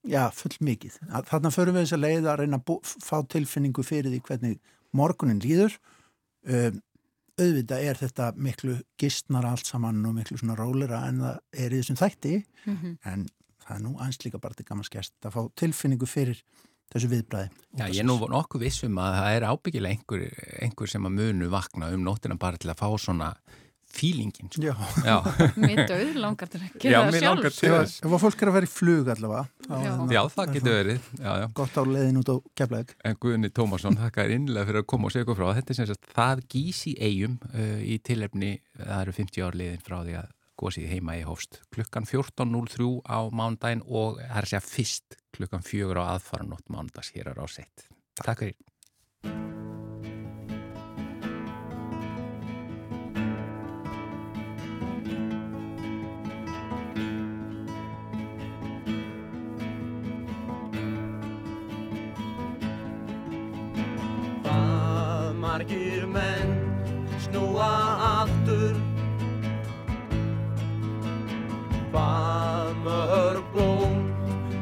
já, 0.08 0.24
full 0.34 0.56
mikið. 0.60 0.98
Þarna 1.30 1.54
förum 1.54 1.74
við 1.78 1.86
þess 1.86 1.96
að 1.98 2.02
leiða 2.08 2.32
að 2.34 2.38
reyna 2.42 2.58
að 2.58 2.82
fá 2.98 3.16
tilfinningu 3.30 3.84
fyrir 3.86 4.10
því 4.10 4.20
hvernig 4.26 4.58
morgunin 4.92 5.38
líður 5.44 5.78
um, 6.48 6.82
auðvitað 7.38 7.84
er 7.90 7.98
þetta 8.02 8.28
miklu 8.36 8.76
gistnar 9.00 9.46
allt 9.48 9.66
saman 9.66 10.04
og 10.06 10.14
miklu 10.18 10.38
svona 10.40 10.56
rólera 10.58 11.04
en 11.08 11.20
það 11.22 11.38
er 11.64 11.70
í 11.76 11.80
þessum 11.82 12.00
þætti 12.00 12.34
Mhm. 12.66 12.96
en 13.04 13.26
það 13.64 13.76
er 13.76 13.82
nú 13.84 13.92
aðeins 13.98 14.18
líka 14.24 14.40
bara 14.40 14.54
til 14.54 14.64
gaman 14.68 14.84
skert 14.84 15.12
að 15.24 15.32
fá 15.36 15.42
tilfinningu 15.54 16.06
fyrir 16.08 16.42
þessu 16.92 17.08
viðbræði. 17.12 17.50
Já, 17.76 17.84
ég 17.92 17.98
er 18.00 18.04
nú 18.08 18.16
nokkuð 18.28 18.60
vissum 18.64 18.96
að 18.96 19.14
það 19.18 19.36
er 19.36 19.46
ábyggilega 19.50 19.92
einhver, 19.98 20.22
einhver 20.62 20.88
sem 20.88 21.04
að 21.04 21.12
munu 21.18 21.48
vakna 21.52 21.92
um 21.92 22.02
nóttina 22.04 22.38
bara 22.38 22.56
til 22.56 22.70
að 22.70 22.78
fá 22.80 22.88
svona 22.98 23.34
fílingin. 23.98 24.48
Sko. 24.54 24.62
Já. 24.62 24.74
Já. 25.04 25.16
Mér 25.64 25.82
döð 25.90 26.14
langar 26.22 26.50
til 26.52 26.60
að 26.62 26.68
Já, 26.68 26.78
gera 26.84 27.00
það 27.02 27.12
mér 27.16 27.26
langar 27.28 27.52
sjálf. 27.52 27.58
til 27.58 27.68
Ef, 27.72 27.78
þess. 27.82 27.98
ef 28.06 28.14
að 28.18 28.22
fólk 28.24 28.42
er 28.46 28.50
að 28.52 28.56
vera 28.58 28.68
í 28.68 28.72
flug 28.72 29.10
allavega 29.14 29.44
þá 29.68 29.74
Já. 29.74 29.92
er 29.98 30.14
Já, 30.16 30.22
það 30.36 30.54
getur 30.54 30.68
svona 30.68 30.78
verið. 30.78 31.10
Já, 31.18 31.30
já. 31.42 31.46
Gott 31.60 31.78
á 31.78 31.82
leiðin 31.92 32.20
út 32.22 32.32
á 32.32 32.36
keflaðeg. 32.62 32.94
En 33.10 33.18
Guðni 33.26 33.50
Tómasson, 33.58 33.98
þakka 34.00 34.24
er 34.28 34.34
innlega 34.38 34.68
fyrir 34.70 34.82
að 34.84 34.88
koma 34.94 35.08
og 35.10 35.14
segja 35.16 35.26
ykkur 35.28 35.38
frá. 35.42 35.48
Þetta 35.58 35.74
er 35.74 35.78
sem 35.82 35.90
sagt 35.92 36.10
það 36.16 36.42
gís 36.56 36.82
í 36.88 36.94
eigum 37.08 37.38
uh, 37.52 37.78
í 37.82 37.98
tilefni, 38.06 38.52
það 38.78 39.00
eru 39.04 39.16
50 39.20 39.46
ár 39.48 39.58
liðin 39.62 39.84
frá 39.86 39.98
því 40.06 40.16
að 40.22 40.34
gósið 40.58 40.88
heima 40.90 41.14
í 41.14 41.22
hófst. 41.22 41.60
Klukkan 41.74 42.06
14.03 42.10 42.88
á 43.06 43.18
mánudaginn 43.30 43.84
og 43.86 44.16
það 44.18 44.38
er 44.40 44.46
að 44.46 44.50
segja 44.50 44.64
fyrst 44.66 45.18
klukkan 45.36 45.62
4 45.62 46.02
á 46.02 46.04
aðfaranótt 46.16 46.66
mánudags 46.72 47.12
hér 47.14 47.30
á 47.30 47.32
rásett. 47.38 47.84
Takk 48.18 48.42
fyrir. 48.42 48.56
Hvað 71.98 72.76
mörg 72.84 73.46
blóm 73.50 73.96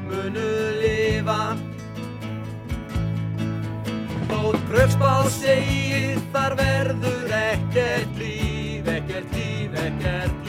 munu 0.09 0.53
lifa. 0.80 1.41
Þótt 4.30 4.64
gröfspá 4.70 5.12
segir 5.37 6.16
þar 6.32 6.57
verður 6.62 7.37
ekkert 7.43 8.16
líf, 8.22 8.89
ekkert 8.97 9.37
líf, 9.37 9.80
ekkert 9.84 10.32
líf 10.32 10.46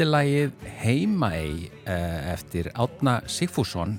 Þetta 0.00 0.08
er 0.08 0.14
lagið 0.14 0.62
Heimaey 0.80 1.56
eh, 1.84 2.28
eftir 2.32 2.70
Átna 2.72 3.18
Sigfússon. 3.28 3.98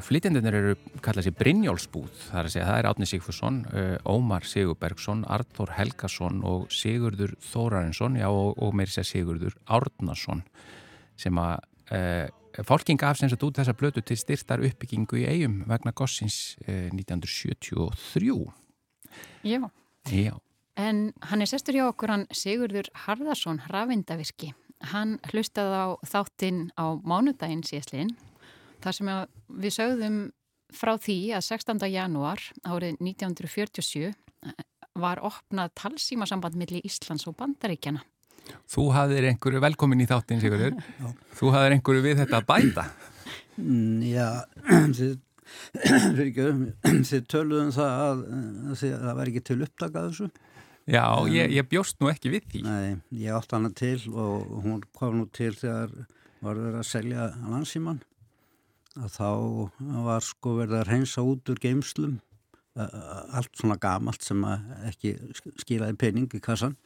Flytjendunir 0.00 0.54
eru 0.56 0.76
kallað 1.04 1.26
sér 1.26 1.34
Brynjólfsbúð. 1.36 2.06
Það 2.30 2.38
er 2.40 2.46
að 2.48 2.54
segja 2.54 2.68
það 2.70 2.78
er 2.78 2.86
Átni 2.88 3.08
Sigfússon, 3.10 3.58
eh, 3.76 3.98
Ómar 4.08 4.46
Sigurbergsson, 4.48 5.26
Arþór 5.36 5.74
Helgason 5.76 6.38
og 6.48 6.72
Sigurður 6.72 7.34
Þórarinsson, 7.50 8.16
já 8.16 8.30
og, 8.30 8.54
og 8.64 8.72
meiri 8.80 8.94
sér 8.94 9.04
Sigurður 9.10 9.58
Árnason 9.68 10.40
sem 11.20 11.42
að 11.44 11.68
eh, 11.98 12.32
fólking 12.64 13.02
gaf 13.04 13.20
sem 13.20 13.28
sagt 13.28 13.44
út 13.44 13.60
þessa 13.60 13.76
blötu 13.76 14.00
til 14.00 14.16
styrtar 14.22 14.64
uppbyggingu 14.64 15.20
í 15.20 15.26
eigum 15.34 15.66
vegna 15.68 15.92
Gossins 15.92 16.56
eh, 16.64 16.88
1973. 16.96 18.40
Já. 19.52 19.60
Já. 20.08 20.32
En 20.80 21.10
hann 21.28 21.44
er 21.44 21.52
sestur 21.52 21.76
hjá 21.76 21.90
okkur 21.90 22.16
hann 22.16 22.28
Sigurður 22.32 22.88
Harðarsson, 23.04 23.60
rafindavirki. 23.68 24.54
Hann 24.90 25.18
hlustaði 25.30 25.78
á 25.78 25.86
þáttinn 26.10 26.62
á 26.74 26.98
mánudaginn 27.06 27.62
síðastliðin. 27.66 28.14
Það 28.82 28.96
sem 28.98 29.10
við 29.62 29.76
sögðum 29.76 30.16
frá 30.74 30.96
því 30.98 31.16
að 31.36 31.44
16. 31.46 31.84
janúar 31.92 32.42
árið 32.66 32.96
1947 32.98 34.10
var 34.98 35.22
opnað 35.24 35.72
talsímasamband 35.78 36.56
millir 36.58 36.84
Íslands 36.84 37.28
og 37.30 37.36
Bandaríkjana. 37.38 38.02
Þú 38.68 38.88
hafðir 38.92 39.28
einhverju 39.30 39.60
velkomin 39.62 40.02
í 40.02 40.08
þáttinn, 40.10 40.40
Sigurður. 40.42 40.74
Þú 41.38 41.52
hafðir 41.54 41.76
einhverju 41.76 42.04
við 42.04 42.22
þetta 42.24 42.40
að 42.40 42.48
bæta. 42.48 42.86
Mm, 43.60 44.02
Já, 44.08 44.28
þið, 44.98 45.12
fyrir 46.16 46.24
ekki, 46.26 46.48
þið 47.10 47.26
töluðum 47.30 47.70
það 47.76 48.02
að, 48.08 48.24
að 48.32 48.80
þið, 48.82 48.96
það 49.04 49.20
var 49.20 49.32
ekki 49.32 49.44
til 49.48 49.58
upptaka 49.68 50.02
af 50.02 50.10
þessu. 50.10 50.28
Já, 50.92 51.06
ég, 51.32 51.54
ég 51.56 51.68
bjóst 51.70 51.96
nú 52.02 52.10
ekki 52.12 52.34
við 52.34 52.48
því. 52.52 52.64
Nei, 52.66 52.96
ég 53.22 53.36
átti 53.36 53.56
hana 53.56 53.70
til 53.72 53.96
og 54.12 54.50
hún 54.64 54.82
kom 54.96 55.22
nú 55.22 55.28
til 55.32 55.54
þegar 55.56 55.94
var 56.42 56.58
verið 56.58 56.80
að 56.82 56.88
selja 56.90 57.28
landsíman. 57.48 58.02
Að 59.00 59.14
þá 59.14 59.30
var 60.04 60.26
sko 60.26 60.58
verið 60.58 60.82
að 60.82 60.90
reynsa 60.90 61.24
út 61.24 61.48
úr 61.48 61.62
geimslum 61.62 62.18
allt 62.72 63.52
svona 63.58 63.76
gamalt 63.80 64.24
sem 64.24 64.40
ekki 64.88 65.12
skilaði 65.60 65.96
pening 66.00 66.32
í 66.32 66.40
kassan 66.40 66.76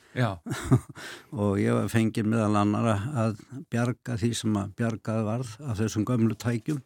og 1.42 1.60
ég 1.62 1.76
var 1.76 1.92
fengið 1.92 2.26
meðal 2.32 2.58
annara 2.58 2.96
að 3.14 3.44
bjarga 3.70 4.16
því 4.18 4.32
sem 4.34 4.58
að 4.58 4.72
bjargaði 4.80 5.26
varð 5.28 5.52
af 5.62 5.78
þessum 5.78 6.06
gömlu 6.08 6.34
tækjum 6.42 6.82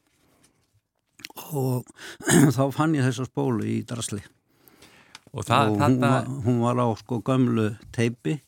og 1.57 1.89
þá 2.57 2.63
fann 2.77 2.99
ég 2.99 3.09
þessa 3.09 3.25
spólu 3.31 3.65
í 3.65 3.81
drasli 3.89 4.21
og, 5.33 5.45
það, 5.47 5.63
og 5.63 5.73
hún, 5.75 5.81
þarna- 5.85 6.11
var, 6.11 6.29
hún 6.47 6.61
var 6.65 6.83
á 6.83 6.87
sko 6.99 7.21
gömlu 7.23 7.67
teipi 7.93 8.41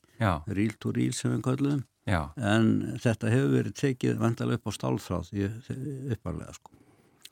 ríl 0.49 0.77
to 0.79 0.93
ríl 0.95 1.13
sem 1.15 1.33
við 1.37 1.43
kalluðum 1.49 1.83
Já. 2.07 2.21
en 2.37 2.99
þetta 3.03 3.31
hefur 3.31 3.53
verið 3.57 3.75
tekið 3.79 4.17
vandalega 4.19 4.59
upp 4.61 4.71
á 4.71 4.73
stálfráð 4.79 5.33
upparlega 6.13 6.55
sko 6.59 6.79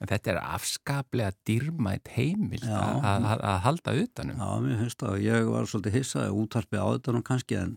En 0.00 0.08
þetta 0.08 0.30
er 0.32 0.38
afskaplega 0.40 1.32
dýrmætt 1.44 2.08
heimild 2.14 2.62
Já. 2.64 2.78
að, 3.04 3.58
halda 3.66 3.92
utanum. 4.00 4.38
Já, 4.40 4.46
mér 4.64 4.78
finnst 4.80 5.02
það. 5.02 5.18
Ég 5.26 5.48
var 5.52 5.66
svolítið 5.68 5.96
hissað 5.98 6.38
útarpið 6.40 6.80
á 6.80 6.86
þetta 6.94 7.12
nú 7.12 7.20
kannski 7.28 7.58
en, 7.60 7.74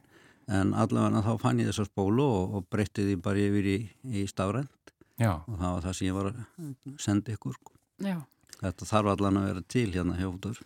en 0.48 0.72
allavega 0.72 1.20
þá 1.26 1.34
fann 1.42 1.60
ég 1.60 1.68
þessa 1.68 1.84
spólu 1.90 2.24
og, 2.24 2.54
og 2.56 2.70
breytti 2.72 3.04
því 3.10 3.18
bara 3.26 3.44
yfir 3.44 3.68
í, 3.74 3.76
í 4.08 4.24
stafrænt 4.32 4.94
Já. 5.20 5.34
og 5.44 5.58
það 5.60 5.68
var 5.76 5.84
það 5.90 5.98
sem 6.00 6.08
ég 6.08 6.16
var 6.16 6.32
að 6.32 6.96
senda 7.04 7.36
ykkur. 7.36 7.58
Sko. 7.60 7.76
Já, 8.08 8.16
Þetta 8.64 8.88
þarf 8.88 9.12
allan 9.16 9.42
að 9.42 9.50
vera 9.50 9.66
til 9.76 9.90
hérna 9.92 10.16
hjá 10.20 10.30
útar. 10.30 10.62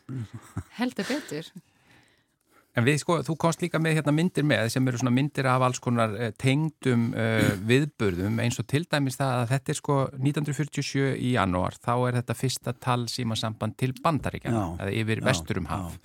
heldur 0.77 1.09
betur. 1.09 1.49
En 2.77 2.85
við 2.85 2.99
sko, 3.01 3.15
þú 3.25 3.33
komst 3.41 3.63
líka 3.63 3.79
með 3.81 3.95
hérna 3.97 4.13
myndir 4.13 4.45
með 4.45 4.67
sem 4.69 4.85
eru 4.89 4.99
svona 5.01 5.13
myndir 5.15 5.47
af 5.49 5.63
alls 5.65 5.79
konar 5.81 6.11
eh, 6.13 6.29
tengdum 6.37 7.07
uh, 7.17 7.55
viðburðum 7.65 8.37
eins 8.43 8.59
og 8.61 8.67
til 8.69 8.83
dæmis 8.85 9.17
það 9.17 9.33
að 9.39 9.49
þetta 9.55 9.73
er 9.73 9.79
sko 9.79 9.95
1947 10.13 11.07
í 11.15 11.31
janúar, 11.33 11.79
þá 11.81 11.93
er 11.95 12.19
þetta 12.19 12.35
fyrsta 12.37 12.75
talsímasamband 12.85 13.79
til 13.81 13.95
bandaríkjana, 13.97 14.61
Já, 14.61 14.85
eða 14.85 14.93
yfir 15.01 15.23
já, 15.23 15.25
vesturum 15.31 15.71
haf. 15.71 15.97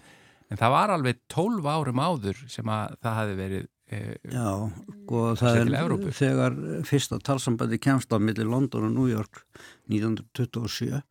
En 0.49 0.61
það 0.63 0.75
var 0.79 0.95
alveg 0.97 1.21
12 1.33 1.71
árum 1.75 2.03
áður 2.07 2.43
sem 2.57 2.73
að 2.73 2.97
það 3.05 3.21
hafi 3.21 3.39
verið 3.43 3.69
uh, 3.69 4.17
Já, 4.33 4.51
sko 4.97 5.29
það 5.43 5.61
er 5.61 5.77
Evrópu. 5.83 6.17
þegar 6.23 6.61
fyrsta 6.89 7.21
talsambandi 7.29 7.83
kemst 7.85 8.17
á 8.17 8.17
milli 8.17 8.49
London 8.49 8.89
og 8.89 8.97
New 8.97 9.13
York 9.13 9.45
1927 9.93 11.05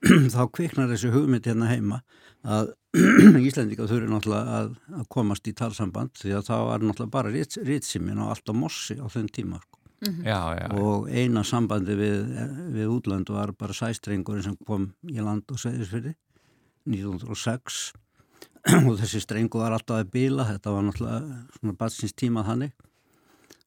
þá 0.34 0.42
kviknar 0.54 0.90
þessi 0.92 1.12
hugmynd 1.12 1.46
hérna 1.48 1.70
heima 1.70 2.00
að 2.42 2.72
Íslendinga 3.48 3.86
þurfi 3.88 4.10
náttúrulega 4.10 4.56
að, 4.58 4.72
að 4.98 5.06
komast 5.12 5.46
í 5.48 5.54
talsamband 5.56 6.12
því 6.20 6.34
að 6.36 6.48
það 6.50 6.64
var 6.68 6.82
náttúrulega 6.82 7.14
bara 7.14 7.32
rýtsimin 7.68 8.20
og 8.20 8.34
allt 8.34 8.52
á 8.52 8.54
mossi 8.56 8.98
á 9.00 9.06
þenn 9.12 9.30
tíma 9.32 9.62
sko. 9.62 9.78
Mhm. 10.02 10.24
Já, 10.26 10.40
já. 10.58 10.66
og 10.82 11.08
eina 11.08 11.44
sambandi 11.46 11.94
við, 11.94 12.32
við 12.74 12.88
útland 12.90 13.28
var 13.30 13.52
bara 13.54 13.76
sæstrengurinn 13.76 14.42
sem 14.42 14.56
kom 14.66 14.88
í 15.06 15.22
land 15.22 15.46
og 15.54 15.60
segðisfyrði 15.62 16.16
1906 16.90 17.92
og 18.86 18.98
þessi 18.98 19.22
strengu 19.22 19.62
var 19.62 19.74
alltaf 19.74 20.02
að 20.02 20.10
bila 20.14 20.46
þetta 20.50 20.74
var 20.74 20.84
náttúrulega 20.86 21.38
svona 21.56 21.76
batsins 21.78 22.16
tíma 22.18 22.44
þannig 22.46 22.74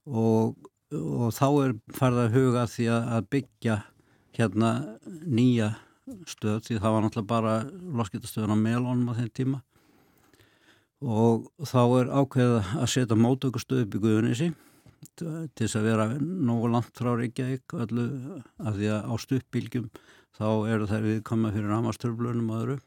og, 0.06 0.56
og 0.92 1.32
þá 1.36 1.48
er 1.64 1.74
farið 1.96 2.22
að 2.26 2.38
huga 2.38 2.68
því 2.72 2.88
að, 2.94 3.10
að 3.16 3.28
byggja 3.36 3.80
hérna 4.36 4.72
nýja 5.24 5.72
stöð 6.30 6.62
því 6.66 6.78
það 6.82 6.94
var 6.96 7.06
náttúrulega 7.06 7.30
bara 7.30 7.54
loskiptastöðun 8.00 8.54
á 8.54 8.58
melónum 8.60 9.10
á 9.10 9.18
þeim 9.18 9.32
tíma. 9.34 9.62
Og 11.06 11.50
þá 11.66 11.82
er 12.00 12.12
ákveðið 12.14 12.74
að 12.82 12.92
setja 12.94 13.18
mótökustöð 13.20 13.84
upp 13.86 13.98
í 13.98 14.02
Guðunissi 14.04 14.50
til 15.16 15.50
þess 15.60 15.78
að 15.78 15.88
vera 15.90 16.08
nógu 16.18 16.72
langt 16.72 16.98
frá 16.98 17.12
Reykjavík 17.14 17.76
öllu 17.78 18.06
af 18.58 18.78
því 18.78 18.92
að 18.96 19.10
á 19.12 19.14
stuppbílgjum 19.22 19.90
þá 20.36 20.48
eru 20.74 20.90
þær 20.90 21.08
viðkama 21.10 21.54
fyrir 21.54 21.72
ramastörflunum 21.74 22.52
og 22.52 22.62
öðru. 22.62 22.78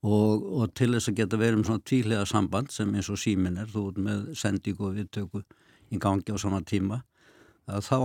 Og, 0.00 0.46
og 0.60 0.72
til 0.76 0.90
þess 0.94 1.10
að 1.10 1.18
geta 1.20 1.40
verið 1.40 1.60
um 1.60 1.66
svona 1.68 1.84
tvílega 1.84 2.24
samband 2.28 2.72
sem 2.72 2.92
eins 2.94 3.10
og 3.12 3.20
símin 3.20 3.60
er 3.60 3.68
þú 3.70 3.90
ert 3.90 4.00
með 4.00 4.22
sendíku 4.40 4.88
og 4.88 4.96
viðtöku 4.96 5.42
í 5.92 6.00
gangi 6.00 6.32
á 6.32 6.36
sama 6.40 6.62
tíma 6.64 7.02
að 7.70 7.86
þá 7.86 7.98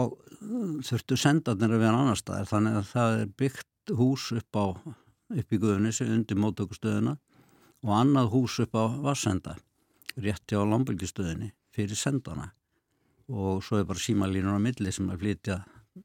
þurftu 0.90 1.18
sendarnir 1.20 1.76
að 1.76 1.84
vera 1.86 2.02
annar 2.02 2.20
staðar 2.20 2.50
þannig 2.52 2.80
að 2.80 2.90
það 2.92 3.20
er 3.22 3.32
byggt 3.42 3.94
hús 4.00 4.26
upp 4.36 4.60
á 4.60 4.66
upp 5.36 5.56
í 5.56 5.60
Guðunissi 5.62 6.06
undir 6.10 6.40
mótökustöðuna 6.42 7.16
og 7.86 7.94
annað 7.98 8.32
hús 8.34 8.60
upp 8.64 8.78
á 8.78 8.86
Vassenda 9.06 9.56
rétti 10.22 10.58
á 10.58 10.62
Lambylgistöðinni 10.64 11.52
fyrir 11.76 11.98
sendana 12.00 12.52
og 13.30 13.64
svo 13.66 13.82
er 13.82 13.88
bara 13.90 14.02
símalínur 14.02 14.58
á 14.58 14.62
milli 14.62 14.94
sem 14.94 15.10
að 15.10 15.24
flytja 15.24 15.60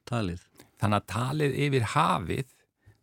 talið. 0.08 0.40
Þannig 0.80 1.02
að 1.02 1.08
talið 1.12 1.56
yfir 1.66 1.88
hafið, 1.92 2.52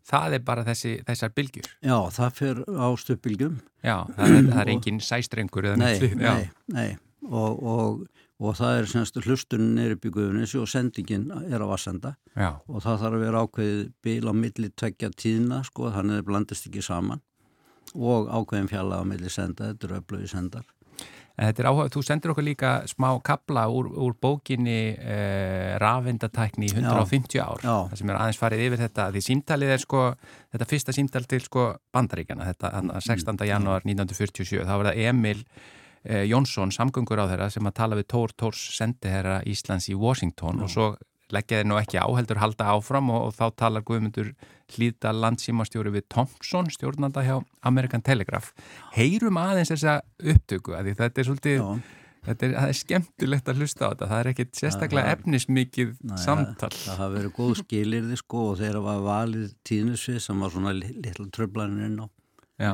það 0.08 0.38
er 0.38 0.46
bara 0.48 0.64
þessi, 0.66 0.94
þessar 1.06 1.34
bylgjur. 1.38 1.68
Já, 1.86 1.98
það 2.16 2.38
fer 2.40 2.62
á 2.66 2.88
stöppbylgjum. 3.04 3.60
Já, 3.86 3.98
það 4.16 4.38
er, 4.38 4.48
það 4.48 4.62
er 4.64 4.72
engin 4.74 5.02
sæstrengur 5.06 5.70
eða 5.70 5.82
Nei, 5.84 5.92
slíkt, 6.00 6.24
já. 6.24 6.34
nei, 6.34 6.48
nei 6.74 6.90
og, 7.28 7.64
og, 7.64 8.26
og 8.38 8.58
það 8.60 8.80
er 8.80 8.90
semst 8.92 9.18
hlustuninn 9.24 9.80
er 9.82 9.96
upp 9.96 10.06
í 10.06 10.14
Guðunissi 10.14 10.60
og 10.62 10.70
sendingin 10.70 11.30
er 11.50 11.64
á 11.64 11.68
Vassenda 11.70 12.14
Já. 12.36 12.60
og 12.70 12.84
það 12.86 13.04
þarf 13.04 13.18
að 13.18 13.26
vera 13.26 13.44
ákveðið 13.46 13.84
bíl 14.06 14.30
á 14.30 14.34
milli 14.38 14.70
tvekja 14.78 15.12
tíðna 15.18 15.64
sko, 15.66 15.90
þannig 15.94 16.18
að 16.18 16.22
það 16.22 16.30
blandist 16.30 16.70
ekki 16.70 16.86
saman 16.86 17.24
og 17.96 18.30
ákveðin 18.30 18.70
fjalla 18.70 19.02
á 19.02 19.04
milli 19.08 19.32
senda, 19.32 19.72
þetta 19.72 19.88
eru 19.88 20.02
öflögi 20.02 20.30
sendar. 20.30 20.66
Er 21.38 21.54
þú 21.94 22.02
sendir 22.02 22.32
okkur 22.34 22.46
líka 22.48 22.70
smá 22.90 23.12
kabla 23.22 23.68
úr, 23.70 23.92
úr 23.94 24.16
bókinni 24.18 24.98
eh, 24.98 25.76
Rafindatækni 25.78 26.66
í 26.66 26.72
150 26.74 27.38
ár 27.44 27.62
Já. 27.62 27.76
það 27.92 28.00
sem 28.00 28.10
er 28.10 28.18
aðeins 28.18 28.40
farið 28.42 28.64
yfir 28.66 28.82
þetta 28.82 29.06
því 29.14 29.22
símtalið 29.28 29.74
er 29.76 29.84
sko, 29.84 30.02
þetta 30.56 30.70
fyrsta 30.72 30.96
símtal 30.98 31.22
til 31.30 31.44
sko 31.46 31.68
bandaríkjana, 31.94 32.50
þetta 32.50 32.72
þarna 32.74 33.04
16. 33.06 33.46
janúar 33.52 33.86
1947, 33.86 34.66
þá 34.66 34.74
var 34.74 34.90
það 34.90 35.04
Emil 35.12 35.46
Jónsson, 36.30 36.72
samgöngur 36.72 37.20
á 37.20 37.28
þeirra 37.28 37.50
sem 37.52 37.68
að 37.68 37.76
tala 37.82 37.96
við 38.00 38.08
Tór 38.14 38.34
Tórs 38.40 38.62
sendiherra 38.78 39.42
Íslands 39.46 39.90
í 39.92 39.96
Washington 40.00 40.62
og 40.64 40.70
svo 40.72 40.86
leggja 41.36 41.58
þeir 41.60 41.68
nú 41.68 41.76
ekki 41.76 42.00
áheldur 42.00 42.40
halda 42.40 42.70
áfram 42.72 43.10
og, 43.12 43.26
og 43.28 43.34
þá 43.36 43.46
talar 43.60 43.84
Guðmundur 43.84 44.30
hlýta 44.78 45.12
landsímastjóri 45.12 45.92
við 45.92 46.06
Thompson 46.14 46.70
stjórnanda 46.72 47.24
hjá 47.26 47.42
American 47.68 48.02
Telegraph. 48.02 48.54
Heyrum 48.96 49.36
aðeins 49.42 49.74
þessa 49.74 49.98
upptöku 50.24 50.76
að 50.78 50.88
því 50.88 50.94
þetta 51.02 51.20
er 51.24 51.28
svolítið 51.28 51.66
þetta 52.28 52.48
er, 52.48 52.54
það 52.56 52.70
er 52.72 52.78
skemmtilegt 52.80 53.52
að 53.52 53.60
hlusta 53.62 53.84
á 53.84 53.90
þetta. 53.92 54.08
Það 54.12 54.20
er 54.24 54.30
ekkit 54.32 54.56
sérstaklega 54.62 55.04
það- 55.10 55.18
efnismikið 55.20 55.92
samtal 56.24 56.72
Það, 56.72 56.80
það 56.88 56.98
hafa 57.04 57.14
verið 57.18 57.36
góð 57.38 57.54
skilirði 57.62 58.18
sko 58.24 58.46
og 58.54 58.58
þeirra 58.64 58.82
var 58.88 59.04
valið 59.12 59.52
tíðnusvið 59.68 60.20
sem 60.24 60.40
var 60.44 60.56
svona 60.56 60.74
li- 60.80 60.96
litla 61.04 61.28
tröflanir 61.36 61.86
inn 61.92 62.00
á. 62.04 62.08
Já, 62.58 62.74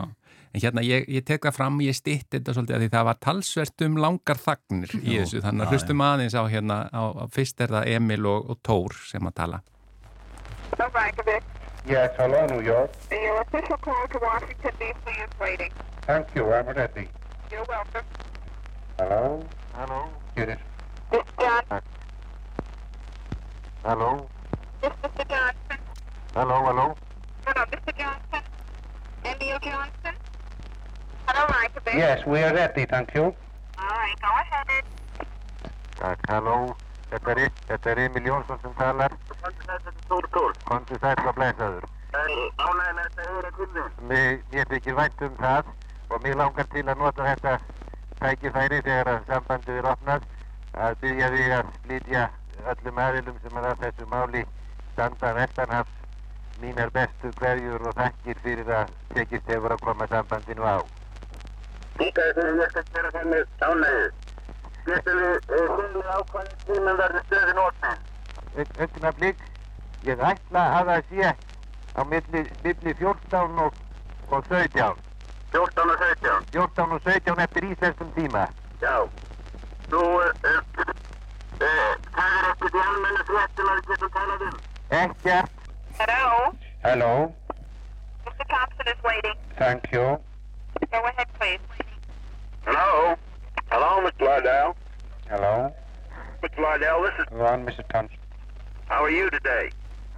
en 0.54 0.62
hérna 0.64 0.84
ég, 0.86 1.08
ég 1.12 1.26
tek 1.28 1.44
það 1.44 1.58
fram 1.58 1.80
ég 1.84 1.98
stitt 1.98 2.30
þetta 2.32 2.54
svolítið 2.56 2.78
að 2.78 2.84
því 2.86 2.92
það 2.94 3.08
var 3.10 3.18
talsvert 3.26 3.86
um 3.88 3.98
langar 4.00 4.40
þagnir 4.40 4.94
í 5.02 5.18
þessu 5.18 5.42
þannig 5.44 5.66
að 5.66 5.74
hlustum 5.74 6.04
aðeins 6.06 6.38
á 6.40 6.44
hérna 6.48 6.78
á, 6.88 7.04
á 7.20 7.26
fyrst 7.34 7.64
er 7.66 7.74
það 7.74 7.90
Emil 7.98 8.30
og, 8.32 8.54
og 8.54 8.62
Tór 8.64 8.96
sem 9.10 9.28
að 9.28 9.38
tala 9.42 9.64
Yes, 11.86 12.12
hello, 12.16 12.46
New 12.46 12.62
York. 12.62 12.92
Your 13.12 13.42
official 13.42 13.76
call 13.76 14.08
to 14.08 14.20
Washington, 14.20 14.72
D.C. 14.80 15.12
is 15.20 15.30
waiting. 15.38 15.70
Thank 16.08 16.28
you, 16.34 16.50
I'm 16.54 16.66
ready. 16.66 17.10
You're 17.52 17.66
welcome. 17.68 18.06
Hello? 18.98 19.44
Hello? 19.74 20.08
Get 20.36 20.50
it. 20.50 20.60
This 21.12 21.24
Johnson. 21.38 21.82
Hello? 23.84 24.30
This 24.82 24.94
Mr. 25.04 25.28
Johnson. 25.28 25.80
Hello, 26.34 26.58
hello? 26.64 26.96
Hello, 27.46 27.66
Mr. 27.66 27.98
Johnson. 27.98 28.53
Emil 29.24 29.60
Johnson. 29.60 30.16
Hello, 31.28 31.48
Mike. 31.50 31.96
Yes, 31.96 32.26
we 32.26 32.44
are 32.44 32.54
ready, 32.54 32.86
thank 32.86 33.14
you. 33.14 33.24
All 33.24 33.34
right, 33.80 34.20
go 34.22 34.32
ahead. 34.42 34.84
Takk, 36.00 36.28
halló. 36.28 36.76
Þetta 37.12 37.32
er, 37.32 37.52
þetta 37.70 37.92
er 37.92 38.02
Emil 38.08 38.28
Jónsson 38.28 38.60
sem 38.62 38.74
talar. 38.80 39.14
Kontu 40.66 40.98
sæll 41.00 41.28
og 41.28 41.36
blessaður. 41.38 41.86
Ánægði 42.14 42.94
með 42.98 43.08
þetta 43.08 43.28
heyra 43.30 43.52
til 43.58 43.68
þið. 43.76 44.04
Mér, 44.10 44.68
þykir 44.74 44.98
vænt 45.00 45.26
um 45.28 45.36
það 45.40 45.72
og 46.10 46.24
mér 46.26 46.38
langar 46.42 46.70
til 46.74 46.84
að 46.86 47.02
nota 47.02 47.28
þetta 47.30 47.56
tækifæri 48.20 48.82
þegar 48.86 49.12
að 49.14 49.28
sambandið 49.32 49.80
er 49.82 49.90
opnað 49.94 50.28
að 50.74 51.00
byggja 51.04 51.32
þig 51.34 51.56
að 51.58 51.72
flytja 51.86 52.24
öllum 52.74 53.02
aðilum 53.06 53.40
sem 53.44 53.58
er 53.62 53.70
að 53.72 53.84
þessu 53.86 54.10
máli 54.14 54.44
standa 54.94 55.34
vestanhafs 55.40 56.03
mínar 56.64 56.92
bestu 56.96 57.32
hverjur 57.40 57.82
og 57.90 57.96
þakkir 57.98 58.38
fyrir 58.44 58.70
að 58.72 58.92
tekist 59.14 59.50
hefur 59.52 59.74
að 59.76 59.82
koma 59.84 60.08
sambandinu 60.12 60.64
á. 60.64 60.80
Líkaði 62.00 62.36
fyrir 62.38 62.60
ég 62.62 62.70
skal 62.72 62.84
gera 62.94 63.10
þannig 63.16 63.66
ánægði. 63.68 64.06
Getur 64.88 65.20
við 65.20 65.50
finni 65.50 66.04
ákvæðin 66.18 66.62
tíminn 66.68 67.00
verður 67.02 67.26
stöðin 67.28 67.60
opnin? 67.64 68.06
Ögnablík, 68.86 69.44
ég 70.08 70.24
ætla 70.30 70.64
að 70.78 70.92
það 70.92 71.10
sé 71.10 71.34
á 72.00 72.02
milli, 72.12 72.44
milli 72.64 72.94
14 73.02 73.60
og, 73.66 73.82
og 74.30 74.48
17. 74.52 75.02
14 75.56 75.94
og 75.96 76.06
17? 76.06 76.48
14 76.54 76.96
og 76.98 77.10
17 77.10 77.44
eftir 77.48 77.68
íslenskum 77.72 78.14
tíma. 78.16 78.46
Já. 78.82 78.96
Nú, 79.92 80.06
uh, 80.20 80.32
uh, 80.54 80.94
það 81.60 82.40
er 82.40 82.48
ekkert 82.54 82.80
í 82.80 82.86
almenna 82.88 83.28
fréttum 83.32 83.74
að 83.74 83.82
við 83.82 83.92
getum 83.92 84.16
talað 84.16 84.48
um. 84.48 84.64
Ekkert. 85.04 85.63
Hello? 86.00 86.54
Hello, 86.84 87.34
Mr. 88.26 88.46
Thompson 88.50 88.88
is 88.88 89.04
waiting. 89.04 89.38
thank 89.58 89.92
you. 89.92 90.18
Go 90.92 91.00
ahead, 91.06 91.28
please. 91.40 91.60
Hello? 92.66 93.16
Hello, 93.72 93.92
Mr. 94.08 94.24
Lydell. 94.28 94.76
Hello, 95.30 95.74
Mr. 96.42 96.60
Lydell, 96.60 97.06
this 97.06 97.16
is... 97.20 97.26
go 97.32 97.46
on, 97.46 97.66
Mr. 97.66 97.88
Thompson. 97.90 98.18
How 98.88 99.04
are 99.04 99.12
you 99.12 99.30
today? 99.30 99.70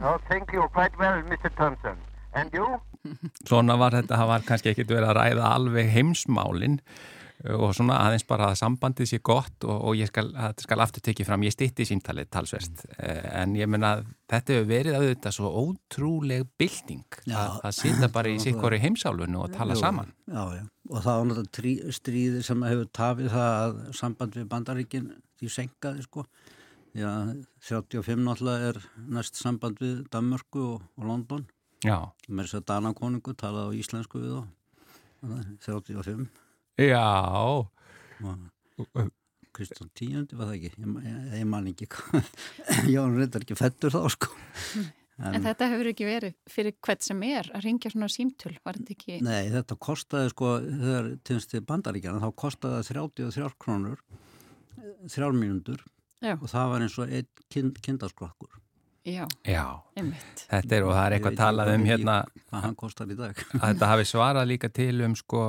Oh, 0.01 0.17
thank 0.29 0.51
you, 0.53 0.61
quite 0.73 0.97
well, 0.97 1.21
Mr. 1.23 1.53
Thompson. 1.55 1.97
And 2.33 2.51
you? 2.53 2.81
Svona 3.47 3.77
var 3.77 3.91
þetta, 3.95 4.17
það 4.17 4.31
var 4.31 4.47
kannski 4.47 4.71
ekkit 4.73 4.89
verið 4.91 5.11
að 5.11 5.17
ræða 5.19 5.51
alveg 5.55 5.91
heimsmálin 5.93 6.79
og 7.43 7.73
svona 7.75 7.97
aðeins 8.05 8.23
bara 8.29 8.47
að 8.51 8.59
sambandið 8.61 9.09
sé 9.11 9.17
gott 9.19 9.65
og, 9.67 9.81
og 9.89 9.97
ég 9.99 10.07
skal, 10.07 10.29
skal 10.63 10.79
aftur 10.85 11.03
tekið 11.03 11.27
fram, 11.27 11.43
ég 11.43 11.53
stýtti 11.53 11.85
síntalið 11.85 12.29
talsverst 12.31 12.85
en 12.97 13.55
ég 13.59 13.67
menna 13.69 13.89
þetta 14.31 14.55
hefur 14.55 14.69
verið 14.69 14.95
auðvitað 14.99 15.35
svo 15.35 15.51
ótrúleg 15.65 16.47
bylting 16.57 17.19
Já. 17.27 17.59
að, 17.59 17.73
sitja 17.75 18.09
bara 18.15 18.31
í 18.31 18.39
sikkori 18.41 18.79
heimsálfunu 18.81 19.43
og 19.43 19.51
tala 19.53 19.75
Jú, 19.75 19.81
saman. 19.83 20.13
Já, 20.31 20.41
já, 20.55 20.63
og 20.89 21.03
það 21.03 21.19
var 21.19 21.27
náttúrulega 21.31 21.55
trí- 21.59 21.95
stríði 21.99 22.43
sem 22.47 22.63
hefur 22.69 22.89
tafið 22.95 23.29
það 23.35 23.51
að 23.59 23.81
samband 23.99 24.39
við 24.39 24.47
bandaríkin 24.55 25.11
því 25.41 25.51
senkaði 25.51 26.07
sko. 26.07 26.25
Já, 26.95 27.11
35 27.67 28.23
náttúrulega 28.23 28.71
er 28.71 28.79
næst 29.11 29.35
samband 29.35 29.83
við 29.83 30.05
Danmörku 30.15 30.63
og, 30.77 30.81
og 30.95 31.09
London. 31.11 31.43
Já. 31.83 31.99
Mér 32.31 32.45
er 32.47 32.47
þess 32.47 32.61
að 32.61 32.67
Danakonungu 32.71 33.35
talaði 33.37 33.75
á 33.75 33.77
íslensku 33.83 34.23
við 34.23 34.37
að 34.39 34.47
35. 35.67 36.29
Já. 36.81 37.65
Kristján 39.55 39.87
tíundi 39.95 40.35
var 40.35 40.49
það 40.49 40.57
ekki, 40.57 40.69
ég, 40.83 41.17
ég, 41.39 41.45
man 41.47 41.67
ekki, 41.71 41.87
ég 42.91 42.97
var 42.99 43.13
reyndar 43.21 43.45
ekki 43.45 43.55
fettur 43.55 43.93
þá 43.93 44.01
sko. 44.11 44.31
En, 45.15 45.37
þetta 45.45 45.69
hefur 45.71 45.87
ekki 45.93 46.07
verið 46.09 46.33
fyrir 46.51 46.73
hvert 46.83 47.05
sem 47.05 47.21
er 47.23 47.47
að 47.55 47.63
ringja 47.69 47.91
svona 47.93 48.09
símtöl, 48.11 48.51
var 48.67 48.75
þetta 48.75 48.91
ekki? 48.97 49.21
Nei, 49.23 49.45
þetta 49.53 49.77
kostaði 49.79 50.33
sko, 50.33 50.49
þegar 50.65 51.07
týnst 51.29 51.53
til 51.53 51.61
bandaríkjana, 51.69 52.19
þá 52.19 52.33
kostaði 52.43 52.81
það 52.81 52.89
33 53.23 53.47
krónur, 53.63 54.01
þrjár 55.13 55.37
mínútur 55.39 55.85
Já. 56.19 56.33
og 56.35 56.51
það 56.51 56.73
var 56.73 56.83
eins 56.89 56.97
og 56.99 57.15
einn 57.15 57.31
kind, 57.55 57.79
kindaskrokkur. 57.87 58.59
Já, 59.07 59.23
Já, 59.47 59.63
einmitt. 59.95 60.43
þetta 60.49 60.75
er 60.81 60.83
og 60.89 60.95
það 60.97 61.05
er 61.07 61.15
eitthvað 61.19 61.35
talað 61.37 61.71
um 61.77 61.83
hérna 61.85 62.13
Hvað 62.49 62.63
hann 62.65 62.75
kostar 62.75 63.11
í 63.13 63.15
dag. 63.19 63.39
þetta 63.53 63.89
hafi 63.93 64.07
svarað 64.09 64.47
líka 64.49 64.67
til 64.73 64.95
um 65.05 65.13
sko 65.15 65.43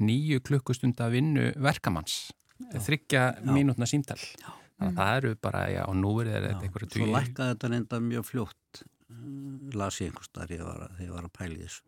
nýju 0.00 0.40
klukkustunda 0.46 1.10
vinnu 1.12 1.50
verkamanns, 1.60 2.30
þryggja 2.86 3.26
mínútna 3.48 3.88
símtal. 3.88 4.18
Þannig 4.80 4.94
að 4.94 5.00
það 5.02 5.18
eru 5.18 5.34
bara, 5.44 5.66
já, 5.68 5.82
og 5.84 5.98
nú 6.00 6.14
er 6.22 6.30
þetta 6.32 6.64
einhverju 6.64 6.86
Svo 6.88 6.94
tugi. 6.94 7.10
lækkaði 7.12 7.52
þetta 7.52 7.68
reynda 7.74 7.98
mjög 8.00 8.24
fljótt, 8.30 8.80
eh, 8.80 9.76
las 9.76 10.00
ég 10.00 10.08
einhvers 10.08 10.32
þar 10.32 10.48
þegar 10.54 11.04
ég 11.04 11.12
var 11.12 11.28
að 11.28 11.34
pæli 11.36 11.58
þessu. 11.60 11.82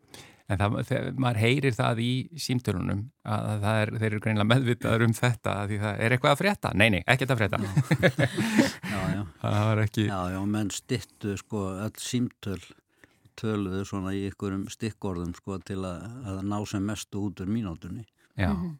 En 0.51 0.59
það, 0.59 0.75
þegar 0.89 1.19
maður 1.23 1.39
heyrir 1.39 1.75
það 1.77 1.99
í 2.03 2.11
símtölunum 2.45 3.01
að 3.25 3.63
það 3.63 3.77
er, 3.81 3.91
þeir 3.95 4.07
eru 4.09 4.21
greinlega 4.25 4.49
meðvitaður 4.51 5.05
um 5.07 5.13
þetta 5.17 5.53
því 5.71 5.77
það 5.85 6.01
er 6.03 6.15
eitthvað 6.15 6.33
að 6.33 6.41
frétta. 6.43 6.73
Nei, 6.75 6.89
nei, 6.93 7.01
ekkert 7.07 7.33
að 7.33 7.41
frétta. 7.41 7.59
Já, 7.63 8.99
já. 9.15 9.21
það 9.41 9.59
var 9.69 9.83
ekki... 9.87 10.05
Já, 10.11 10.19
já, 10.35 10.39
menn 10.57 10.71
stittu 10.75 11.37
sko 11.39 11.63
öll 11.87 12.03
símtöl 12.03 12.59
töluðu 13.35 13.85
svona 13.85 14.13
í 14.13 14.27
ykkurum 14.29 14.67
stikkorðum 14.69 15.33
sko 15.35 15.57
til 15.59 15.81
að, 15.83 16.07
að 16.25 16.41
ná 16.43 16.57
sem 16.67 16.83
mestu 16.85 17.21
út 17.29 17.39
úr 17.41 17.47
mínútunni. 17.47 18.05
Já. 18.37 18.53
Mhm. 18.53 18.77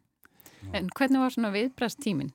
En 0.72 0.88
hvernig 0.96 1.20
var 1.20 1.30
svona 1.30 1.50
viðbræðstímin? 1.52 2.30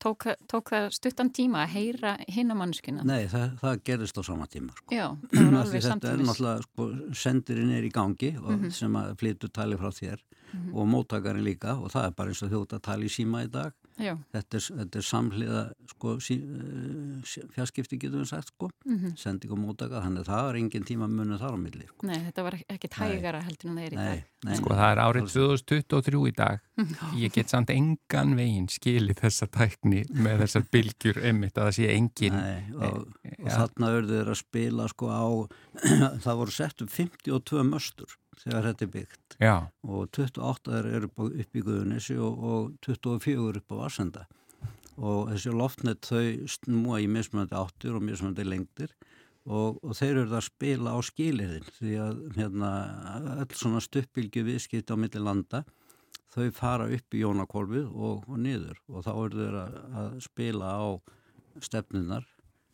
Tók, 0.00 0.24
það- 0.24 0.40
tók 0.48 0.70
það 0.72 0.86
stuttan 0.96 1.28
tíma 1.30 1.60
að 1.66 1.72
heyra 1.74 2.16
hinnamannskuna? 2.32 3.02
Nei, 3.04 3.26
það, 3.28 3.58
það 3.60 3.82
gerist 3.84 4.16
á 4.16 4.22
sama 4.24 4.46
tíma. 4.48 4.72
Sko. 4.72 4.94
Já, 4.96 5.06
það 5.30 5.50
var 5.52 5.58
alveg 5.60 5.74
Þetta 5.74 5.76
er 5.76 5.90
samtímis. 5.90 6.30
náttúrulega, 6.30 6.62
sko, 6.64 6.86
sendirinn 7.12 7.72
er 7.76 7.84
í 7.84 7.90
gangi 7.92 8.30
og, 8.40 8.50
Mhm. 8.54 8.70
sem 8.72 8.92
að 8.96 9.10
flytur 9.20 9.52
tali 9.52 9.76
frá 9.76 9.90
þér 9.92 10.18
Mhm. 10.54 10.74
og 10.74 10.88
móttakarinn 10.88 11.44
líka 11.44 11.76
og 11.76 11.90
það 11.92 12.06
er 12.06 12.10
bara 12.16 12.28
eins 12.30 12.42
og 12.42 12.50
þjótt 12.50 12.72
að 12.78 12.82
tala 12.82 13.04
í 13.04 13.12
síma 13.12 13.44
í 13.44 13.50
dag. 13.50 13.72
Þetta 14.00 14.56
er, 14.58 14.64
þetta 14.80 14.98
er 15.00 15.06
samhliða 15.06 15.62
sko, 15.92 16.14
sí, 16.24 16.36
uh, 16.40 17.44
fjarskipti 17.54 17.98
getur 18.00 18.22
við 18.22 18.30
sagt 18.32 18.48
sko, 18.54 18.70
Mhm. 18.86 19.16
sending 19.20 19.52
og 19.52 19.58
móttaka, 19.60 20.00
þannig 20.04 20.24
að 20.24 20.30
það 20.32 20.48
er 20.50 20.58
engin 20.60 20.84
tíma 20.88 21.08
munið 21.10 21.38
þar 21.42 21.54
á 21.54 21.58
milli. 21.60 21.86
Sko. 21.90 22.06
Nei, 22.08 22.18
þetta 22.26 22.42
var 22.46 22.56
ekkert 22.68 22.98
Nei. 22.98 23.08
hægara 23.10 23.42
heldur 23.44 23.70
en 23.70 23.76
það 23.76 23.86
er 23.86 23.92
í 23.92 23.96
Nei, 24.00 24.06
dag. 24.16 24.24
nei. 24.44 24.56
Sko 24.56 24.68
það 24.74 24.92
er 24.92 25.02
árið 25.04 25.28
2023 25.34 26.28
í 26.30 26.34
dag. 26.36 26.60
Ég 27.24 27.32
get 27.32 27.48
samt 27.52 27.70
engan 27.70 28.34
veginn 28.36 28.68
skilið 28.72 29.20
þessa 29.20 29.46
tækni 29.52 30.04
með 30.16 30.44
þessar 30.46 30.64
bylgjur 30.72 31.22
einmitt 31.24 31.54
að 31.60 31.68
það 31.68 31.76
sé 31.80 31.90
engin. 31.96 32.32
Nei, 32.32 32.64
og, 32.74 33.06
Eh, 33.24 33.36
og 33.44 33.46
ja. 33.50 33.56
þarna 33.66 33.90
verður 33.94 34.16
þeir 34.20 34.30
að 34.32 34.40
spila 34.40 34.88
sko 34.88 35.06
á, 35.12 35.24
það 36.24 36.36
voru 36.40 36.50
sett 36.52 36.82
upp 36.82 36.90
52 36.90 37.62
möstur 37.68 38.16
þegar 38.40 38.68
þetta 38.70 38.86
er 38.86 38.92
byggt. 38.96 39.38
Já. 39.40 39.54
og 39.86 40.10
28 40.16 40.76
er, 40.80 41.06
upp, 41.08 41.24
í 41.56 41.62
Guðunissi 41.64 42.18
og, 42.20 42.44
og 42.44 42.76
24 42.84 43.62
upp 43.62 43.72
á 43.72 43.80
Varsenda 43.84 44.26
og 45.00 45.30
þessi 45.30 45.52
loftnet 45.56 46.08
þau 46.08 46.48
snúa 46.50 47.00
í 47.00 47.08
mismunandi 47.10 47.56
áttur 47.56 47.96
og 47.96 48.04
mismunandi 48.04 48.44
lengdir. 48.44 48.92
Og, 49.48 49.78
og 49.80 49.94
þeir 49.96 50.20
eru 50.20 50.36
að 50.36 50.44
spila 50.50 50.92
á 50.92 50.98
skilirðin 51.00 51.68
því 51.78 51.94
að 52.04 52.18
hérna, 52.36 52.70
öll 53.40 53.54
svona 53.56 53.80
stuppbylgju 53.80 54.44
viðskipt 54.44 54.92
á 54.92 55.00
milli 55.00 55.22
landa 55.24 55.62
þau 56.30 56.50
fara 56.54 56.90
upp 56.92 57.16
í 57.16 57.22
jónakolfið 57.22 57.88
og, 57.88 58.28
og 58.28 58.36
niður. 58.38 58.76
Og 58.92 59.06
þá 59.06 59.10
eru 59.14 59.40
þeir 59.40 59.56
að, 59.62 59.78
að 60.02 60.20
spila 60.26 60.74
á 60.76 60.88
stefnunar 61.64 62.28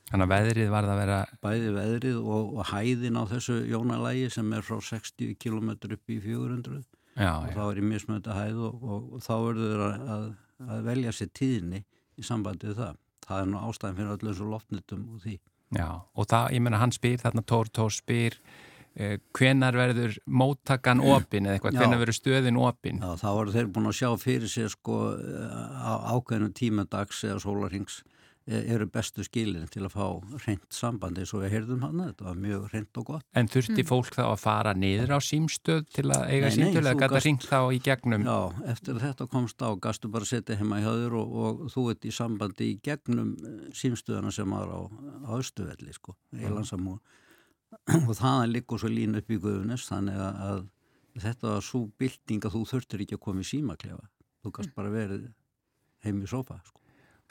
Þannig 0.07 0.26
að 0.26 0.32
veðrið 0.32 0.68
var 0.70 0.86
það 0.86 0.92
að 0.92 1.00
vera... 1.02 1.16
Bæði 1.42 1.70
veðrið 1.74 2.18
og, 2.20 2.52
og 2.54 2.68
hæðin 2.70 3.18
á 3.18 3.22
þessu 3.26 3.57
jónalægi 3.66 4.28
sem 4.36 4.52
er 4.54 4.62
frá 4.66 4.76
60 4.90 5.34
km 5.42 5.72
upp 5.74 6.14
í 6.14 6.18
400 6.22 6.84
Já, 7.16 7.32
og 7.32 7.48
já. 7.48 7.57
þá 7.57 7.62
er 7.64 7.80
í 7.80 7.86
mismönda 7.88 8.36
hæð 8.36 8.62
og, 8.68 8.84
og, 8.84 9.11
og 9.16 9.24
þá 9.24 9.34
verður 9.40 9.82
að, 9.86 10.07
að, 10.14 10.24
að 10.68 10.86
velja 10.90 11.16
sér 11.16 11.32
tíðinni 11.34 11.82
í 12.16 12.24
sambandi 12.26 12.70
við 12.70 12.80
það. 12.82 13.02
Það 13.26 13.42
er 13.42 13.50
nú 13.50 13.62
ástæðin 13.66 13.98
fyrir 13.98 14.14
öllu 14.14 14.30
þessu 14.30 14.48
loftnitum 14.52 15.04
og 15.11 15.22
því. 15.24 15.36
Já, 15.74 15.88
og 15.96 16.30
það, 16.30 16.48
ég 16.54 16.62
menna, 16.62 16.80
hann 16.84 16.94
spyr 16.94 17.22
þarna, 17.24 17.42
Tór 17.50 17.70
Tór 17.74 17.94
spyr 17.96 18.36
eh, 18.94 19.16
hvenar 19.34 19.78
verður 19.80 20.18
móttakan 20.28 21.02
opin 21.02 21.48
eða 21.48 21.57
eitthvað, 21.57 21.80
hvenar 21.80 22.02
verður 22.04 22.18
stöðin 22.20 22.61
opin? 22.62 23.00
Já, 23.02 23.16
þá 23.24 23.30
eru 23.32 23.57
þeir 23.57 23.72
búin 23.74 23.90
að 23.90 23.98
sjá 23.98 24.11
fyrir 24.22 24.52
sér 24.52 24.70
sko 24.76 25.00
á 25.16 25.92
ákveðinu 26.14 26.52
tíma 26.54 26.86
dags 26.92 27.24
eða 27.26 27.40
sólarhings 27.42 28.04
eru 28.47 28.86
bestu 28.86 29.24
skilin 29.26 29.66
til 29.66 29.82
að 29.82 29.94
fá 29.97 30.05
reynd 30.47 30.62
sambandi 30.70 31.20
eins 31.24 31.32
og 31.34 31.40
við 31.42 31.51
heyrðum 31.57 31.80
hann, 31.82 31.99
þetta 32.12 32.24
var 32.28 32.36
mjög 32.38 32.66
reynd 32.72 33.01
og 33.01 33.05
gott. 33.09 33.24
En 33.34 33.49
þurfti 33.51 33.82
Mm. 33.82 33.88
fólk 33.88 34.12
þá 34.14 34.22
að 34.30 34.38
fara 34.38 34.74
niður 34.74 35.11
á 35.11 35.18
símstöð 35.18 35.86
til 35.90 36.05
að 36.14 36.28
eiga 36.30 36.51
símtölu 36.55 36.86
eða 36.92 37.09
gast- 37.11 37.24
ringt 37.26 37.42
þá 37.51 37.59
í 37.74 37.80
gegnum? 37.82 38.22
Já, 38.22 38.38
eftir 38.70 38.94
að 38.94 39.01
þetta 39.03 39.28
komst 39.28 39.59
á, 39.66 39.68
gastu 39.80 40.09
bara 40.09 40.24
setja 40.24 40.57
heima 40.57 40.78
hjá 40.78 40.92
þér 40.94 41.12
og, 41.18 41.34
og 41.36 41.61
þú 41.74 41.90
ert 41.90 42.07
í 42.07 42.12
sambandi 42.14 42.70
í 42.70 42.80
gegnum 42.80 43.34
símstöðuna 43.74 44.32
sem 44.32 44.49
var 44.51 44.68
á, 44.70 44.80
Östuvelli, 45.38 45.92
sko, 45.92 46.14
í 46.32 46.47
Mhm. 46.47 46.55
landsamú. 46.55 47.01
Og 48.07 48.14
þaðan 48.14 48.53
liggur 48.53 48.78
svo 48.78 48.88
lín 48.88 49.16
upp 49.18 49.26
í 49.28 49.38
Guðunes, 49.42 49.88
þannig 49.90 50.14
að, 50.14 50.40
að 50.40 50.68
þetta 51.18 51.42
var 51.51 51.61
svo 51.62 51.90
bylting 51.99 52.40
að 52.47 52.53
þú 52.55 52.62
þurftir 52.70 53.01
ekki 53.03 53.16
að 53.18 53.20
koma 53.26 53.40
í 53.40 53.51
símaklefa. 53.51 54.07
Þú 54.44 54.53
gast 54.53 54.74
bara 54.76 54.88
verið 54.90 55.32
heim 56.05 56.22
í 56.22 56.28
sofa, 56.28 56.61
sko. 56.64 56.80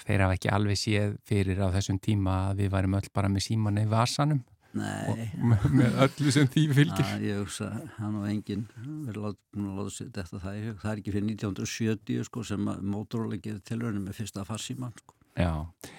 Þeir 0.03 0.25
hafa 0.25 0.35
ekki 0.35 0.51
alveg 0.51 0.79
séð 0.79 1.15
fyrir 1.25 1.61
á 1.63 1.67
þessum 1.71 2.01
tíma 2.03 2.35
að 2.49 2.63
við 2.63 2.73
værim 2.75 2.97
öll 2.99 3.07
bara 3.15 3.31
með 3.31 3.47
síman 3.47 3.79
í 3.79 3.87
vasanum 3.89 4.43
með, 4.75 5.97
öllu 6.05 6.31
sem 6.33 6.47
því 6.51 6.63
fylgir. 6.75 7.07
Já, 7.07 7.19
ég 7.23 7.41
hugsa, 7.41 7.69
hann 7.99 8.17
og 8.19 8.25
enginn 8.29 8.65
verið 9.07 9.21
lát, 9.23 9.37
búin 9.53 9.69
að 9.71 9.77
láta 9.79 9.93
sér 9.95 10.09
þetta 10.17 10.41
það 10.43 10.57
í 10.57 10.63
hug. 10.65 10.79
Það 10.81 10.91
er 10.91 11.01
ekki 11.01 11.13
fyrir 11.13 11.27
1970 11.29 12.25
sko, 12.29 12.43
sem 12.49 12.71
að 12.71 12.81
Motorola 12.95 13.39
gerir 13.39 13.61
tilhörinu 13.67 14.03
með 14.03 14.19
fyrsta 14.19 14.45
farsíman. 14.47 14.95
Sko. 14.99 15.15
Já, 15.35 15.51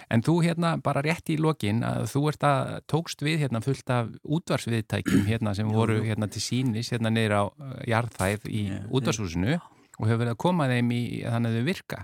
en 0.08 0.22
þú 0.24 0.38
hérna 0.46 0.76
bara 0.80 1.02
rétt 1.04 1.28
í 1.28 1.36
lokin 1.36 1.82
að 1.84 2.06
þú 2.08 2.22
ert 2.30 2.44
að 2.48 2.70
tókst 2.88 3.24
við 3.24 3.42
hérna 3.44 3.60
fullt 3.64 3.92
af 3.92 4.12
útvarsviðtækjum 4.24 5.26
hérna 5.28 5.52
sem 5.56 5.68
voru 5.68 5.98
hérna 6.06 6.28
til 6.32 6.40
sínis 6.40 6.88
hérna 6.94 7.12
niður 7.12 7.34
á 7.36 7.44
uh, 7.44 7.74
jarðhæð 7.84 8.46
í 8.48 8.62
útvarshúsinu 8.88 9.58
og 9.58 10.08
hefur 10.08 10.22
verið 10.22 10.32
að 10.32 10.40
koma 10.40 10.70
þeim 10.72 10.94
í 10.96 11.02
þannig 11.26 11.52
að 11.52 11.58
þau 11.58 11.68
virka. 11.68 12.00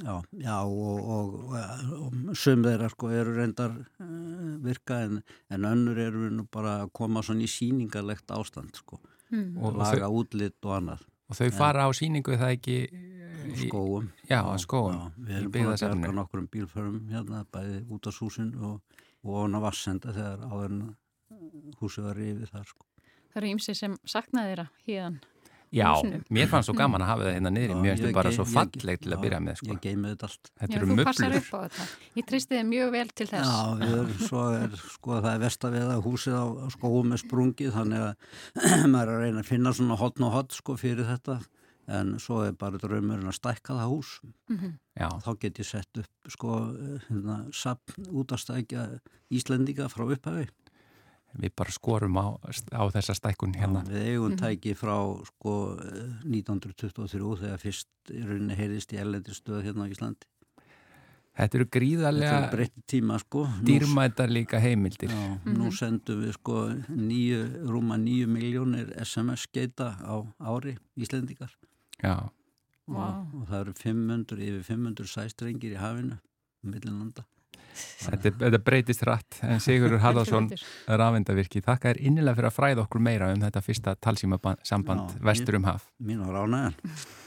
Já, 0.00 0.14
já 0.40 0.56
og, 0.64 1.00
og, 1.04 1.34
og 1.52 2.36
sum 2.38 2.62
þeirra 2.64 2.88
sko 2.90 3.10
eru 3.12 3.34
reyndar 3.36 3.74
uh, 4.00 4.56
virka 4.64 5.02
en, 5.04 5.18
en 5.52 5.66
önnur 5.68 5.98
eru 6.00 6.30
nú 6.32 6.46
bara 6.50 6.78
að 6.86 6.92
koma 6.96 7.20
svona 7.22 7.44
í 7.44 7.50
síningarlegt 7.50 8.30
ástand 8.32 8.74
sko 8.80 9.00
Mm. 9.32 9.54
Og- 9.56 9.70
og 9.72 9.76
laga 9.80 10.04
þau- 10.10 10.16
útlit 10.20 10.66
og 10.68 10.72
annað 10.76 11.02
Og 11.32 11.36
þau 11.38 11.46
fara 11.56 11.86
á 11.88 11.90
síningu 11.96 12.34
það 12.36 12.50
ekki 12.52 12.74
í- 12.84 13.54
skóum 13.64 14.10
Já, 14.28 14.44
á 14.44 14.52
skóum. 14.60 14.92
já, 14.92 15.12
við 15.24 15.36
erum 15.38 15.52
búin 15.52 15.70
að 15.72 15.84
berga 15.88 16.12
nokkur 16.18 16.38
um 16.42 16.48
bílförum 16.52 16.98
hérna 17.08 17.44
bæði 17.48 17.78
út 17.88 18.04
á 18.04 18.12
súsin 18.12 18.50
og, 18.60 18.82
og 19.24 19.48
á 19.48 19.58
vassenda 19.64 20.12
þegar 20.12 20.44
áður 20.52 20.66
en 20.68 20.96
húsið 21.80 22.04
var 22.10 22.16
rifið 22.20 22.50
þar 22.52 22.66
sko 22.68 22.84
Það 23.32 23.40
eru 23.40 23.52
ýmsi 23.56 23.74
sem 23.74 23.96
saknaði 24.04 24.50
þeirra 24.52 24.66
híðan. 24.86 25.16
Já, 25.72 25.88
mér 26.28 26.48
fannst 26.50 26.68
svo 26.68 26.74
gaman 26.76 27.00
að 27.00 27.08
hafa 27.08 27.24
það 27.24 27.34
hérna 27.38 27.50
niður 27.54 27.78
mér 27.80 27.94
finnst 27.94 28.04
þau 28.04 28.16
bara 28.18 28.32
svo 28.36 28.44
falleg 28.44 28.98
til 29.00 29.12
að 29.14 29.22
byrja 29.22 29.38
með 29.40 29.54
sko. 29.56 29.68
ég 29.72 29.78
geimi 29.86 30.10
þetta 30.12 30.28
allt 30.28 30.50
Þetta 30.60 30.76
eru 30.76 30.88
möblur 30.92 31.36
upp 31.38 31.48
á 31.52 31.58
þetta. 31.62 31.86
Ég 32.18 32.26
tristi 32.28 32.58
þið 32.58 32.66
mjög 32.72 32.90
vel 32.92 33.08
til 33.08 33.26
þess. 33.30 33.48
Já, 33.48 33.72
við 33.80 33.94
erum 34.02 34.20
svo, 34.28 34.42
er, 34.58 34.76
sko, 34.92 35.16
það 35.22 35.30
er 35.32 35.40
vestavið 35.46 35.94
að 35.94 36.04
húsið 36.04 36.36
á, 36.36 36.44
á 36.44 36.66
skóum 36.76 37.16
er 37.16 37.22
sprungið, 37.24 37.72
þannig 37.78 38.04
að 38.04 38.12
maður 38.92 39.08
er 39.08 39.16
að 39.16 39.24
reyna 39.24 39.40
að 39.46 39.50
finna 39.54 39.72
svona 39.80 39.98
hotn 40.02 40.28
og 40.28 40.36
hotn 40.36 40.56
sko 40.60 40.76
fyrir 40.76 41.08
þetta, 41.08 41.38
en 41.88 42.12
svo 42.22 42.42
er 42.46 42.52
bara 42.52 42.78
draumurinn 42.78 43.32
að 43.32 43.38
stækka 43.40 43.74
það 43.80 43.90
hús. 43.96 44.12
Mhm. 44.52 44.76
Já. 45.00 45.08
Þá 45.24 45.30
get 45.40 45.58
ég 45.64 45.66
sett 45.72 46.02
upp, 46.04 46.12
sko, 46.36 46.58
hérna, 47.08 47.38
sapn 47.56 48.12
út 48.12 48.28
að 48.36 48.44
stækja 48.44 48.84
Íslendinga 49.32 49.88
frá 49.88 50.04
upphafi. 50.04 50.50
Við 51.32 51.54
bara 51.56 51.72
skorum 51.72 52.18
á, 52.20 52.26
á 52.76 52.82
þessa 52.92 53.14
stækkun 53.16 53.54
hérna. 53.56 53.80
Já, 53.86 53.94
við 53.94 54.10
eigum 54.10 54.34
tæki 54.36 54.74
frá, 54.76 54.96
sko, 55.30 55.54
1923 56.28 57.38
þegar 57.46 57.62
fyrst 57.62 58.12
í 58.12 58.20
rauninni 58.26 58.58
heyrðist 58.58 58.92
í 58.92 59.00
ellendir 59.00 59.38
stöð 59.38 59.64
hérna 59.64 59.88
á 59.88 59.92
Íslandi. 59.92 60.28
Þetta 61.32 61.56
eru 61.56 61.64
Þetta 61.64 61.78
gríðarlega 61.78 62.32
er 62.36 62.50
breytti 62.52 62.82
tíma 62.92 63.16
sko 63.22 63.46
dýrmætar 63.64 64.28
líka 64.28 64.60
heimildir. 64.60 65.08
Já, 65.08 65.22
nú 65.48 65.70
sendum 65.72 66.20
við 66.26 66.34
sko 66.36 66.56
níu, 66.92 67.38
rúma 67.72 67.96
nýju 67.96 68.28
miljónir 68.28 68.92
SMS 69.00 69.46
geita 69.48 69.94
á 70.04 70.20
ári 70.44 70.76
Íslendingar 71.00 71.54
Já. 72.02 72.28
og, 72.84 72.92
Vá. 72.92 73.08
og 73.24 73.46
það 73.48 73.60
eru 73.62 73.74
500, 73.80 74.44
yfir 74.44 74.66
500 74.68 75.08
sæstrengir 75.08 75.72
í 75.72 75.80
hafinu 75.80 76.20
millinlanda 76.60 77.24
Þetta, 77.72 78.34
þetta 78.44 78.62
breytist 78.66 79.04
rætt 79.08 79.40
en 79.46 79.62
Sigurður 79.62 80.02
Harðarsson 80.04 80.50
Heldur 80.50 81.00
rafindavirki 81.02 81.64
þakka 81.64 81.92
þér 81.92 82.02
innilega 82.10 82.38
fyrir 82.38 82.50
að 82.50 82.56
fræða 82.58 82.86
okkur 82.86 83.04
meira 83.08 83.32
um 83.32 83.42
þetta 83.42 83.64
fyrsta 83.64 83.96
talsíma 83.96 84.40
samband 84.66 85.18
vestur 85.24 85.60
um 85.60 85.68
haf. 85.70 85.88
Mín 86.02 86.24
var 86.26 86.44
ánægjan 86.44 87.20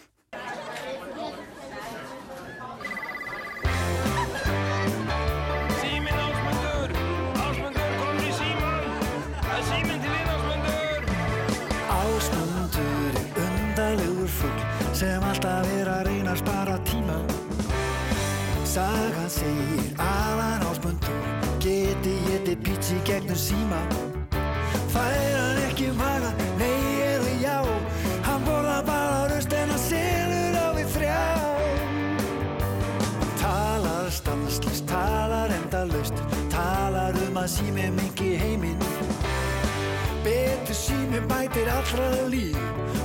sími 37.47 37.91
mingi 37.91 38.37
heiminn. 38.41 38.79
Betur 40.23 40.75
sími 40.75 41.19
bætir 41.29 41.69
allra 41.69 42.09
líf 42.29 43.04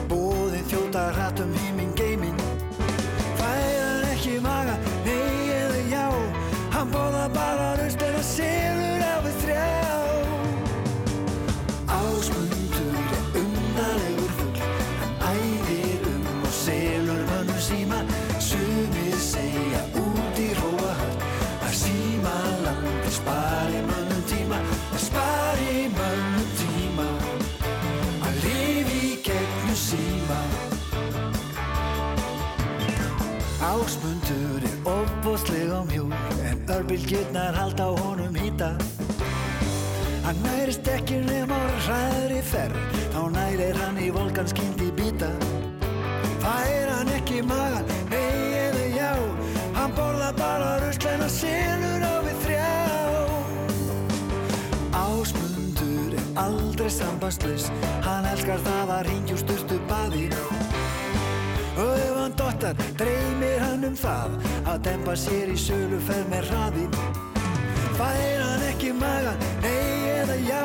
En 37.00 37.06
örbylgjurnar 37.06 37.54
halda 37.54 37.84
á 37.84 37.90
honum 38.00 38.34
hýta 38.34 38.76
Hann 40.24 40.36
nærist 40.44 40.86
ekki 40.88 41.16
nema 41.24 41.56
á 41.56 41.72
hraðri 41.86 42.42
ferð. 42.44 42.76
Þá 43.14 43.22
nærir 43.32 43.76
hann 43.80 43.96
í 43.98 44.10
volganskindi 44.12 44.90
bíta. 44.92 45.30
Fær 46.44 46.92
hann 46.92 47.08
ekki 47.16 47.40
magan, 47.42 47.88
nei 48.10 48.52
eða 48.66 48.84
já. 48.92 49.12
Hann 49.78 49.96
borða 49.96 50.30
bara 50.36 50.76
rusl 50.84 51.08
en 51.08 51.24
hann 51.24 51.32
selur 51.32 52.04
á 52.04 52.14
við 52.26 52.44
þrjá. 52.44 52.68
Ásmundur 55.00 56.20
er 56.20 56.44
aldrei 56.44 56.90
sambandslaus. 56.90 57.70
Hann 58.04 58.28
elskar 58.28 58.60
það 58.68 58.94
að 58.98 59.06
ringja 59.08 59.38
úr 59.38 59.44
styrstu 59.46 59.80
baði 59.88 60.28
hann 62.60 62.76
dottar, 62.76 62.96
dreymir 62.98 63.60
hann 63.60 63.84
um 63.84 63.96
það 63.96 64.30
Að 64.68 64.82
dempa 64.84 65.14
sér 65.16 65.50
í 65.50 65.56
söluferð 65.58 66.28
með 66.30 66.48
hraði. 66.50 66.86
Fær 67.96 68.42
hann 68.44 68.64
ekki 68.68 68.92
magan, 68.92 69.38
nei 69.62 70.10
eða 70.20 70.36
já 70.44 70.64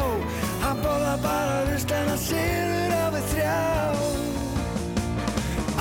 Hann 0.64 0.82
borða 0.84 1.16
bara 1.24 1.64
rusl 1.70 1.94
en 1.94 2.10
hann 2.10 2.20
selur 2.20 2.96
á 2.96 3.06
við 3.14 3.28
þrjá. 3.34 3.60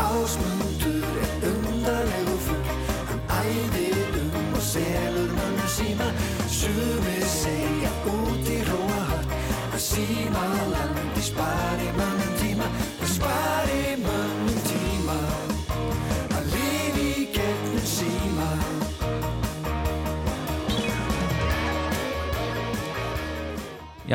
Ásmundur 0.04 1.18
er 1.24 1.48
undarlegu 1.50 2.38
fugl 2.46 2.76
Hann 3.10 3.24
æðir 3.40 4.20
um 4.20 4.54
og 4.54 4.62
selur 4.62 5.34
mönnum 5.38 5.72
síma 5.78 6.10
Sumir 6.50 7.26
segja 7.38 7.92
út 8.12 8.52
í 8.52 8.60
róahöld 8.70 9.36
Að 9.72 9.82
síma 9.88 10.46
landi 10.74 11.26
spari 11.32 11.90
mönnum 11.98 12.38
tíma. 12.42 12.70
Spari 13.04 13.53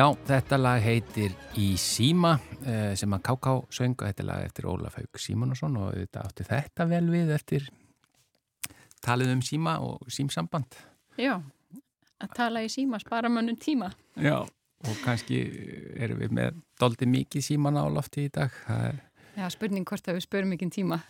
Já, 0.00 0.06
þetta 0.24 0.56
lag 0.56 0.78
heitir 0.80 1.34
Í 1.60 1.74
síma 1.76 2.30
eh, 2.64 2.94
sem 2.96 3.12
að 3.12 3.24
K.K. 3.26 3.50
söng 3.76 3.98
og 3.98 4.06
þetta 4.06 4.24
lag 4.24 4.44
eftir 4.46 4.68
Ólaf 4.70 4.94
Haug 4.96 5.18
Símonusson 5.20 5.74
og 5.76 5.90
þetta 5.92 6.22
átti 6.24 6.46
þetta 6.48 6.86
vel 6.88 7.02
við 7.12 7.32
eftir 7.34 7.66
talið 9.04 9.34
um 9.34 9.42
síma 9.44 9.74
og 9.84 10.08
símsamband. 10.08 10.78
Já, 11.20 11.34
að 12.16 12.32
tala 12.38 12.62
í 12.64 12.70
síma 12.72 13.02
spara 13.02 13.28
mönnum 13.28 13.58
tíma. 13.60 13.90
Já. 14.16 14.38
Og 14.88 15.04
kannski 15.04 15.42
erum 16.00 16.24
við 16.24 16.32
með 16.38 16.64
doldi 16.80 17.10
mikið 17.18 17.44
símana 17.50 17.84
á 17.84 17.88
lofti 17.92 18.24
í 18.30 18.32
dag. 18.32 18.56
Það 18.70 18.86
er, 18.94 19.04
Já, 19.36 19.46
spurning 19.52 19.84
hvort 19.84 20.08
að 20.08 20.16
við 20.16 20.28
spörum 20.30 20.56
ekki 20.56 20.70
tíma. 20.80 21.02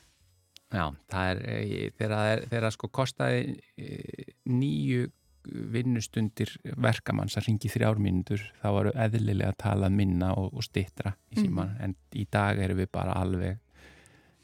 já, 0.74 0.88
það 1.14 1.30
er, 1.36 1.47
eh, 1.47 1.91
þegar 1.95 2.16
það 2.16 2.32
er, 2.32 2.45
þegar 2.49 2.66
það 2.66 2.76
sko 2.80 2.91
kostaði 2.99 3.59
eh, 3.78 4.34
nýju 4.51 5.12
vinnustundir 5.51 6.53
verkamanns 6.80 7.36
að 7.38 7.48
ringi 7.48 7.70
þrjár 7.72 7.98
mínútur 8.03 8.42
þá 8.61 8.68
varu 8.76 8.92
eðlilega 8.94 9.55
að 9.55 9.59
tala 9.64 9.90
minna 9.92 10.32
og, 10.38 10.53
og 10.55 10.66
stittra 10.66 11.14
í 11.30 11.40
síman 11.42 11.74
en 11.82 11.96
í 12.14 12.26
dag 12.30 12.61
erum 12.62 12.80
við 12.82 12.90
bara 12.94 13.18
alveg 13.20 13.59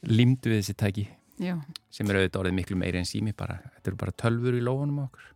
limdu 0.06 0.52
við 0.52 0.62
þessi 0.62 0.76
tæki 0.78 1.06
Já. 1.42 1.56
sem 1.92 2.08
er 2.08 2.20
auðvitað 2.20 2.42
orðið 2.42 2.58
miklu 2.58 2.78
meiri 2.80 3.00
en 3.00 3.08
sími 3.08 3.34
bara, 3.36 3.58
þetta 3.76 3.90
eru 3.90 3.98
bara 4.00 4.14
tölfur 4.22 4.56
í 4.56 4.62
lófunum 4.64 5.02
á 5.02 5.06
okkur. 5.06 5.32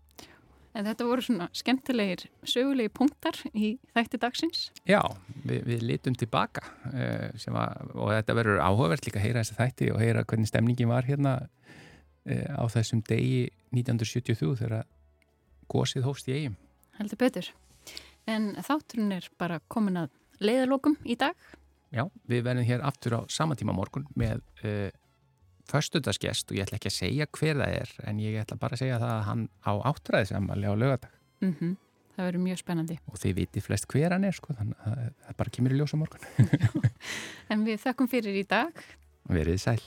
En 0.71 0.87
þetta 0.87 1.07
voru 1.09 1.25
svona 1.27 1.49
skemmtilegir 1.57 2.29
sögulegi 2.47 2.93
punktar 2.95 3.37
í 3.51 3.73
þætti 3.91 4.21
dagsins. 4.23 4.61
Já, 4.87 5.01
við, 5.43 5.65
við 5.67 5.83
litum 5.89 6.15
tilbaka 6.15 6.63
uh, 6.93 7.49
var, 7.51 7.91
og 7.97 8.13
þetta 8.15 8.37
verður 8.39 8.63
áhugavert 8.63 9.09
líka 9.09 9.19
að 9.19 9.27
heyra 9.27 9.43
þessa 9.43 9.59
þætti 9.59 9.91
og 9.91 9.99
heyra 10.05 10.25
hvernig 10.31 10.51
stemningin 10.53 10.93
var 10.93 11.09
hérna 11.09 11.35
uh, 11.43 12.49
á 12.55 12.65
þessum 12.71 13.03
degi 13.09 13.49
1973 13.75 14.55
þegar 14.63 14.87
gósið 15.71 16.07
hófst 16.09 16.29
í 16.31 16.37
eigum. 16.37 16.57
Heldur 16.99 17.21
betur. 17.21 17.51
En 18.29 18.53
þátturinn 18.61 19.15
er 19.17 19.29
bara 19.41 19.61
komin 19.73 19.99
að 20.03 20.11
leiðalokum 20.43 20.97
í 21.05 21.17
dag. 21.21 21.37
Já, 21.91 22.05
við 22.31 22.45
verðum 22.47 22.69
hér 22.69 22.85
aftur 22.87 23.17
á 23.19 23.21
sama 23.33 23.57
tíma 23.59 23.75
morgun 23.75 24.07
með 24.19 24.43
uh, 24.63 24.91
föstudagsgest 25.71 26.51
og 26.51 26.59
ég 26.59 26.67
ætla 26.67 26.79
ekki 26.79 26.91
að 26.91 26.99
segja 26.99 27.29
hver 27.35 27.59
það 27.59 27.77
er 27.81 27.95
en 28.11 28.21
ég 28.23 28.39
ætla 28.43 28.59
bara 28.61 28.77
að 28.77 28.85
segja 28.85 29.01
það 29.03 29.15
að 29.15 29.25
hann 29.29 29.47
á 29.67 29.73
áttræðisamali 29.91 30.71
á 30.71 30.75
lögadag. 30.75 31.17
Mm 31.41 31.55
-hmm. 31.55 31.77
Það 32.15 32.27
verður 32.27 32.45
mjög 32.45 32.59
spennandi. 32.59 32.99
Og 33.07 33.19
þið 33.19 33.35
viti 33.35 33.61
flest 33.65 33.87
hver 33.89 34.13
hann 34.13 34.25
er 34.25 34.37
sko, 34.37 34.55
þannig 34.55 34.77
að 34.85 35.13
það 35.27 35.37
bara 35.37 35.51
kemur 35.51 35.73
í 35.73 35.79
ljósa 35.79 35.97
morgun. 35.97 36.21
en 37.51 37.65
við 37.65 37.81
þakkum 37.81 38.09
fyrir 38.11 38.35
í 38.35 38.47
dag. 38.47 38.83
Verið 39.31 39.61
sæl. 39.63 39.83